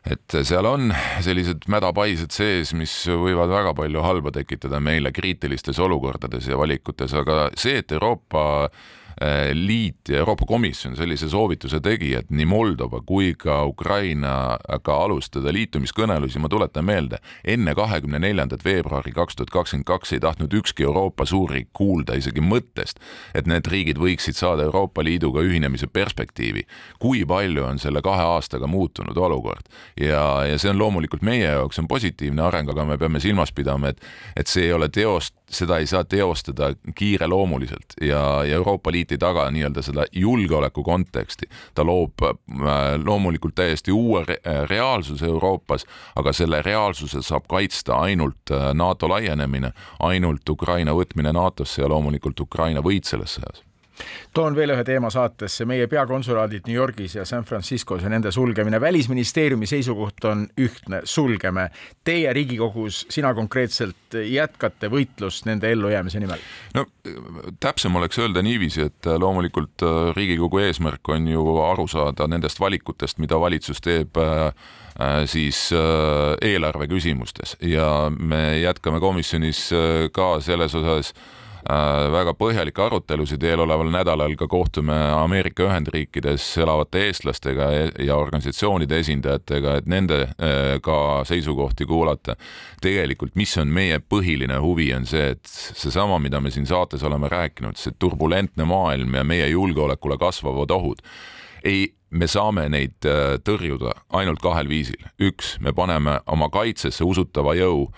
et 0.08 0.36
seal 0.46 0.66
on 0.68 0.92
sellised 1.24 1.66
mädapaised 1.70 2.32
sees, 2.34 2.72
mis 2.76 2.92
võivad 3.08 3.50
väga 3.52 3.74
palju 3.76 4.04
halba 4.04 4.32
tekitada 4.34 4.80
meile 4.80 5.12
kriitilistes 5.14 5.78
olukordades 5.84 6.48
ja 6.48 6.58
valikutes, 6.58 7.14
aga 7.18 7.48
see, 7.58 7.82
et 7.82 7.92
Euroopa 7.92 8.68
liit 9.54 10.08
ja 10.08 10.18
Euroopa 10.18 10.46
Komisjon 10.46 10.96
sellise 10.96 11.28
soovituse 11.28 11.80
tegi, 11.80 12.12
et 12.14 12.30
nii 12.30 12.46
Moldova 12.46 13.00
kui 13.06 13.32
ka 13.38 13.64
Ukrainaga 13.66 14.98
alustada 15.04 15.52
liitumiskõnelusi, 15.54 16.38
ma 16.38 16.48
tuletan 16.48 16.86
meelde, 16.86 17.18
enne 17.44 17.74
kahekümne 17.74 18.20
neljandat 18.22 18.64
veebruari 18.64 19.12
kaks 19.16 19.36
tuhat 19.36 19.50
kakskümmend 19.50 19.88
kaks 19.88 20.12
ei 20.14 20.22
tahtnud 20.22 20.54
ükski 20.60 20.86
Euroopa 20.86 21.26
suurriik 21.26 21.72
kuulda 21.72 22.14
isegi 22.18 22.44
mõttest, 22.44 23.02
et 23.34 23.48
need 23.50 23.66
riigid 23.66 23.98
võiksid 23.98 24.38
saada 24.38 24.68
Euroopa 24.68 25.04
Liiduga 25.04 25.42
ühinemise 25.42 25.86
perspektiivi. 25.86 26.66
kui 26.98 27.24
palju 27.26 27.64
on 27.64 27.78
selle 27.78 28.02
kahe 28.02 28.22
aastaga 28.22 28.66
muutunud 28.66 29.16
olukord 29.16 29.66
ja, 30.00 30.46
ja 30.46 30.58
see 30.58 30.70
on 30.70 30.78
loomulikult 30.78 31.22
meie 31.22 31.46
jaoks 31.46 31.78
on 31.78 31.88
positiivne 31.88 32.42
areng, 32.42 32.70
aga 32.70 32.84
me 32.84 32.98
peame 32.98 33.20
silmas 33.20 33.52
pidama, 33.52 33.88
et, 33.88 34.00
et 34.36 34.46
see 34.46 34.68
ei 34.68 34.72
ole 34.72 34.88
teost, 34.88 35.37
seda 35.50 35.78
ei 35.78 35.86
saa 35.86 36.04
teostada 36.04 36.72
kiireloomuliselt 36.94 37.96
ja, 38.00 38.44
ja 38.44 38.54
Euroopa 38.54 38.92
Liit 38.92 39.12
ei 39.12 39.18
taga 39.18 39.50
nii-öelda 39.50 39.82
seda 39.82 40.04
julgeoleku 40.12 40.82
konteksti. 40.82 41.48
ta 41.74 41.84
loob 41.84 42.22
äh, 42.22 42.34
loomulikult 43.04 43.54
täiesti 43.54 43.92
uue 43.92 44.24
re 44.28 44.38
reaalsuse 44.66 45.26
Euroopas, 45.26 45.86
aga 46.16 46.32
selle 46.32 46.62
reaalsuse 46.62 47.22
saab 47.22 47.48
kaitsta 47.48 47.96
ainult 47.96 48.50
äh, 48.50 48.74
NATO 48.74 49.08
laienemine, 49.08 49.72
ainult 50.00 50.48
Ukraina 50.48 50.94
võtmine 50.94 51.32
NATO-sse 51.32 51.82
ja 51.82 51.88
loomulikult 51.88 52.40
Ukraina 52.40 52.84
võit 52.84 53.04
selles 53.04 53.38
sõjas 53.38 53.67
toon 54.34 54.56
veel 54.56 54.72
ühe 54.74 54.84
teema 54.86 55.10
saatesse, 55.10 55.64
meie 55.68 55.86
peakonsulaadid 55.90 56.66
New 56.68 56.76
Yorgis 56.76 57.16
ja 57.18 57.24
San 57.28 57.44
Franciscos 57.44 58.02
ja 58.02 58.08
nende 58.12 58.30
sulgemine. 58.32 58.80
välisministeeriumi 58.80 59.66
seisukoht 59.66 60.24
on 60.24 60.46
ühtne, 60.60 61.00
sulgeme. 61.04 61.68
Teie 62.04 62.32
Riigikogus, 62.32 63.06
sina 63.10 63.34
konkreetselt 63.34 64.18
jätkate 64.24 64.90
võitlust 64.92 65.46
nende 65.46 65.72
ellujäämise 65.72 66.20
nimel? 66.20 66.42
no 66.74 66.84
täpsem 67.60 67.96
oleks 67.96 68.18
öelda 68.18 68.42
niiviisi, 68.42 68.88
et 68.88 69.08
loomulikult 69.18 69.82
äh, 69.82 70.12
Riigikogu 70.16 70.58
eesmärk 70.58 71.08
on 71.08 71.28
ju 71.28 71.56
aru 71.62 71.88
saada 71.88 72.28
nendest 72.28 72.60
valikutest, 72.60 73.18
mida 73.18 73.40
valitsus 73.40 73.80
teeb 73.80 74.16
äh, 74.16 74.52
äh, 75.00 75.24
siis 75.26 75.68
eelarve 76.42 76.88
küsimustes 76.88 77.56
ja 77.62 78.10
me 78.18 78.60
jätkame 78.60 79.00
komisjonis 79.00 79.68
ka 80.12 80.30
selles 80.44 80.74
osas 80.74 81.12
Äh, 81.12 81.37
väga 81.68 82.32
põhjalikke 82.38 82.80
arutelusid, 82.86 83.42
eeloleval 83.44 83.90
nädalal 83.92 84.32
ka 84.40 84.46
kohtume 84.48 84.96
Ameerika 85.18 85.66
Ühendriikides 85.66 86.46
elavate 86.62 87.02
eestlastega 87.08 87.68
ja 88.04 88.16
organisatsioonide 88.16 88.98
esindajatega, 89.02 89.76
et 89.80 89.90
nende 89.90 90.20
äh, 90.24 90.78
ka 90.82 91.24
seisukohti 91.28 91.86
kuulata. 91.86 92.36
tegelikult, 92.80 93.34
mis 93.36 93.56
on 93.58 93.68
meie 93.68 93.98
põhiline 94.00 94.60
huvi, 94.62 94.92
on 94.94 95.06
see, 95.06 95.34
et 95.34 95.44
seesama, 95.52 96.18
mida 96.18 96.40
me 96.40 96.50
siin 96.50 96.66
saates 96.66 97.02
oleme 97.04 97.28
rääkinud, 97.28 97.76
see 97.76 97.92
turbulentne 97.98 98.64
maailm 98.64 99.14
ja 99.14 99.24
meie 99.24 99.48
julgeolekule 99.48 100.18
kasvavad 100.18 100.70
ohud 100.70 101.04
ei, 101.64 101.94
me 102.10 102.28
saame 102.30 102.68
neid 102.72 103.04
äh, 103.08 103.36
tõrjuda 103.44 103.92
ainult 104.16 104.40
kahel 104.40 104.68
viisil. 104.70 105.02
üks, 105.20 105.58
me 105.60 105.74
paneme 105.76 106.20
oma 106.26 106.48
kaitsesse 106.52 107.04
usutava 107.04 107.54
jõu 107.58 107.88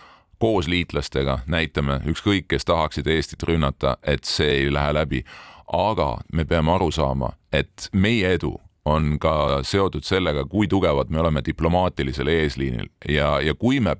koos 0.40 0.68
liitlastega 0.68 1.38
näitame, 1.46 2.00
ükskõik 2.08 2.48
kes 2.48 2.64
tahaksid 2.64 3.06
Eestit 3.06 3.42
rünnata, 3.44 3.96
et 4.02 4.24
see 4.24 4.48
ei 4.64 4.72
lähe 4.72 4.94
läbi. 4.96 5.24
aga 5.72 6.18
me 6.32 6.44
peame 6.44 6.72
aru 6.72 6.90
saama, 6.90 7.28
et 7.52 7.88
meie 7.92 8.32
edu 8.34 8.56
on 8.84 9.18
ka 9.22 9.60
seotud 9.62 10.02
sellega, 10.02 10.44
kui 10.44 10.66
tugevad 10.66 11.10
me 11.10 11.20
oleme 11.20 11.42
diplomaatilisel 11.46 12.26
eesliinil 12.26 12.88
ja, 13.08 13.40
ja 13.40 13.54
kui 13.54 13.80
me 13.80 13.94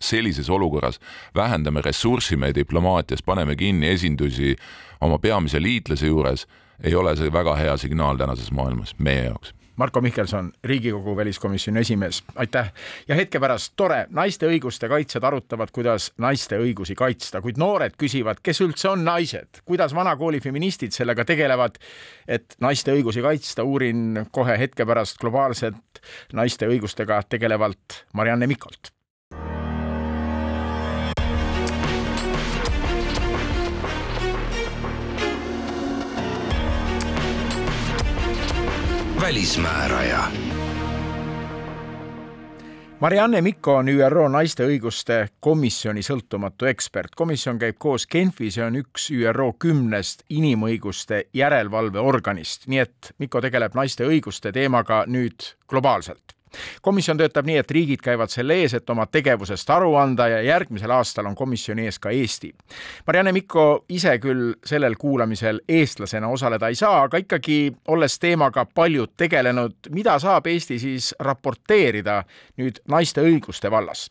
sellises 0.00 0.50
olukorras 0.50 0.98
vähendame 1.34 1.82
ressurssi 1.84 2.36
meie 2.36 2.54
diplomaatias, 2.54 3.22
paneme 3.22 3.56
kinni 3.56 3.88
esindusi 3.88 4.56
oma 5.00 5.18
peamise 5.18 5.62
liitlase 5.62 6.06
juures, 6.06 6.46
ei 6.82 6.94
ole 6.94 7.14
see 7.16 7.32
väga 7.32 7.54
hea 7.56 7.76
signaal 7.76 8.18
tänases 8.18 8.50
maailmas 8.52 8.96
meie 8.98 9.28
jaoks 9.28 9.54
Marko 9.76 10.00
Mihkelson, 10.00 10.52
Riigikogu 10.64 11.16
väliskomisjoni 11.16 11.80
esimees, 11.80 12.22
aitäh. 12.36 12.72
ja 13.08 13.14
hetke 13.14 13.40
pärast 13.40 13.72
tore, 13.76 14.06
naiste 14.10 14.46
õiguste 14.46 14.88
kaitsjad 14.88 15.24
arutavad, 15.24 15.72
kuidas 15.74 16.12
naiste 16.18 16.58
õigusi 16.62 16.94
kaitsta, 16.94 17.42
kuid 17.42 17.58
noored 17.58 17.98
küsivad, 17.98 18.38
kes 18.42 18.62
üldse 18.62 18.88
on 18.92 19.04
naised, 19.04 19.62
kuidas 19.64 19.94
vanakooli 19.94 20.40
feministid 20.40 20.94
sellega 20.94 21.24
tegelevad, 21.26 21.78
et 22.28 22.54
naiste 22.62 22.94
õigusi 22.94 23.22
kaitsta, 23.22 23.66
uurin 23.66 24.26
kohe 24.30 24.58
hetke 24.58 24.86
pärast 24.86 25.18
globaalselt 25.18 26.04
naiste 26.32 26.70
õigustega 26.70 27.22
tegelevalt 27.28 28.04
Marianne 28.14 28.46
Mikolt 28.46 28.93
välismääraja. 39.34 40.18
Marianne 43.00 43.40
Mikko 43.40 43.76
on 43.76 43.88
ÜRO 43.88 44.28
naiste 44.28 44.62
õiguste 44.62 45.28
komisjoni 45.40 46.02
sõltumatu 46.02 46.68
ekspert. 46.70 47.14
komisjon 47.16 47.58
käib 47.58 47.76
koos 47.78 48.06
Genfis 48.06 48.56
ja 48.56 48.66
on 48.66 48.76
üks 48.76 49.10
ÜRO 49.10 49.52
kümnest 49.58 50.22
inimõiguste 50.30 51.24
järelevalveorganist, 51.34 52.68
nii 52.68 52.78
et 52.78 53.10
Mikko 53.18 53.40
tegeleb 53.40 53.74
naiste 53.74 54.06
õiguste 54.06 54.52
teemaga 54.52 55.04
nüüd 55.06 55.50
globaalselt 55.68 56.33
komisjon 56.82 57.18
töötab 57.18 57.46
nii, 57.46 57.56
et 57.62 57.70
riigid 57.70 58.02
käivad 58.04 58.32
selle 58.32 58.58
ees, 58.62 58.74
et 58.74 58.90
oma 58.90 59.06
tegevusest 59.06 59.70
aru 59.70 59.94
anda 60.00 60.28
ja 60.28 60.40
järgmisel 60.42 60.90
aastal 60.90 61.26
on 61.30 61.34
komisjoni 61.34 61.88
ees 61.88 61.98
ka 61.98 62.10
Eesti. 62.14 62.52
Marianne 63.06 63.32
Mikko 63.32 63.84
ise 63.88 64.18
küll 64.18 64.52
sellel 64.66 64.96
kuulamisel 64.98 65.60
eestlasena 65.68 66.28
osaleda 66.28 66.68
ei 66.68 66.74
saa, 66.78 67.02
aga 67.08 67.20
ikkagi 67.22 67.72
olles 67.88 68.18
teemaga 68.18 68.66
palju 68.74 69.06
tegelenud, 69.16 69.90
mida 69.90 70.18
saab 70.18 70.46
Eesti 70.46 70.78
siis 70.78 71.14
raporteerida 71.20 72.22
nüüd 72.58 72.82
naiste 72.88 73.24
õiguste 73.24 73.70
vallas? 73.70 74.10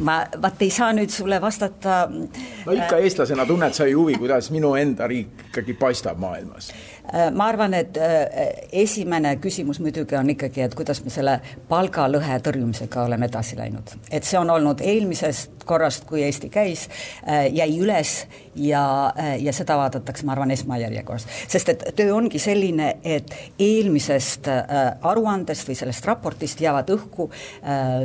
ma 0.00 0.22
vaat 0.40 0.62
ei 0.64 0.70
saa 0.72 0.88
nüüd 0.96 1.12
sulle 1.12 1.36
vastata. 1.40 2.06
no 2.66 2.72
ikka 2.72 2.96
eestlasena 3.04 3.44
tunned 3.46 3.76
sa 3.76 3.84
ju 3.86 4.00
huvi, 4.00 4.16
kuidas 4.16 4.48
minu 4.50 4.72
enda 4.80 5.04
riik 5.06 5.50
ikkagi 5.50 5.74
paistab 5.76 6.16
maailmas 6.18 6.70
Äh, 6.72 6.91
ma 7.34 7.46
arvan, 7.50 7.74
et 7.76 7.98
äh, 8.00 8.46
esimene 8.72 9.34
küsimus 9.36 9.80
muidugi 9.84 10.16
on 10.16 10.30
ikkagi, 10.32 10.62
et 10.64 10.74
kuidas 10.76 11.02
me 11.04 11.12
selle 11.12 11.34
palgalõhe 11.68 12.38
tõrjumisega 12.44 13.04
oleme 13.04 13.28
edasi 13.28 13.58
läinud. 13.58 13.92
et 14.10 14.24
see 14.24 14.38
on 14.40 14.50
olnud 14.50 14.80
eelmisest 14.80 15.66
korrast, 15.68 16.06
kui 16.08 16.22
Eesti 16.24 16.48
käis, 16.48 16.88
äh, 17.28 17.46
jäi 17.52 17.76
üles 17.80 18.14
ja, 18.56 19.12
ja 19.40 19.52
seda 19.52 19.76
vaadatakse, 19.76 20.24
ma 20.26 20.32
arvan, 20.32 20.50
esmajärjekorras. 20.50 21.26
sest 21.48 21.68
et 21.68 21.84
töö 21.96 22.14
ongi 22.14 22.40
selline, 22.40 22.96
et 23.04 23.34
eelmisest 23.58 24.48
aruandest 25.00 25.68
või 25.68 25.76
sellest 25.76 26.06
raportist 26.08 26.60
jäävad 26.60 26.90
õhku 26.92 27.28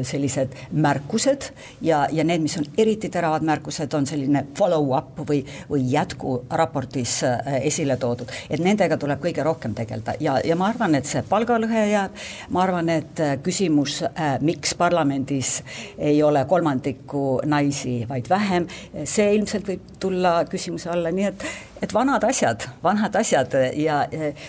sellised 0.08 0.56
märkused 0.72 1.50
ja, 1.82 2.06
ja 2.12 2.24
need, 2.24 2.44
mis 2.46 2.58
on 2.60 2.68
eriti 2.78 3.10
teravad 3.12 3.44
märkused, 3.48 3.94
on 3.94 4.08
selline 4.08 4.46
follow-up 4.58 5.20
või, 5.28 5.42
või 5.70 5.84
jätku 5.92 6.38
raportis 6.50 7.20
esile 7.62 7.98
toodud, 8.00 8.32
et 8.50 8.64
nende 8.64 8.88
sellega 8.98 9.20
tuleb 9.20 9.22
kõige 9.22 9.44
rohkem 9.46 9.74
tegeleda 9.76 10.16
ja, 10.20 10.40
ja 10.44 10.56
ma 10.56 10.70
arvan, 10.72 10.96
et 10.96 11.06
see 11.06 11.24
palgalõhe 11.28 11.86
jääb, 11.92 12.12
ma 12.52 12.64
arvan, 12.64 12.90
et 12.90 13.20
äh, 13.20 13.38
küsimus, 13.44 14.04
äh, 14.04 14.40
miks 14.42 14.76
parlamendis 14.76 15.64
ei 15.98 16.22
ole 16.24 16.46
kolmandikku 16.46 17.42
naisi, 17.46 18.06
vaid 18.10 18.28
vähem, 18.30 18.68
see 19.06 19.36
ilmselt 19.36 19.68
võib 19.68 19.82
tulla 20.00 20.46
küsimuse 20.50 20.90
alla, 20.90 21.12
nii 21.12 21.28
et 21.32 21.48
et 21.78 21.94
vanad 21.94 22.24
asjad, 22.26 22.64
vanad 22.82 23.14
asjad 23.16 23.54
ja 23.78 24.00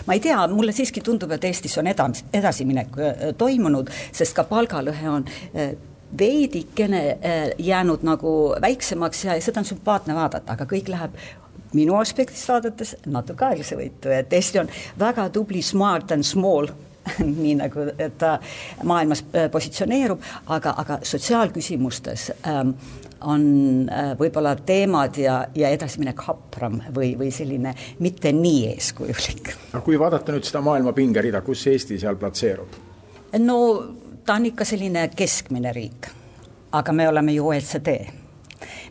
ma 0.07 0.15
ei 0.15 0.19
tea, 0.19 0.39
mulle 0.49 0.73
siiski 0.73 1.01
tundub, 1.05 1.29
et 1.31 1.43
Eestis 1.45 1.77
on 1.77 1.85
edas-, 1.85 2.23
edasiminek 2.33 2.97
äh, 2.97 3.27
toimunud, 3.37 3.91
sest 4.11 4.33
ka 4.33 4.47
palgalõhe 4.49 5.09
on 5.09 5.27
veidikene 6.17 7.19
jäänud 7.61 8.01
nagu 8.01 8.31
väiksemaks 8.61 9.27
ja 9.27 9.35
seda 9.45 9.61
on 9.61 9.67
sümpaatne 9.69 10.15
vaadata, 10.17 10.55
aga 10.55 10.65
kõik 10.65 10.89
läheb 10.89 11.13
minu 11.73 11.95
aspektist 11.99 12.49
vaadates 12.49 12.95
natuke 13.05 13.45
aeglasevõitu, 13.45 14.13
et 14.13 14.33
Eesti 14.33 14.61
on 14.63 14.69
väga 14.99 15.29
tubli 15.33 15.61
smart 15.65 16.11
and 16.15 16.27
small 16.27 16.69
nii 17.43 17.55
nagu 17.59 17.85
ta 18.17 18.37
maailmas 18.83 19.23
äh, 19.35 19.51
positsioneerub, 19.51 20.21
aga, 20.47 20.73
aga 20.77 20.99
sotsiaalküsimustes 21.03 22.31
ähm, 22.47 22.73
on 23.21 23.43
äh, 23.91 24.11
võib-olla 24.19 24.55
teemad 24.55 25.17
ja, 25.17 25.39
ja 25.55 25.71
edasiminek 25.75 26.21
hapram 26.27 26.79
või, 26.95 27.13
või 27.19 27.31
selline 27.33 27.73
mitte 27.99 28.33
nii 28.35 28.67
eeskujulik. 28.73 29.53
aga 29.71 29.83
kui 29.85 29.99
vaadata 29.99 30.35
nüüd 30.35 30.47
seda 30.47 30.61
maailma 30.65 30.93
pingerida, 30.93 31.41
kus 31.41 31.65
Eesti 31.71 31.99
seal 31.99 32.19
platseerub? 32.19 32.79
no 33.39 33.59
ta 34.25 34.37
on 34.39 34.49
ikka 34.51 34.67
selline 34.67 35.09
keskmine 35.15 35.73
riik, 35.75 36.11
aga 36.71 36.93
me 36.93 37.09
oleme 37.09 37.33
ju 37.35 37.47
OECD 37.49 38.18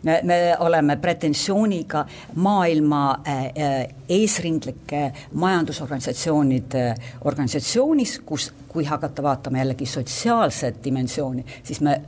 me, 0.03 0.20
me 0.22 0.57
oleme 0.59 0.96
pretensiooniga 0.96 2.07
maailma 2.34 3.20
äh, 3.26 3.46
äh, 3.57 3.88
eesrindlike 4.09 5.12
majandusorganisatsioonide 5.32 6.94
organisatsioonis, 7.24 8.20
kus 8.26 8.52
kui 8.68 8.84
hakata 8.84 9.22
vaatama 9.22 9.59
jällegi 9.59 9.86
sotsiaalset 9.86 10.84
dimensiooni, 10.84 11.44
siis 11.62 11.80
me 11.80 12.00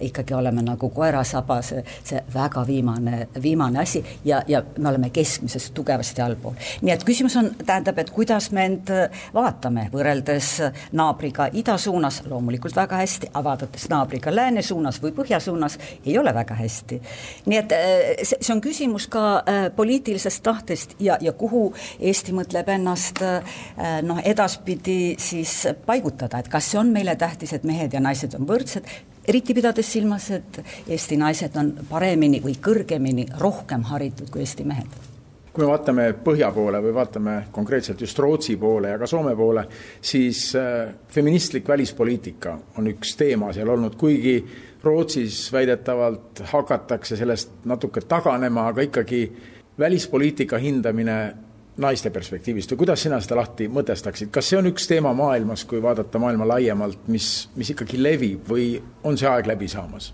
ikkagi 0.00 0.34
oleme 0.34 0.62
nagu 0.62 0.90
koerasaba, 0.90 1.60
see, 1.62 1.82
see 2.04 2.20
väga 2.34 2.66
viimane, 2.66 3.28
viimane 3.42 3.78
asi 3.80 4.04
ja, 4.24 4.42
ja 4.46 4.62
me 4.78 4.88
oleme 4.88 5.10
keskmisest 5.10 5.72
tugevasti 5.74 6.22
allpool. 6.22 6.52
nii 6.82 6.92
et 6.92 7.04
küsimus 7.04 7.36
on, 7.38 7.50
tähendab, 7.66 7.98
et 7.98 8.10
kuidas 8.10 8.50
me 8.52 8.66
end 8.68 8.92
vaatame 9.34 9.88
võrreldes 9.92 10.50
naabriga 10.92 11.48
ida 11.52 11.78
suunas, 11.78 12.20
loomulikult 12.30 12.76
väga 12.76 13.00
hästi, 13.02 13.30
aga 13.32 13.44
vaadates 13.48 13.88
naabriga 13.88 14.34
lääne 14.34 14.62
suunas 14.62 15.00
või 15.02 15.14
põhja 15.16 15.40
suunas, 15.40 15.78
ei 16.04 16.18
ole 16.18 16.34
väga 16.34 16.54
hästi. 16.60 17.00
nii 17.46 17.58
et 17.62 17.72
eh, 17.72 18.22
see, 18.22 18.38
see 18.40 18.54
on 18.54 18.62
küsimus 18.62 19.08
ka 19.10 19.24
äh, 19.40 19.66
poliitilisest 19.76 20.42
tahtest 20.42 20.94
ja, 21.00 21.18
ja 21.20 21.32
kuhu 21.32 21.47
Eesti 21.98 22.34
mõtleb 22.36 22.68
ennast 22.74 23.22
äh, 23.24 23.58
noh, 24.06 24.20
edaspidi 24.24 25.16
siis 25.20 25.60
paigutada, 25.86 26.40
et 26.42 26.50
kas 26.52 26.72
see 26.72 26.80
on 26.80 26.92
meile 26.94 27.16
tähtis, 27.18 27.54
et 27.56 27.66
mehed 27.68 27.94
ja 27.94 28.02
naised 28.04 28.34
on 28.38 28.46
võrdsed, 28.48 28.88
eriti 29.28 29.54
pidades 29.54 29.92
silmas, 29.92 30.30
et 30.30 30.62
Eesti 30.88 31.18
naised 31.20 31.56
on 31.60 31.74
paremini 31.90 32.40
või 32.44 32.56
kõrgemini, 32.62 33.28
rohkem 33.40 33.84
haritud 33.90 34.30
kui 34.32 34.44
Eesti 34.44 34.66
mehed. 34.68 34.98
Kui 35.52 35.64
me 35.64 35.72
vaatame 35.72 36.04
põhja 36.22 36.52
poole 36.54 36.78
või 36.84 36.92
vaatame 36.94 37.32
konkreetselt 37.52 38.00
just 38.04 38.18
Rootsi 38.22 38.54
poole 38.60 38.92
ja 38.92 38.98
ka 39.00 39.08
Soome 39.10 39.34
poole, 39.36 39.64
siis 40.00 40.52
äh, 40.56 40.92
feministlik 41.10 41.68
välispoliitika 41.68 42.54
on 42.78 42.86
üks 42.92 43.16
teema 43.18 43.50
seal 43.56 43.72
olnud, 43.74 43.96
kuigi 43.98 44.36
Rootsis 44.84 45.48
väidetavalt 45.52 46.44
hakatakse 46.52 47.16
sellest 47.18 47.64
natuke 47.66 48.04
taganema, 48.06 48.68
aga 48.70 48.86
ikkagi 48.86 49.24
välispoliitika 49.78 50.58
hindamine 50.58 51.18
naiste 51.78 52.10
perspektiivist 52.10 52.72
või 52.72 52.82
kuidas 52.82 53.02
sina 53.06 53.20
seda 53.22 53.38
lahti 53.38 53.68
mõtestaksid, 53.70 54.32
kas 54.34 54.50
see 54.50 54.58
on 54.58 54.70
üks 54.72 54.88
teema 54.90 55.12
maailmas, 55.14 55.64
kui 55.68 55.82
vaadata 55.82 56.18
maailma 56.18 56.48
laiemalt, 56.56 57.06
mis, 57.12 57.48
mis 57.56 57.70
ikkagi 57.74 58.00
levib 58.02 58.48
või 58.50 58.72
on 59.06 59.18
see 59.18 59.30
aeg 59.30 59.46
läbi 59.54 59.70
saamas? 59.70 60.12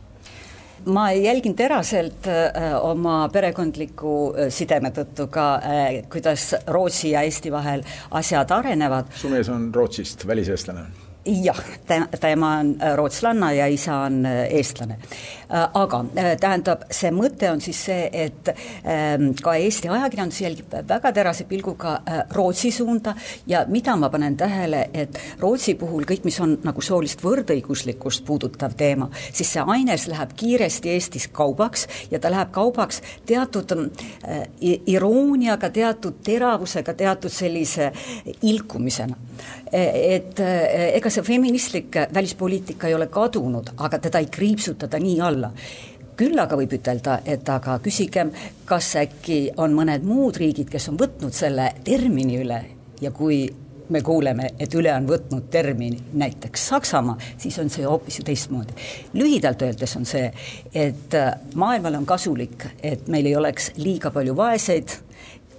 ma 0.84 1.06
jälgin 1.12 1.54
teraselt 1.56 2.26
äh, 2.28 2.74
oma 2.84 3.28
perekondliku 3.32 4.34
äh, 4.36 4.50
sideme 4.52 4.90
tõttu 4.92 5.30
ka 5.32 5.46
äh,, 5.56 6.02
kuidas 6.12 6.50
Rootsi 6.66 7.14
ja 7.14 7.22
Eesti 7.24 7.52
vahel 7.52 7.86
asjad 8.10 8.52
arenevad. 8.52 9.08
su 9.16 9.32
mees 9.32 9.48
on 9.48 9.70
Rootsist, 9.74 10.26
väliseestlane 10.26 10.84
jah, 11.24 11.60
tema 12.20 12.56
on 12.58 12.76
äh, 12.82 12.96
rootslanna 12.96 13.52
ja 13.52 13.66
isa 13.66 13.96
on 13.96 14.26
äh, 14.26 14.32
eestlane. 14.50 14.94
Äh, 14.94 15.68
aga 15.74 16.04
tähendab, 16.40 16.84
see 16.92 17.10
mõte 17.14 17.48
on 17.52 17.60
siis 17.64 17.80
see, 17.86 18.08
et 18.12 18.50
ähm, 18.50 19.30
ka 19.42 19.54
Eesti 19.56 19.88
ajakirjandus 19.88 20.40
jälgib 20.40 20.74
väga 20.88 21.12
terase 21.12 21.46
pilguga 21.48 21.96
Rootsi 22.32 22.70
suunda 22.74 23.14
ja 23.46 23.64
mida 23.68 23.96
ma 23.96 24.10
panen 24.12 24.36
tähele, 24.36 24.88
et 24.94 25.18
Rootsi 25.40 25.74
puhul 25.80 26.04
kõik, 26.08 26.24
mis 26.28 26.40
on 26.44 26.58
nagu 26.64 26.84
soolist 26.84 27.22
võrdõiguslikkust 27.24 28.24
puudutav 28.26 28.74
teema, 28.76 29.08
siis 29.32 29.52
see 29.54 29.64
aines 29.76 30.06
läheb 30.10 30.34
kiiresti 30.36 30.92
Eestis 30.94 31.28
kaubaks 31.32 31.86
ja 32.10 32.20
ta 32.20 32.32
läheb 32.32 32.52
kaubaks 32.54 33.00
teatud 33.26 33.72
irooniaga, 34.60 35.70
teatud 35.70 36.20
teravusega, 36.24 36.94
teatud 36.94 37.32
sellise 37.32 37.92
ilkumisena. 38.42 39.16
et 39.72 40.40
ega 40.40 41.10
see 41.14 41.26
feministlik 41.26 41.96
välispoliitika 42.14 42.88
ei 42.88 42.94
ole 42.94 43.06
kadunud, 43.12 43.74
aga 43.76 43.98
teda 43.98 44.22
ei 44.22 44.30
kriipsutata 44.32 44.98
nii 45.02 45.20
alla 45.24 45.52
küll 46.18 46.38
aga 46.38 46.56
võib 46.58 46.76
ütelda, 46.76 47.18
et 47.26 47.48
aga 47.50 47.78
küsigem, 47.82 48.30
kas 48.68 48.92
äkki 49.00 49.38
on 49.58 49.74
mõned 49.74 50.04
muud 50.06 50.38
riigid, 50.38 50.70
kes 50.70 50.88
on 50.92 50.98
võtnud 51.00 51.34
selle 51.34 51.72
termini 51.84 52.38
üle 52.38 52.60
ja 53.02 53.10
kui 53.10 53.48
me 53.88 54.00
kuuleme, 54.00 54.48
et 54.58 54.74
üle 54.74 54.92
on 54.94 55.06
võtnud 55.08 55.48
termini 55.52 55.98
näiteks 56.16 56.68
Saksamaa, 56.70 57.18
siis 57.38 57.58
on 57.60 57.70
see 57.70 57.84
hoopis 57.84 58.18
ju 58.18 58.24
teistmoodi. 58.24 58.72
lühidalt 59.12 59.62
öeldes 59.62 59.96
on 59.96 60.06
see, 60.08 60.30
et 60.72 61.14
äh, 61.14 61.34
maailmale 61.54 61.98
on 61.98 62.06
kasulik, 62.06 62.64
et 62.82 63.08
meil 63.08 63.26
ei 63.26 63.36
oleks 63.36 63.72
liiga 63.76 64.10
palju 64.10 64.36
vaeseid 64.36 64.96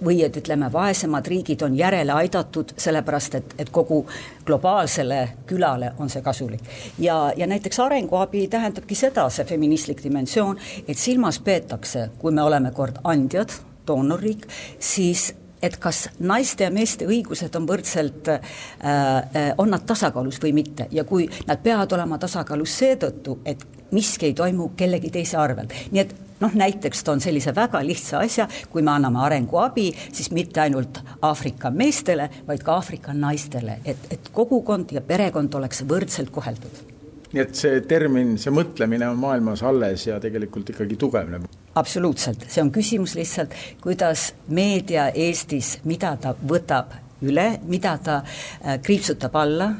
või 0.04 0.22
et 0.24 0.36
ütleme, 0.36 0.68
vaesemad 0.72 1.26
riigid 1.26 1.62
on 1.62 1.76
järele 1.76 2.12
aidatud, 2.12 2.74
sellepärast 2.76 3.34
et, 3.34 3.54
et 3.58 3.70
kogu 3.70 4.02
globaalsele 4.46 5.20
külale 5.46 5.92
on 5.98 6.10
see 6.12 6.22
kasulik. 6.22 6.62
ja, 6.98 7.32
ja 7.36 7.46
näiteks 7.46 7.80
arenguabi 7.80 8.48
tähendabki 8.48 8.94
seda, 8.94 9.28
see 9.30 9.44
feministlik 9.44 10.02
dimensioon, 10.02 10.58
et 10.88 10.98
silmas 10.98 11.38
peetakse, 11.38 12.10
kui 12.18 12.32
me 12.32 12.42
oleme 12.42 12.72
kord 12.72 13.00
andjad, 13.04 13.52
doonorriik, 13.86 14.46
siis 14.78 15.34
et 15.62 15.76
kas 15.80 16.06
naiste 16.20 16.66
ja 16.66 16.70
meeste 16.70 17.06
õigused 17.08 17.54
on 17.56 17.66
võrdselt 17.68 18.28
äh,, 18.28 18.40
äh 18.84 19.54
on 19.58 19.70
nad 19.72 19.86
tasakaalus 19.86 20.40
või 20.42 20.52
mitte 20.52 20.88
ja 20.90 21.04
kui 21.04 21.28
nad 21.46 21.62
peavad 21.62 21.92
olema 21.92 22.18
tasakaalus 22.18 22.78
seetõttu, 22.78 23.38
et 23.44 23.64
miski 23.90 24.30
ei 24.30 24.34
toimu 24.34 24.72
kellegi 24.76 25.10
teise 25.14 25.36
arvelt, 25.40 25.74
nii 25.90 26.02
et 26.02 26.14
noh, 26.40 26.54
näiteks 26.54 27.04
toon 27.04 27.20
sellise 27.20 27.54
väga 27.54 27.80
lihtsa 27.86 28.20
asja, 28.24 28.48
kui 28.70 28.82
me 28.82 28.92
anname 28.92 29.22
arenguabi, 29.24 29.88
siis 30.12 30.30
mitte 30.36 30.60
ainult 30.60 31.00
Aafrika 31.22 31.70
meestele, 31.70 32.28
vaid 32.48 32.64
ka 32.66 32.76
Aafrika 32.76 33.14
naistele, 33.16 33.80
et, 33.84 34.10
et 34.10 34.28
kogukond 34.32 34.92
ja 34.92 35.00
perekond 35.00 35.54
oleks 35.54 35.84
võrdselt 35.88 36.30
koheldud. 36.34 36.84
nii 37.32 37.42
et 37.42 37.58
see 37.58 37.80
termin, 37.88 38.36
see 38.38 38.52
mõtlemine 38.54 39.08
on 39.10 39.18
maailmas 39.18 39.62
alles 39.66 40.06
ja 40.06 40.20
tegelikult 40.20 40.70
ikkagi 40.70 40.96
tugevneb? 40.96 41.48
absoluutselt, 41.76 42.46
see 42.48 42.62
on 42.62 42.70
küsimus 42.72 43.16
lihtsalt, 43.16 43.54
kuidas 43.82 44.32
meedia 44.48 45.10
Eestis, 45.14 45.78
mida 45.84 46.14
ta 46.20 46.34
võtab 46.36 46.94
üle, 47.22 47.58
mida 47.64 47.98
ta 47.98 48.22
äh, 48.22 48.80
kriipsutab 48.82 49.36
alla 49.36 49.70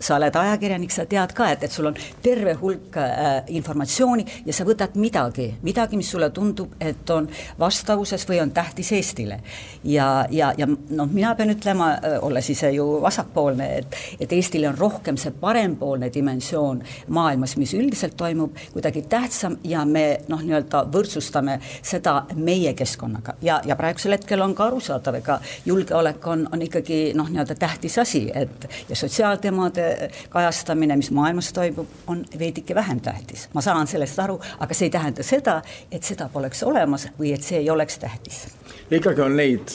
sa 0.00 0.16
oled 0.16 0.36
ajakirjanik, 0.36 0.92
sa 0.94 1.06
tead 1.10 1.32
ka, 1.34 1.48
et, 1.52 1.64
et 1.66 1.72
sul 1.72 1.88
on 1.90 1.96
terve 2.22 2.54
hulk 2.60 2.96
äh, 3.02 3.42
informatsiooni 3.58 4.24
ja 4.46 4.54
sa 4.54 4.66
võtad 4.68 4.94
midagi, 5.00 5.48
midagi, 5.66 5.98
mis 5.98 6.10
sulle 6.10 6.30
tundub, 6.34 6.76
et 6.80 7.10
on 7.10 7.26
vastavuses 7.58 8.26
või 8.28 8.40
on 8.42 8.52
tähtis 8.54 8.92
Eestile. 8.94 9.40
ja, 9.84 10.26
ja, 10.30 10.52
ja 10.58 10.68
noh, 10.68 11.10
mina 11.10 11.34
pean 11.34 11.50
ütlema, 11.54 11.90
äh, 11.96 12.18
olles 12.22 12.50
ise 12.50 12.70
ju 12.74 12.86
vasakpoolne, 13.02 13.68
et, 13.78 13.98
et 14.20 14.32
Eestile 14.32 14.68
on 14.70 14.78
rohkem 14.78 15.18
see 15.18 15.34
parempoolne 15.40 16.12
dimensioon 16.14 16.82
maailmas, 17.08 17.56
mis 17.58 17.74
üldiselt 17.74 18.16
toimub, 18.16 18.54
kuidagi 18.72 19.02
tähtsam 19.10 19.58
ja 19.64 19.84
me 19.84 20.20
noh, 20.28 20.42
nii-öelda 20.44 20.84
võrdsustame 20.94 21.58
seda 21.82 22.20
meie 22.36 22.74
keskkonnaga 22.78 23.34
ja, 23.42 23.60
ja 23.66 23.76
praegusel 23.76 24.14
hetkel 24.14 24.42
on 24.46 24.54
ka 24.54 24.68
arusaadav, 24.70 25.18
ega 25.18 25.40
julgeolek 25.66 26.26
on, 26.30 26.46
on 26.52 26.62
ikkagi 26.62 27.02
noh, 27.18 27.30
nii-öelda 27.32 27.58
tähtis 27.58 27.98
asi, 27.98 28.28
et 28.34 28.68
ja 28.88 28.96
sotsiaalteemade 28.96 29.87
kajastamine, 30.30 30.96
mis 30.96 31.10
maailmas 31.10 31.52
toimub, 31.52 31.86
on 32.06 32.24
veidike 32.38 32.74
vähem 32.74 33.00
tähtis. 33.00 33.48
ma 33.54 33.60
saan 33.60 33.86
sellest 33.86 34.18
aru, 34.18 34.40
aga 34.58 34.74
see 34.74 34.88
ei 34.88 34.96
tähenda 34.96 35.22
seda, 35.22 35.60
et 35.92 36.02
seda 36.02 36.28
poleks 36.32 36.62
olemas 36.62 37.08
või 37.18 37.34
et 37.34 37.42
see 37.42 37.62
ei 37.62 37.70
oleks 37.70 37.98
tähtis. 37.98 38.46
ikkagi 38.90 39.20
on 39.20 39.36
neid 39.36 39.72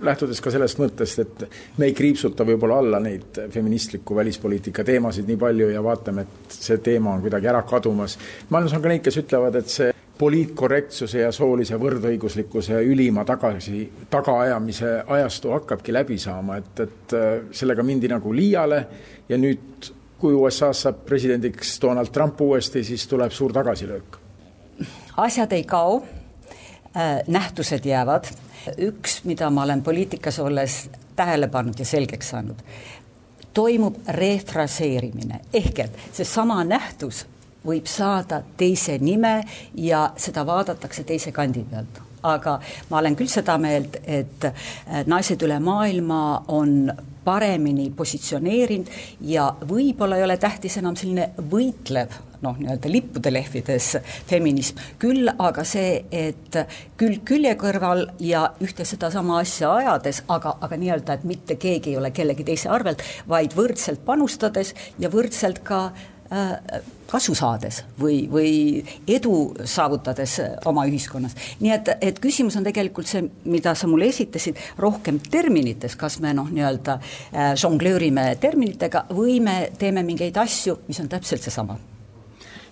lähtudes 0.00 0.40
ka 0.44 0.50
sellest 0.52 0.80
mõttest, 0.80 1.20
et 1.22 1.44
me 1.78 1.88
ei 1.88 1.94
kriipsuta 1.96 2.44
võib-olla 2.46 2.80
alla 2.82 3.00
neid 3.00 3.40
feministliku 3.52 4.16
välispoliitika 4.16 4.84
teemasid 4.84 5.28
nii 5.28 5.38
palju 5.40 5.70
ja 5.72 5.82
vaatame, 5.84 6.26
et 6.26 6.56
see 6.60 6.78
teema 6.84 7.14
on 7.14 7.22
kuidagi 7.24 7.48
ära 7.48 7.62
kadumas. 7.62 8.18
maailmas 8.50 8.76
on 8.76 8.82
ka 8.82 8.92
neid, 8.92 9.04
kes 9.04 9.22
ütlevad, 9.24 9.56
et 9.60 9.72
see 9.72 9.92
poliitkorrektsuse 10.18 11.20
ja 11.20 11.32
soolise 11.32 11.76
võrdõiguslikkuse 11.80 12.80
ülima 12.88 13.24
tagasi, 13.28 13.84
tagaajamise 14.10 14.92
ajastu 15.06 15.52
hakkabki 15.52 15.92
läbi 15.92 16.18
saama, 16.18 16.56
et, 16.62 16.80
et 16.80 17.16
äh, 17.16 17.28
sellega 17.52 17.84
mindi 17.86 18.08
nagu 18.10 18.32
liiale 18.34 18.80
ja 19.28 19.38
nüüd, 19.40 19.90
kui 20.16 20.32
USA-s 20.32 20.86
saab 20.86 21.02
presidendiks 21.08 21.76
Donald 21.82 22.12
Trump 22.12 22.40
uuesti, 22.40 22.84
siis 22.84 23.06
tuleb 23.06 23.32
suur 23.32 23.52
tagasilöök. 23.52 24.16
asjad 25.16 25.52
ei 25.52 25.64
kao, 25.64 26.02
äh, 26.96 27.20
nähtused 27.26 27.84
jäävad, 27.84 28.28
üks, 28.78 29.22
mida 29.24 29.50
ma 29.50 29.62
olen 29.62 29.82
poliitikas 29.82 30.38
olles 30.38 30.90
tähele 31.16 31.48
pannud 31.48 31.78
ja 31.78 31.84
selgeks 31.84 32.28
saanud, 32.28 32.60
toimub 33.54 33.96
refraseerimine, 34.08 35.40
ehk 35.54 35.78
et 35.78 36.04
seesama 36.12 36.64
nähtus 36.64 37.26
võib 37.66 37.88
saada 37.90 38.42
teise 38.56 38.98
nime 39.02 39.40
ja 39.74 40.10
seda 40.16 40.46
vaadatakse 40.46 41.04
teise 41.04 41.32
kandi 41.32 41.64
pealt. 41.70 42.02
Aga 42.26 42.56
ma 42.90 42.98
olen 42.98 43.14
küll 43.18 43.30
seda 43.30 43.58
meelt, 43.62 44.00
et 44.02 44.48
äh, 44.48 45.04
naised 45.06 45.42
üle 45.46 45.60
maailma 45.62 46.22
on 46.48 46.90
paremini 47.26 47.90
positsioneerinud 47.96 48.90
ja 49.26 49.48
võib-olla 49.66 50.18
ei 50.18 50.24
ole 50.26 50.36
tähtis 50.38 50.78
enam 50.78 50.96
selline 50.98 51.32
võitlev 51.50 52.14
noh, 52.44 52.56
nii-öelda 52.58 52.90
lippude 52.90 53.32
lehvides 53.32 53.96
feminism, 54.28 54.80
küll 55.02 55.30
aga 55.30 55.64
see, 55.66 56.02
et 56.12 56.58
külg 57.00 57.24
külje 57.26 57.54
kõrval 57.60 58.04
ja 58.22 58.44
ühte 58.62 58.86
sedasama 58.88 59.40
asja 59.42 59.72
ajades, 59.80 60.22
aga, 60.32 60.56
aga 60.62 60.80
nii-öelda, 60.80 61.16
et 61.16 61.24
mitte 61.28 61.56
keegi 61.60 61.94
ei 61.94 62.00
ole 62.00 62.12
kellegi 62.16 62.46
teise 62.46 62.70
arvelt, 62.72 63.02
vaid 63.28 63.56
võrdselt 63.56 64.04
panustades 64.06 64.74
ja 65.02 65.10
võrdselt 65.12 65.62
ka 65.66 65.86
äh, 65.88 66.04
kasu 67.06 67.34
saades 67.38 67.82
või, 68.00 68.26
või 68.30 68.50
edu 69.08 69.54
saavutades 69.64 70.38
oma 70.66 70.86
ühiskonnas. 70.88 71.36
nii 71.60 71.72
et, 71.72 71.90
et 72.00 72.20
küsimus 72.22 72.56
on 72.58 72.66
tegelikult 72.66 73.06
see, 73.06 73.24
mida 73.44 73.74
sa 73.78 73.88
mulle 73.90 74.08
esitasid, 74.10 74.58
rohkem 74.78 75.20
terminites, 75.30 75.96
kas 75.96 76.18
me 76.20 76.34
noh, 76.34 76.50
nii-öelda 76.50 76.98
äh, 76.98 77.52
žonglöörime 77.58 78.28
terminitega 78.40 79.06
või 79.14 79.38
me 79.40 79.70
teeme 79.78 80.02
mingeid 80.06 80.36
asju, 80.42 80.80
mis 80.88 81.00
on 81.00 81.08
täpselt 81.12 81.46
seesama. 81.46 81.78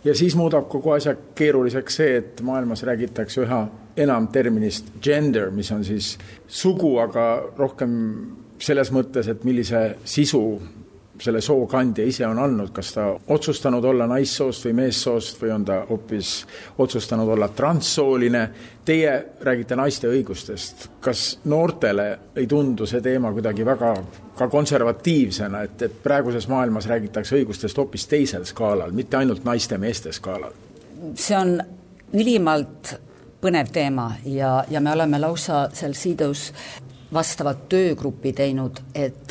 ja 0.05 0.15
siis 0.15 0.37
muudab 0.37 0.69
kogu 0.69 0.97
asja 0.97 1.15
keeruliseks 1.35 1.97
see, 2.03 2.17
et 2.19 2.43
maailmas 2.43 2.83
räägitakse 2.83 3.45
üha 3.47 3.65
enam 3.97 4.29
terminist 4.29 4.91
gender, 5.03 5.51
mis 5.51 5.71
on 5.73 5.85
siis 5.85 6.17
sugu, 6.49 6.97
aga 6.99 7.45
rohkem 7.59 7.93
selles 8.59 8.91
mõttes, 8.95 9.29
et 9.29 9.45
millise 9.45 9.95
sisu 10.05 10.43
selle 11.25 11.41
sookandja 11.41 12.05
ise 12.07 12.27
on 12.27 12.39
andnud, 12.39 12.71
kas 12.77 12.93
ta 12.95 13.07
otsustanud 13.35 13.85
olla 13.85 14.07
naissoost 14.11 14.67
või 14.69 14.75
meessoost 14.83 15.41
või 15.43 15.53
on 15.55 15.65
ta 15.65 15.81
hoopis 15.89 16.35
otsustanud 16.79 17.29
olla 17.37 17.49
transsooline. 17.49 18.45
Teie 18.85 19.15
räägite 19.41 19.77
naiste 19.77 20.11
õigustest, 20.13 20.89
kas 21.01 21.39
noortele 21.49 22.09
ei 22.37 22.47
tundu 22.47 22.87
see 22.87 23.01
teema 23.01 23.33
kuidagi 23.33 23.65
väga 23.65 23.95
ka 24.37 24.49
konservatiivsena, 24.51 25.63
et, 25.65 25.83
et 25.83 25.97
praeguses 26.03 26.49
maailmas 26.51 26.89
räägitakse 26.91 27.39
õigustest 27.39 27.79
hoopis 27.79 28.07
teisel 28.11 28.45
skaalal, 28.45 28.93
mitte 28.93 29.17
ainult 29.17 29.45
naiste-meeste 29.45 30.13
skaalal? 30.13 30.53
see 31.21 31.37
on 31.37 31.59
ülimalt 32.17 32.95
põnev 33.43 33.69
teema 33.73 34.09
ja, 34.25 34.65
ja 34.71 34.81
me 34.81 34.93
oleme 34.93 35.19
lausa 35.21 35.67
seal 35.77 35.93
Siidus 35.99 36.49
vastavat 37.15 37.69
töögruppi 37.69 38.33
teinud, 38.33 38.81
et 38.95 39.24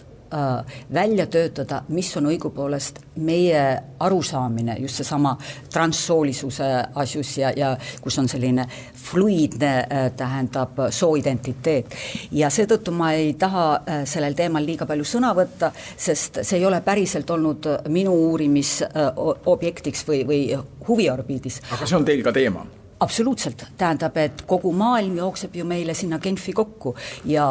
välja 0.93 1.25
töötada, 1.27 1.83
mis 1.93 2.09
on 2.17 2.25
õigupoolest 2.31 2.99
meie 3.15 3.61
arusaamine, 3.99 4.75
just 4.81 5.01
seesama 5.01 5.35
transsoolisuse 5.73 6.69
asjus 6.95 7.37
ja, 7.37 7.51
ja 7.55 7.73
kus 8.01 8.17
on 8.19 8.29
selline 8.29 8.65
fluiidne, 9.03 9.71
äh, 9.79 10.11
tähendab 10.17 10.79
sooidentiteet. 10.89 11.95
ja 12.31 12.49
seetõttu 12.49 12.91
ma 12.91 13.11
ei 13.13 13.33
taha 13.39 13.65
äh, 13.75 14.03
sellel 14.09 14.33
teemal 14.33 14.65
liiga 14.65 14.87
palju 14.89 15.05
sõna 15.07 15.33
võtta, 15.37 15.71
sest 15.97 16.41
see 16.41 16.59
ei 16.59 16.65
ole 16.65 16.81
päriselt 16.81 17.29
olnud 17.29 17.67
minu 17.89 18.13
uurimisobjektiks 18.29 20.07
või, 20.07 20.23
või 20.27 20.45
huviorbiidis. 20.87 21.61
aga 21.71 21.85
see 21.85 21.99
on 21.99 22.05
teil 22.05 22.23
ka 22.23 22.33
teema 22.35 22.65
absoluutselt, 23.03 23.65
tähendab, 23.77 24.17
et 24.17 24.43
kogu 24.47 24.71
maailm 24.75 25.17
jookseb 25.19 25.55
ju 25.59 25.65
meile 25.67 25.93
sinna 25.97 26.19
Genfi 26.23 26.53
kokku 26.55 26.95
ja, 27.25 27.47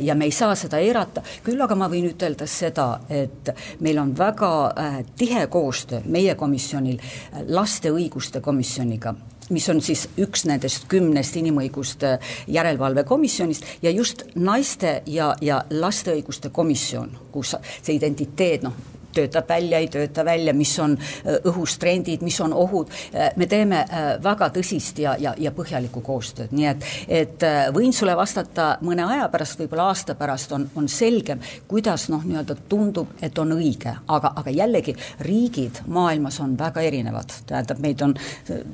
ja 0.00 0.14
me 0.14 0.28
ei 0.28 0.32
saa 0.34 0.54
seda 0.58 0.80
eirata, 0.82 1.22
küll 1.44 1.60
aga 1.60 1.76
ma 1.78 1.88
võin 1.92 2.08
ütelda 2.08 2.48
seda, 2.50 2.88
et 3.12 3.52
meil 3.84 4.00
on 4.00 4.14
väga 4.16 4.50
äh, 4.70 4.98
tihe 5.18 5.46
koostöö 5.52 6.02
meie 6.06 6.34
komisjonil 6.40 6.98
äh, 7.00 7.44
laste 7.48 7.92
õiguste 7.92 8.40
komisjoniga 8.44 9.14
mis 9.52 9.66
on 9.68 9.82
siis 9.84 10.06
üks 10.16 10.46
nendest 10.48 10.86
kümnest 10.88 11.36
inimõiguste 11.36 12.14
järelevalvekomisjonist 12.48 13.66
ja 13.84 13.92
just 13.92 14.24
naiste 14.34 15.02
ja, 15.06 15.34
ja 15.44 15.60
laste 15.70 16.14
õiguste 16.16 16.48
komisjon, 16.48 17.12
kus 17.32 17.52
see 17.82 17.98
identiteet, 17.98 18.64
noh, 18.64 18.78
töötab 19.14 19.48
välja, 19.48 19.78
ei 19.78 19.88
tööta 19.92 20.24
välja, 20.26 20.54
mis 20.56 20.72
on 20.82 20.96
õhus 21.44 21.78
trendid, 21.80 22.22
mis 22.26 22.38
on 22.44 22.52
ohud, 22.52 22.92
me 23.36 23.46
teeme 23.50 23.84
väga 24.22 24.50
tõsist 24.54 24.98
ja, 25.02 25.16
ja, 25.20 25.34
ja 25.38 25.52
põhjalikku 25.54 26.02
koostööd, 26.04 26.52
nii 26.54 26.68
et, 26.70 26.88
et 27.08 27.46
võin 27.74 27.92
sulle 27.94 28.16
vastata 28.16 28.74
mõne 28.84 29.06
aja 29.06 29.28
pärast, 29.32 29.58
võib-olla 29.60 29.88
aasta 29.92 30.16
pärast 30.18 30.52
on, 30.56 30.66
on 30.76 30.88
selgem, 30.90 31.42
kuidas 31.68 32.08
noh, 32.12 32.24
nii-öelda 32.26 32.56
tundub, 32.68 33.14
et 33.22 33.38
on 33.38 33.54
õige, 33.56 33.96
aga, 34.08 34.32
aga 34.40 34.54
jällegi 34.54 34.96
riigid 35.24 35.82
maailmas 35.86 36.40
on 36.44 36.56
väga 36.58 36.84
erinevad, 36.84 37.32
tähendab, 37.48 37.80
meid 37.82 38.02
on 38.04 38.16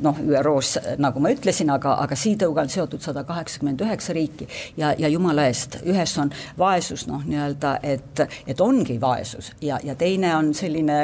noh, 0.02 0.20
ÜRO-s 0.20 0.78
nagu 1.00 1.20
ma 1.22 1.32
ütlesin, 1.34 1.70
aga, 1.72 1.94
aga 2.02 2.16
siidõuga 2.18 2.64
on 2.64 2.72
seotud 2.72 3.02
sada 3.04 3.24
kaheksakümmend 3.28 3.82
üheksa 3.84 4.14
riiki. 4.16 4.48
Ja, 4.76 4.92
ja 4.98 5.08
jumala 5.08 5.46
eest, 5.50 5.80
ühes 5.86 6.16
on 6.20 6.32
vaesus 6.58 7.06
noh, 7.10 7.22
nii-öelda, 7.26 7.76
et, 7.82 8.24
et 8.46 8.60
ongi 8.60 9.00
vaesus. 9.00 9.52
Ja, 9.64 9.80
ja 9.84 9.94
teine 9.98 10.29
on 10.36 10.52
selline 10.54 10.96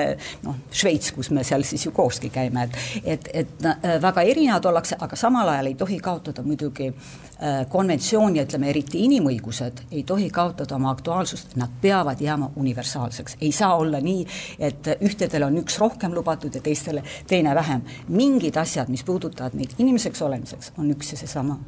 noh, 0.44 0.56
Šveits, 0.70 1.12
kus 1.16 1.30
me 1.34 1.44
seal 1.46 1.64
siis 1.66 1.86
ju 1.86 1.92
kooski 1.96 2.30
käime, 2.34 2.66
et 2.66 2.76
et, 3.04 3.28
et 3.32 3.66
äh, 3.66 3.96
väga 4.02 4.22
erinevad 4.22 4.64
ollakse, 4.70 4.96
aga 5.00 5.16
samal 5.16 5.48
ajal 5.48 5.70
ei 5.70 5.74
tohi 5.78 5.98
kaotada 6.02 6.42
muidugi 6.46 6.88
äh, 6.88 7.62
konventsiooni, 7.72 8.42
ütleme 8.44 8.70
eriti 8.70 9.04
inimõigused, 9.06 9.84
ei 9.90 10.02
tohi 10.08 10.28
kaotada 10.30 10.76
oma 10.76 10.90
aktuaalsust, 10.94 11.56
nad 11.60 11.72
peavad 11.82 12.20
jääma 12.20 12.50
universaalseks, 12.56 13.38
ei 13.40 13.52
saa 13.52 13.76
olla 13.76 14.00
nii, 14.02 14.26
et 14.58 14.92
ühtedel 15.00 15.48
on 15.48 15.58
üks 15.62 15.78
rohkem 15.82 16.14
lubatud 16.14 16.54
ja 16.54 16.62
teistele 16.62 17.04
teine 17.26 17.54
vähem. 17.54 17.82
mingid 18.08 18.56
asjad, 18.56 18.88
mis 18.88 19.04
puudutavad 19.04 19.54
meid 19.54 19.74
inimeseks 19.78 20.22
olemiseks, 20.22 20.72
on 20.78 20.90
üks 20.90 21.12
ja 21.12 21.18
seesama. 21.18 21.58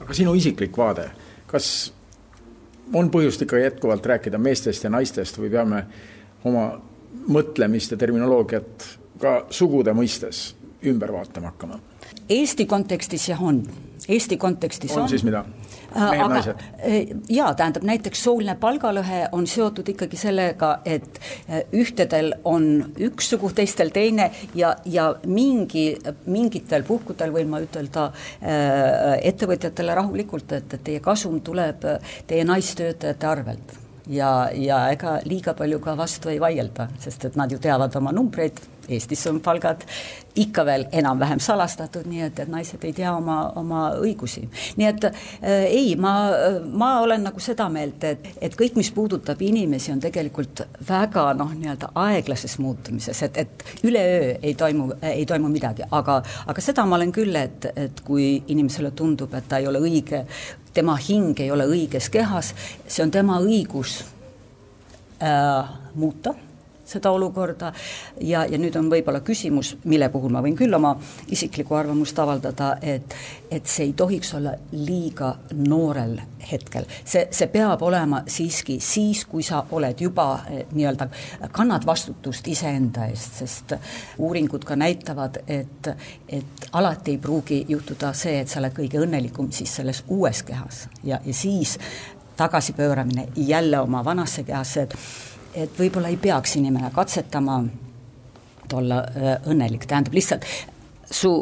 aga 0.00 0.14
sinu 0.14 0.34
isiklik 0.34 0.76
vaade, 0.76 1.10
kas 1.46 1.92
on 2.92 3.10
põhjust 3.10 3.42
ikka 3.42 3.58
jätkuvalt 3.58 4.06
rääkida 4.06 4.38
meestest 4.38 4.84
ja 4.84 4.90
naistest 4.90 5.38
või 5.38 5.50
peame 5.50 5.84
oma 6.44 6.66
mõtlemist 7.28 7.94
ja 7.94 8.00
terminoloogiat 8.00 8.86
ka 9.20 9.34
sugude 9.50 9.94
mõistes 9.96 10.52
ümber 10.84 11.12
vaatama 11.12 11.52
hakkama? 11.52 11.80
Eesti 12.28 12.66
kontekstis 12.66 13.28
jah 13.28 13.42
on, 13.42 13.62
Eesti 14.08 14.36
kontekstis 14.36 14.96
on. 14.96 15.02
on 15.02 15.08
siis 15.08 15.24
mida? 15.24 15.44
Äh, 15.96 16.28
naised? 16.28 16.54
Äh, 16.78 17.06
jaa, 17.28 17.52
tähendab 17.54 17.84
näiteks 17.86 18.24
sooline 18.24 18.56
palgalõhe 18.60 19.28
on 19.32 19.46
seotud 19.46 19.88
ikkagi 19.92 20.18
sellega, 20.18 20.78
et 20.84 21.20
äh, 21.20 21.62
ühtedel 21.72 22.32
on 22.44 22.66
üks 22.98 23.30
sugu, 23.30 23.52
teistel 23.54 23.92
teine 23.94 24.30
ja, 24.58 24.74
ja 24.84 25.12
mingi, 25.26 25.86
mingitel 26.26 26.82
puhkudel 26.88 27.32
võin 27.34 27.52
ma 27.52 27.62
ütelda 27.62 28.10
ettevõtjatele 29.22 29.94
rahulikult, 29.94 30.52
et, 30.58 30.74
et 30.74 30.84
teie 30.84 31.00
kasum 31.04 31.40
tuleb 31.44 31.86
teie 32.26 32.44
naistöötajate 32.48 33.30
arvelt 33.30 33.78
ja, 34.06 34.50
ja 34.52 34.84
ega 34.92 35.18
liiga 35.24 35.54
palju 35.56 35.80
ka 35.80 35.96
vastu 35.98 36.32
ei 36.32 36.40
vaielda, 36.42 36.88
sest 37.00 37.24
et 37.30 37.36
nad 37.40 37.52
ju 37.52 37.58
teavad 37.62 37.96
oma 37.96 38.12
numbreid 38.12 38.60
Eestis 38.88 39.26
on 39.30 39.40
palgad 39.44 39.84
ikka 40.34 40.64
veel 40.66 40.84
enam-vähem 40.92 41.38
salastatud, 41.42 42.08
nii 42.10 42.24
et, 42.26 42.40
et 42.42 42.50
naised 42.50 42.82
ei 42.84 42.92
tea 42.96 43.12
oma, 43.14 43.36
oma 43.58 43.82
õigusi. 44.02 44.42
nii 44.76 44.88
et 44.88 45.06
äh, 45.08 45.66
ei, 45.68 45.94
ma, 46.00 46.14
ma 46.70 46.90
olen 47.04 47.22
nagu 47.28 47.40
seda 47.42 47.68
meelt, 47.72 48.04
et, 48.08 48.26
et 48.42 48.56
kõik, 48.58 48.74
mis 48.80 48.90
puudutab 48.94 49.42
inimesi, 49.42 49.92
on 49.94 50.02
tegelikult 50.02 50.64
väga 50.88 51.28
noh, 51.38 51.52
nii-öelda 51.54 51.92
aeglases 52.06 52.58
muutumises, 52.58 53.22
et, 53.26 53.38
et 53.44 53.86
üleöö 53.86 54.34
ei 54.42 54.54
toimu, 54.58 54.90
ei 55.12 55.26
toimu 55.26 55.50
midagi, 55.52 55.86
aga, 55.90 56.20
aga 56.50 56.64
seda 56.64 56.86
ma 56.88 56.98
olen 56.98 57.14
küll, 57.14 57.36
et, 57.38 57.70
et 57.76 58.02
kui 58.04 58.34
inimesele 58.48 58.90
tundub, 58.96 59.34
et 59.38 59.46
ta 59.48 59.62
ei 59.62 59.70
ole 59.70 59.82
õige, 59.82 60.24
tema 60.74 60.96
hing 60.98 61.38
ei 61.40 61.52
ole 61.54 61.68
õiges 61.70 62.10
kehas, 62.10 62.54
see 62.86 63.04
on 63.06 63.14
tema 63.14 63.38
õigus 63.42 64.00
äh, 65.22 65.70
muuta 65.94 66.34
seda 66.84 67.10
olukorda 67.10 67.72
ja, 68.20 68.44
ja 68.44 68.58
nüüd 68.60 68.76
on 68.76 68.90
võib-olla 68.92 69.20
küsimus, 69.24 69.74
mille 69.84 70.08
puhul 70.12 70.32
ma 70.34 70.42
võin 70.44 70.56
küll 70.58 70.74
oma 70.74 70.94
isiklikku 71.32 71.74
arvamust 71.74 72.18
avaldada, 72.18 72.76
et 72.82 73.16
et 73.54 73.66
see 73.70 73.84
ei 73.86 73.92
tohiks 73.92 74.32
olla 74.34 74.50
liiga 74.72 75.34
noorel 75.54 76.16
hetkel. 76.50 76.84
see, 77.04 77.28
see 77.30 77.46
peab 77.52 77.82
olema 77.82 78.22
siiski 78.26 78.78
siis, 78.80 79.24
kui 79.30 79.42
sa 79.42 79.64
oled 79.70 80.00
juba 80.00 80.26
eh, 80.50 80.64
nii-öelda, 80.72 81.08
kannad 81.52 81.86
vastutust 81.86 82.48
iseenda 82.48 83.06
eest, 83.06 83.38
sest 83.44 83.76
uuringud 84.18 84.64
ka 84.64 84.76
näitavad, 84.76 85.38
et, 85.46 85.90
et 86.28 86.66
alati 86.72 87.14
ei 87.14 87.18
pruugi 87.18 87.64
juhtuda 87.68 88.12
see, 88.12 88.40
et 88.40 88.50
sa 88.50 88.60
oled 88.62 88.74
kõige 88.76 89.02
õnnelikum 89.04 89.52
siis 89.52 89.76
selles 89.76 90.02
uues 90.08 90.42
kehas 90.42 90.88
ja, 91.04 91.20
ja 91.24 91.34
siis 91.34 91.78
tagasipööramine 92.36 93.28
jälle 93.36 93.78
oma 93.80 94.04
vanasse 94.04 94.42
kehasse, 94.42 94.82
et 94.82 94.96
et 95.54 95.78
võib-olla 95.78 96.10
ei 96.12 96.16
peaks 96.20 96.56
inimene 96.60 96.90
katsetama 96.94 97.62
olla 98.74 99.02
äh, 99.04 99.36
õnnelik, 99.50 99.86
tähendab 99.86 100.16
lihtsalt 100.16 100.46
su 101.10 101.34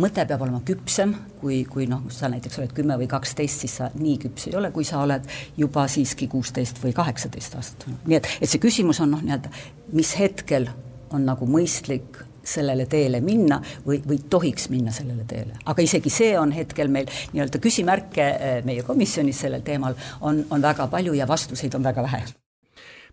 mõte 0.00 0.24
peab 0.26 0.42
olema 0.42 0.60
küpsem, 0.66 1.14
kui, 1.40 1.62
kui 1.70 1.86
noh, 1.90 2.02
sa 2.12 2.28
näiteks 2.32 2.58
oled 2.60 2.74
kümme 2.76 2.96
või 2.98 3.08
kaksteist, 3.10 3.64
siis 3.64 3.76
sa 3.80 3.90
nii 3.94 4.16
küps 4.26 4.48
ei 4.50 4.56
ole, 4.58 4.72
kui 4.74 4.86
sa 4.86 5.00
oled 5.04 5.26
juba 5.56 5.86
siiski 5.90 6.28
kuusteist 6.30 6.80
või 6.82 6.94
kaheksateist 6.96 7.58
aastat. 7.58 7.88
nii 8.04 8.18
et, 8.18 8.30
et 8.40 8.50
see 8.50 8.62
küsimus 8.62 9.00
on 9.04 9.14
noh, 9.14 9.24
nii-öelda 9.24 9.52
mis 9.94 10.14
hetkel 10.18 10.68
on 11.14 11.26
nagu 11.28 11.46
mõistlik 11.46 12.22
sellele 12.44 12.84
teele 12.90 13.22
minna 13.24 13.60
või, 13.86 14.02
või 14.04 14.18
tohiks 14.30 14.68
minna 14.68 14.92
sellele 14.92 15.24
teele. 15.28 15.56
aga 15.64 15.82
isegi 15.82 16.12
see 16.12 16.34
on 16.38 16.52
hetkel 16.52 16.90
meil 16.92 17.08
nii-öelda 17.32 17.60
küsimärke 17.62 18.30
äh, 18.30 18.56
meie 18.66 18.82
komisjonis 18.82 19.44
sellel 19.46 19.64
teemal 19.64 19.96
on, 20.20 20.44
on 20.50 20.62
väga 20.62 20.90
palju 20.92 21.14
ja 21.16 21.28
vastuseid 21.28 21.74
on 21.78 21.86
väga 21.86 22.02
vähe 22.02 22.24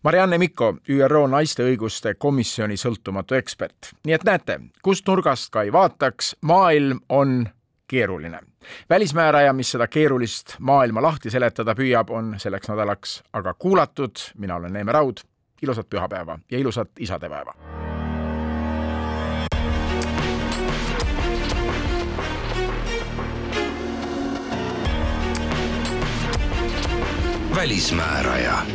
Marianne 0.04 0.38
Mikko, 0.38 0.76
ÜRO 0.90 1.28
naiste 1.30 1.62
õiguste 1.62 2.16
komisjoni 2.18 2.74
sõltumatu 2.78 3.36
ekspert. 3.38 3.92
nii 4.06 4.16
et 4.16 4.24
näete, 4.26 4.60
kust 4.82 5.06
nurgast 5.08 5.52
ka 5.54 5.62
ei 5.62 5.72
vaataks, 5.72 6.36
maailm 6.42 7.00
on 7.10 7.50
keeruline. 7.88 8.40
välismääraja, 8.90 9.54
mis 9.54 9.72
seda 9.72 9.88
keerulist 9.88 10.56
maailma 10.60 11.02
lahti 11.02 11.30
seletada 11.30 11.76
püüab, 11.76 12.10
on 12.10 12.36
selleks 12.38 12.70
nädalaks 12.70 13.24
aga 13.34 13.54
kuulatud. 13.54 14.18
mina 14.38 14.56
olen 14.56 14.74
Neeme 14.74 14.92
Raud, 14.92 15.18
ilusat 15.62 15.90
pühapäeva 15.90 16.40
ja 16.52 16.58
ilusat 16.58 16.90
isadepäeva. 17.00 17.54
välismääraja 27.56 28.66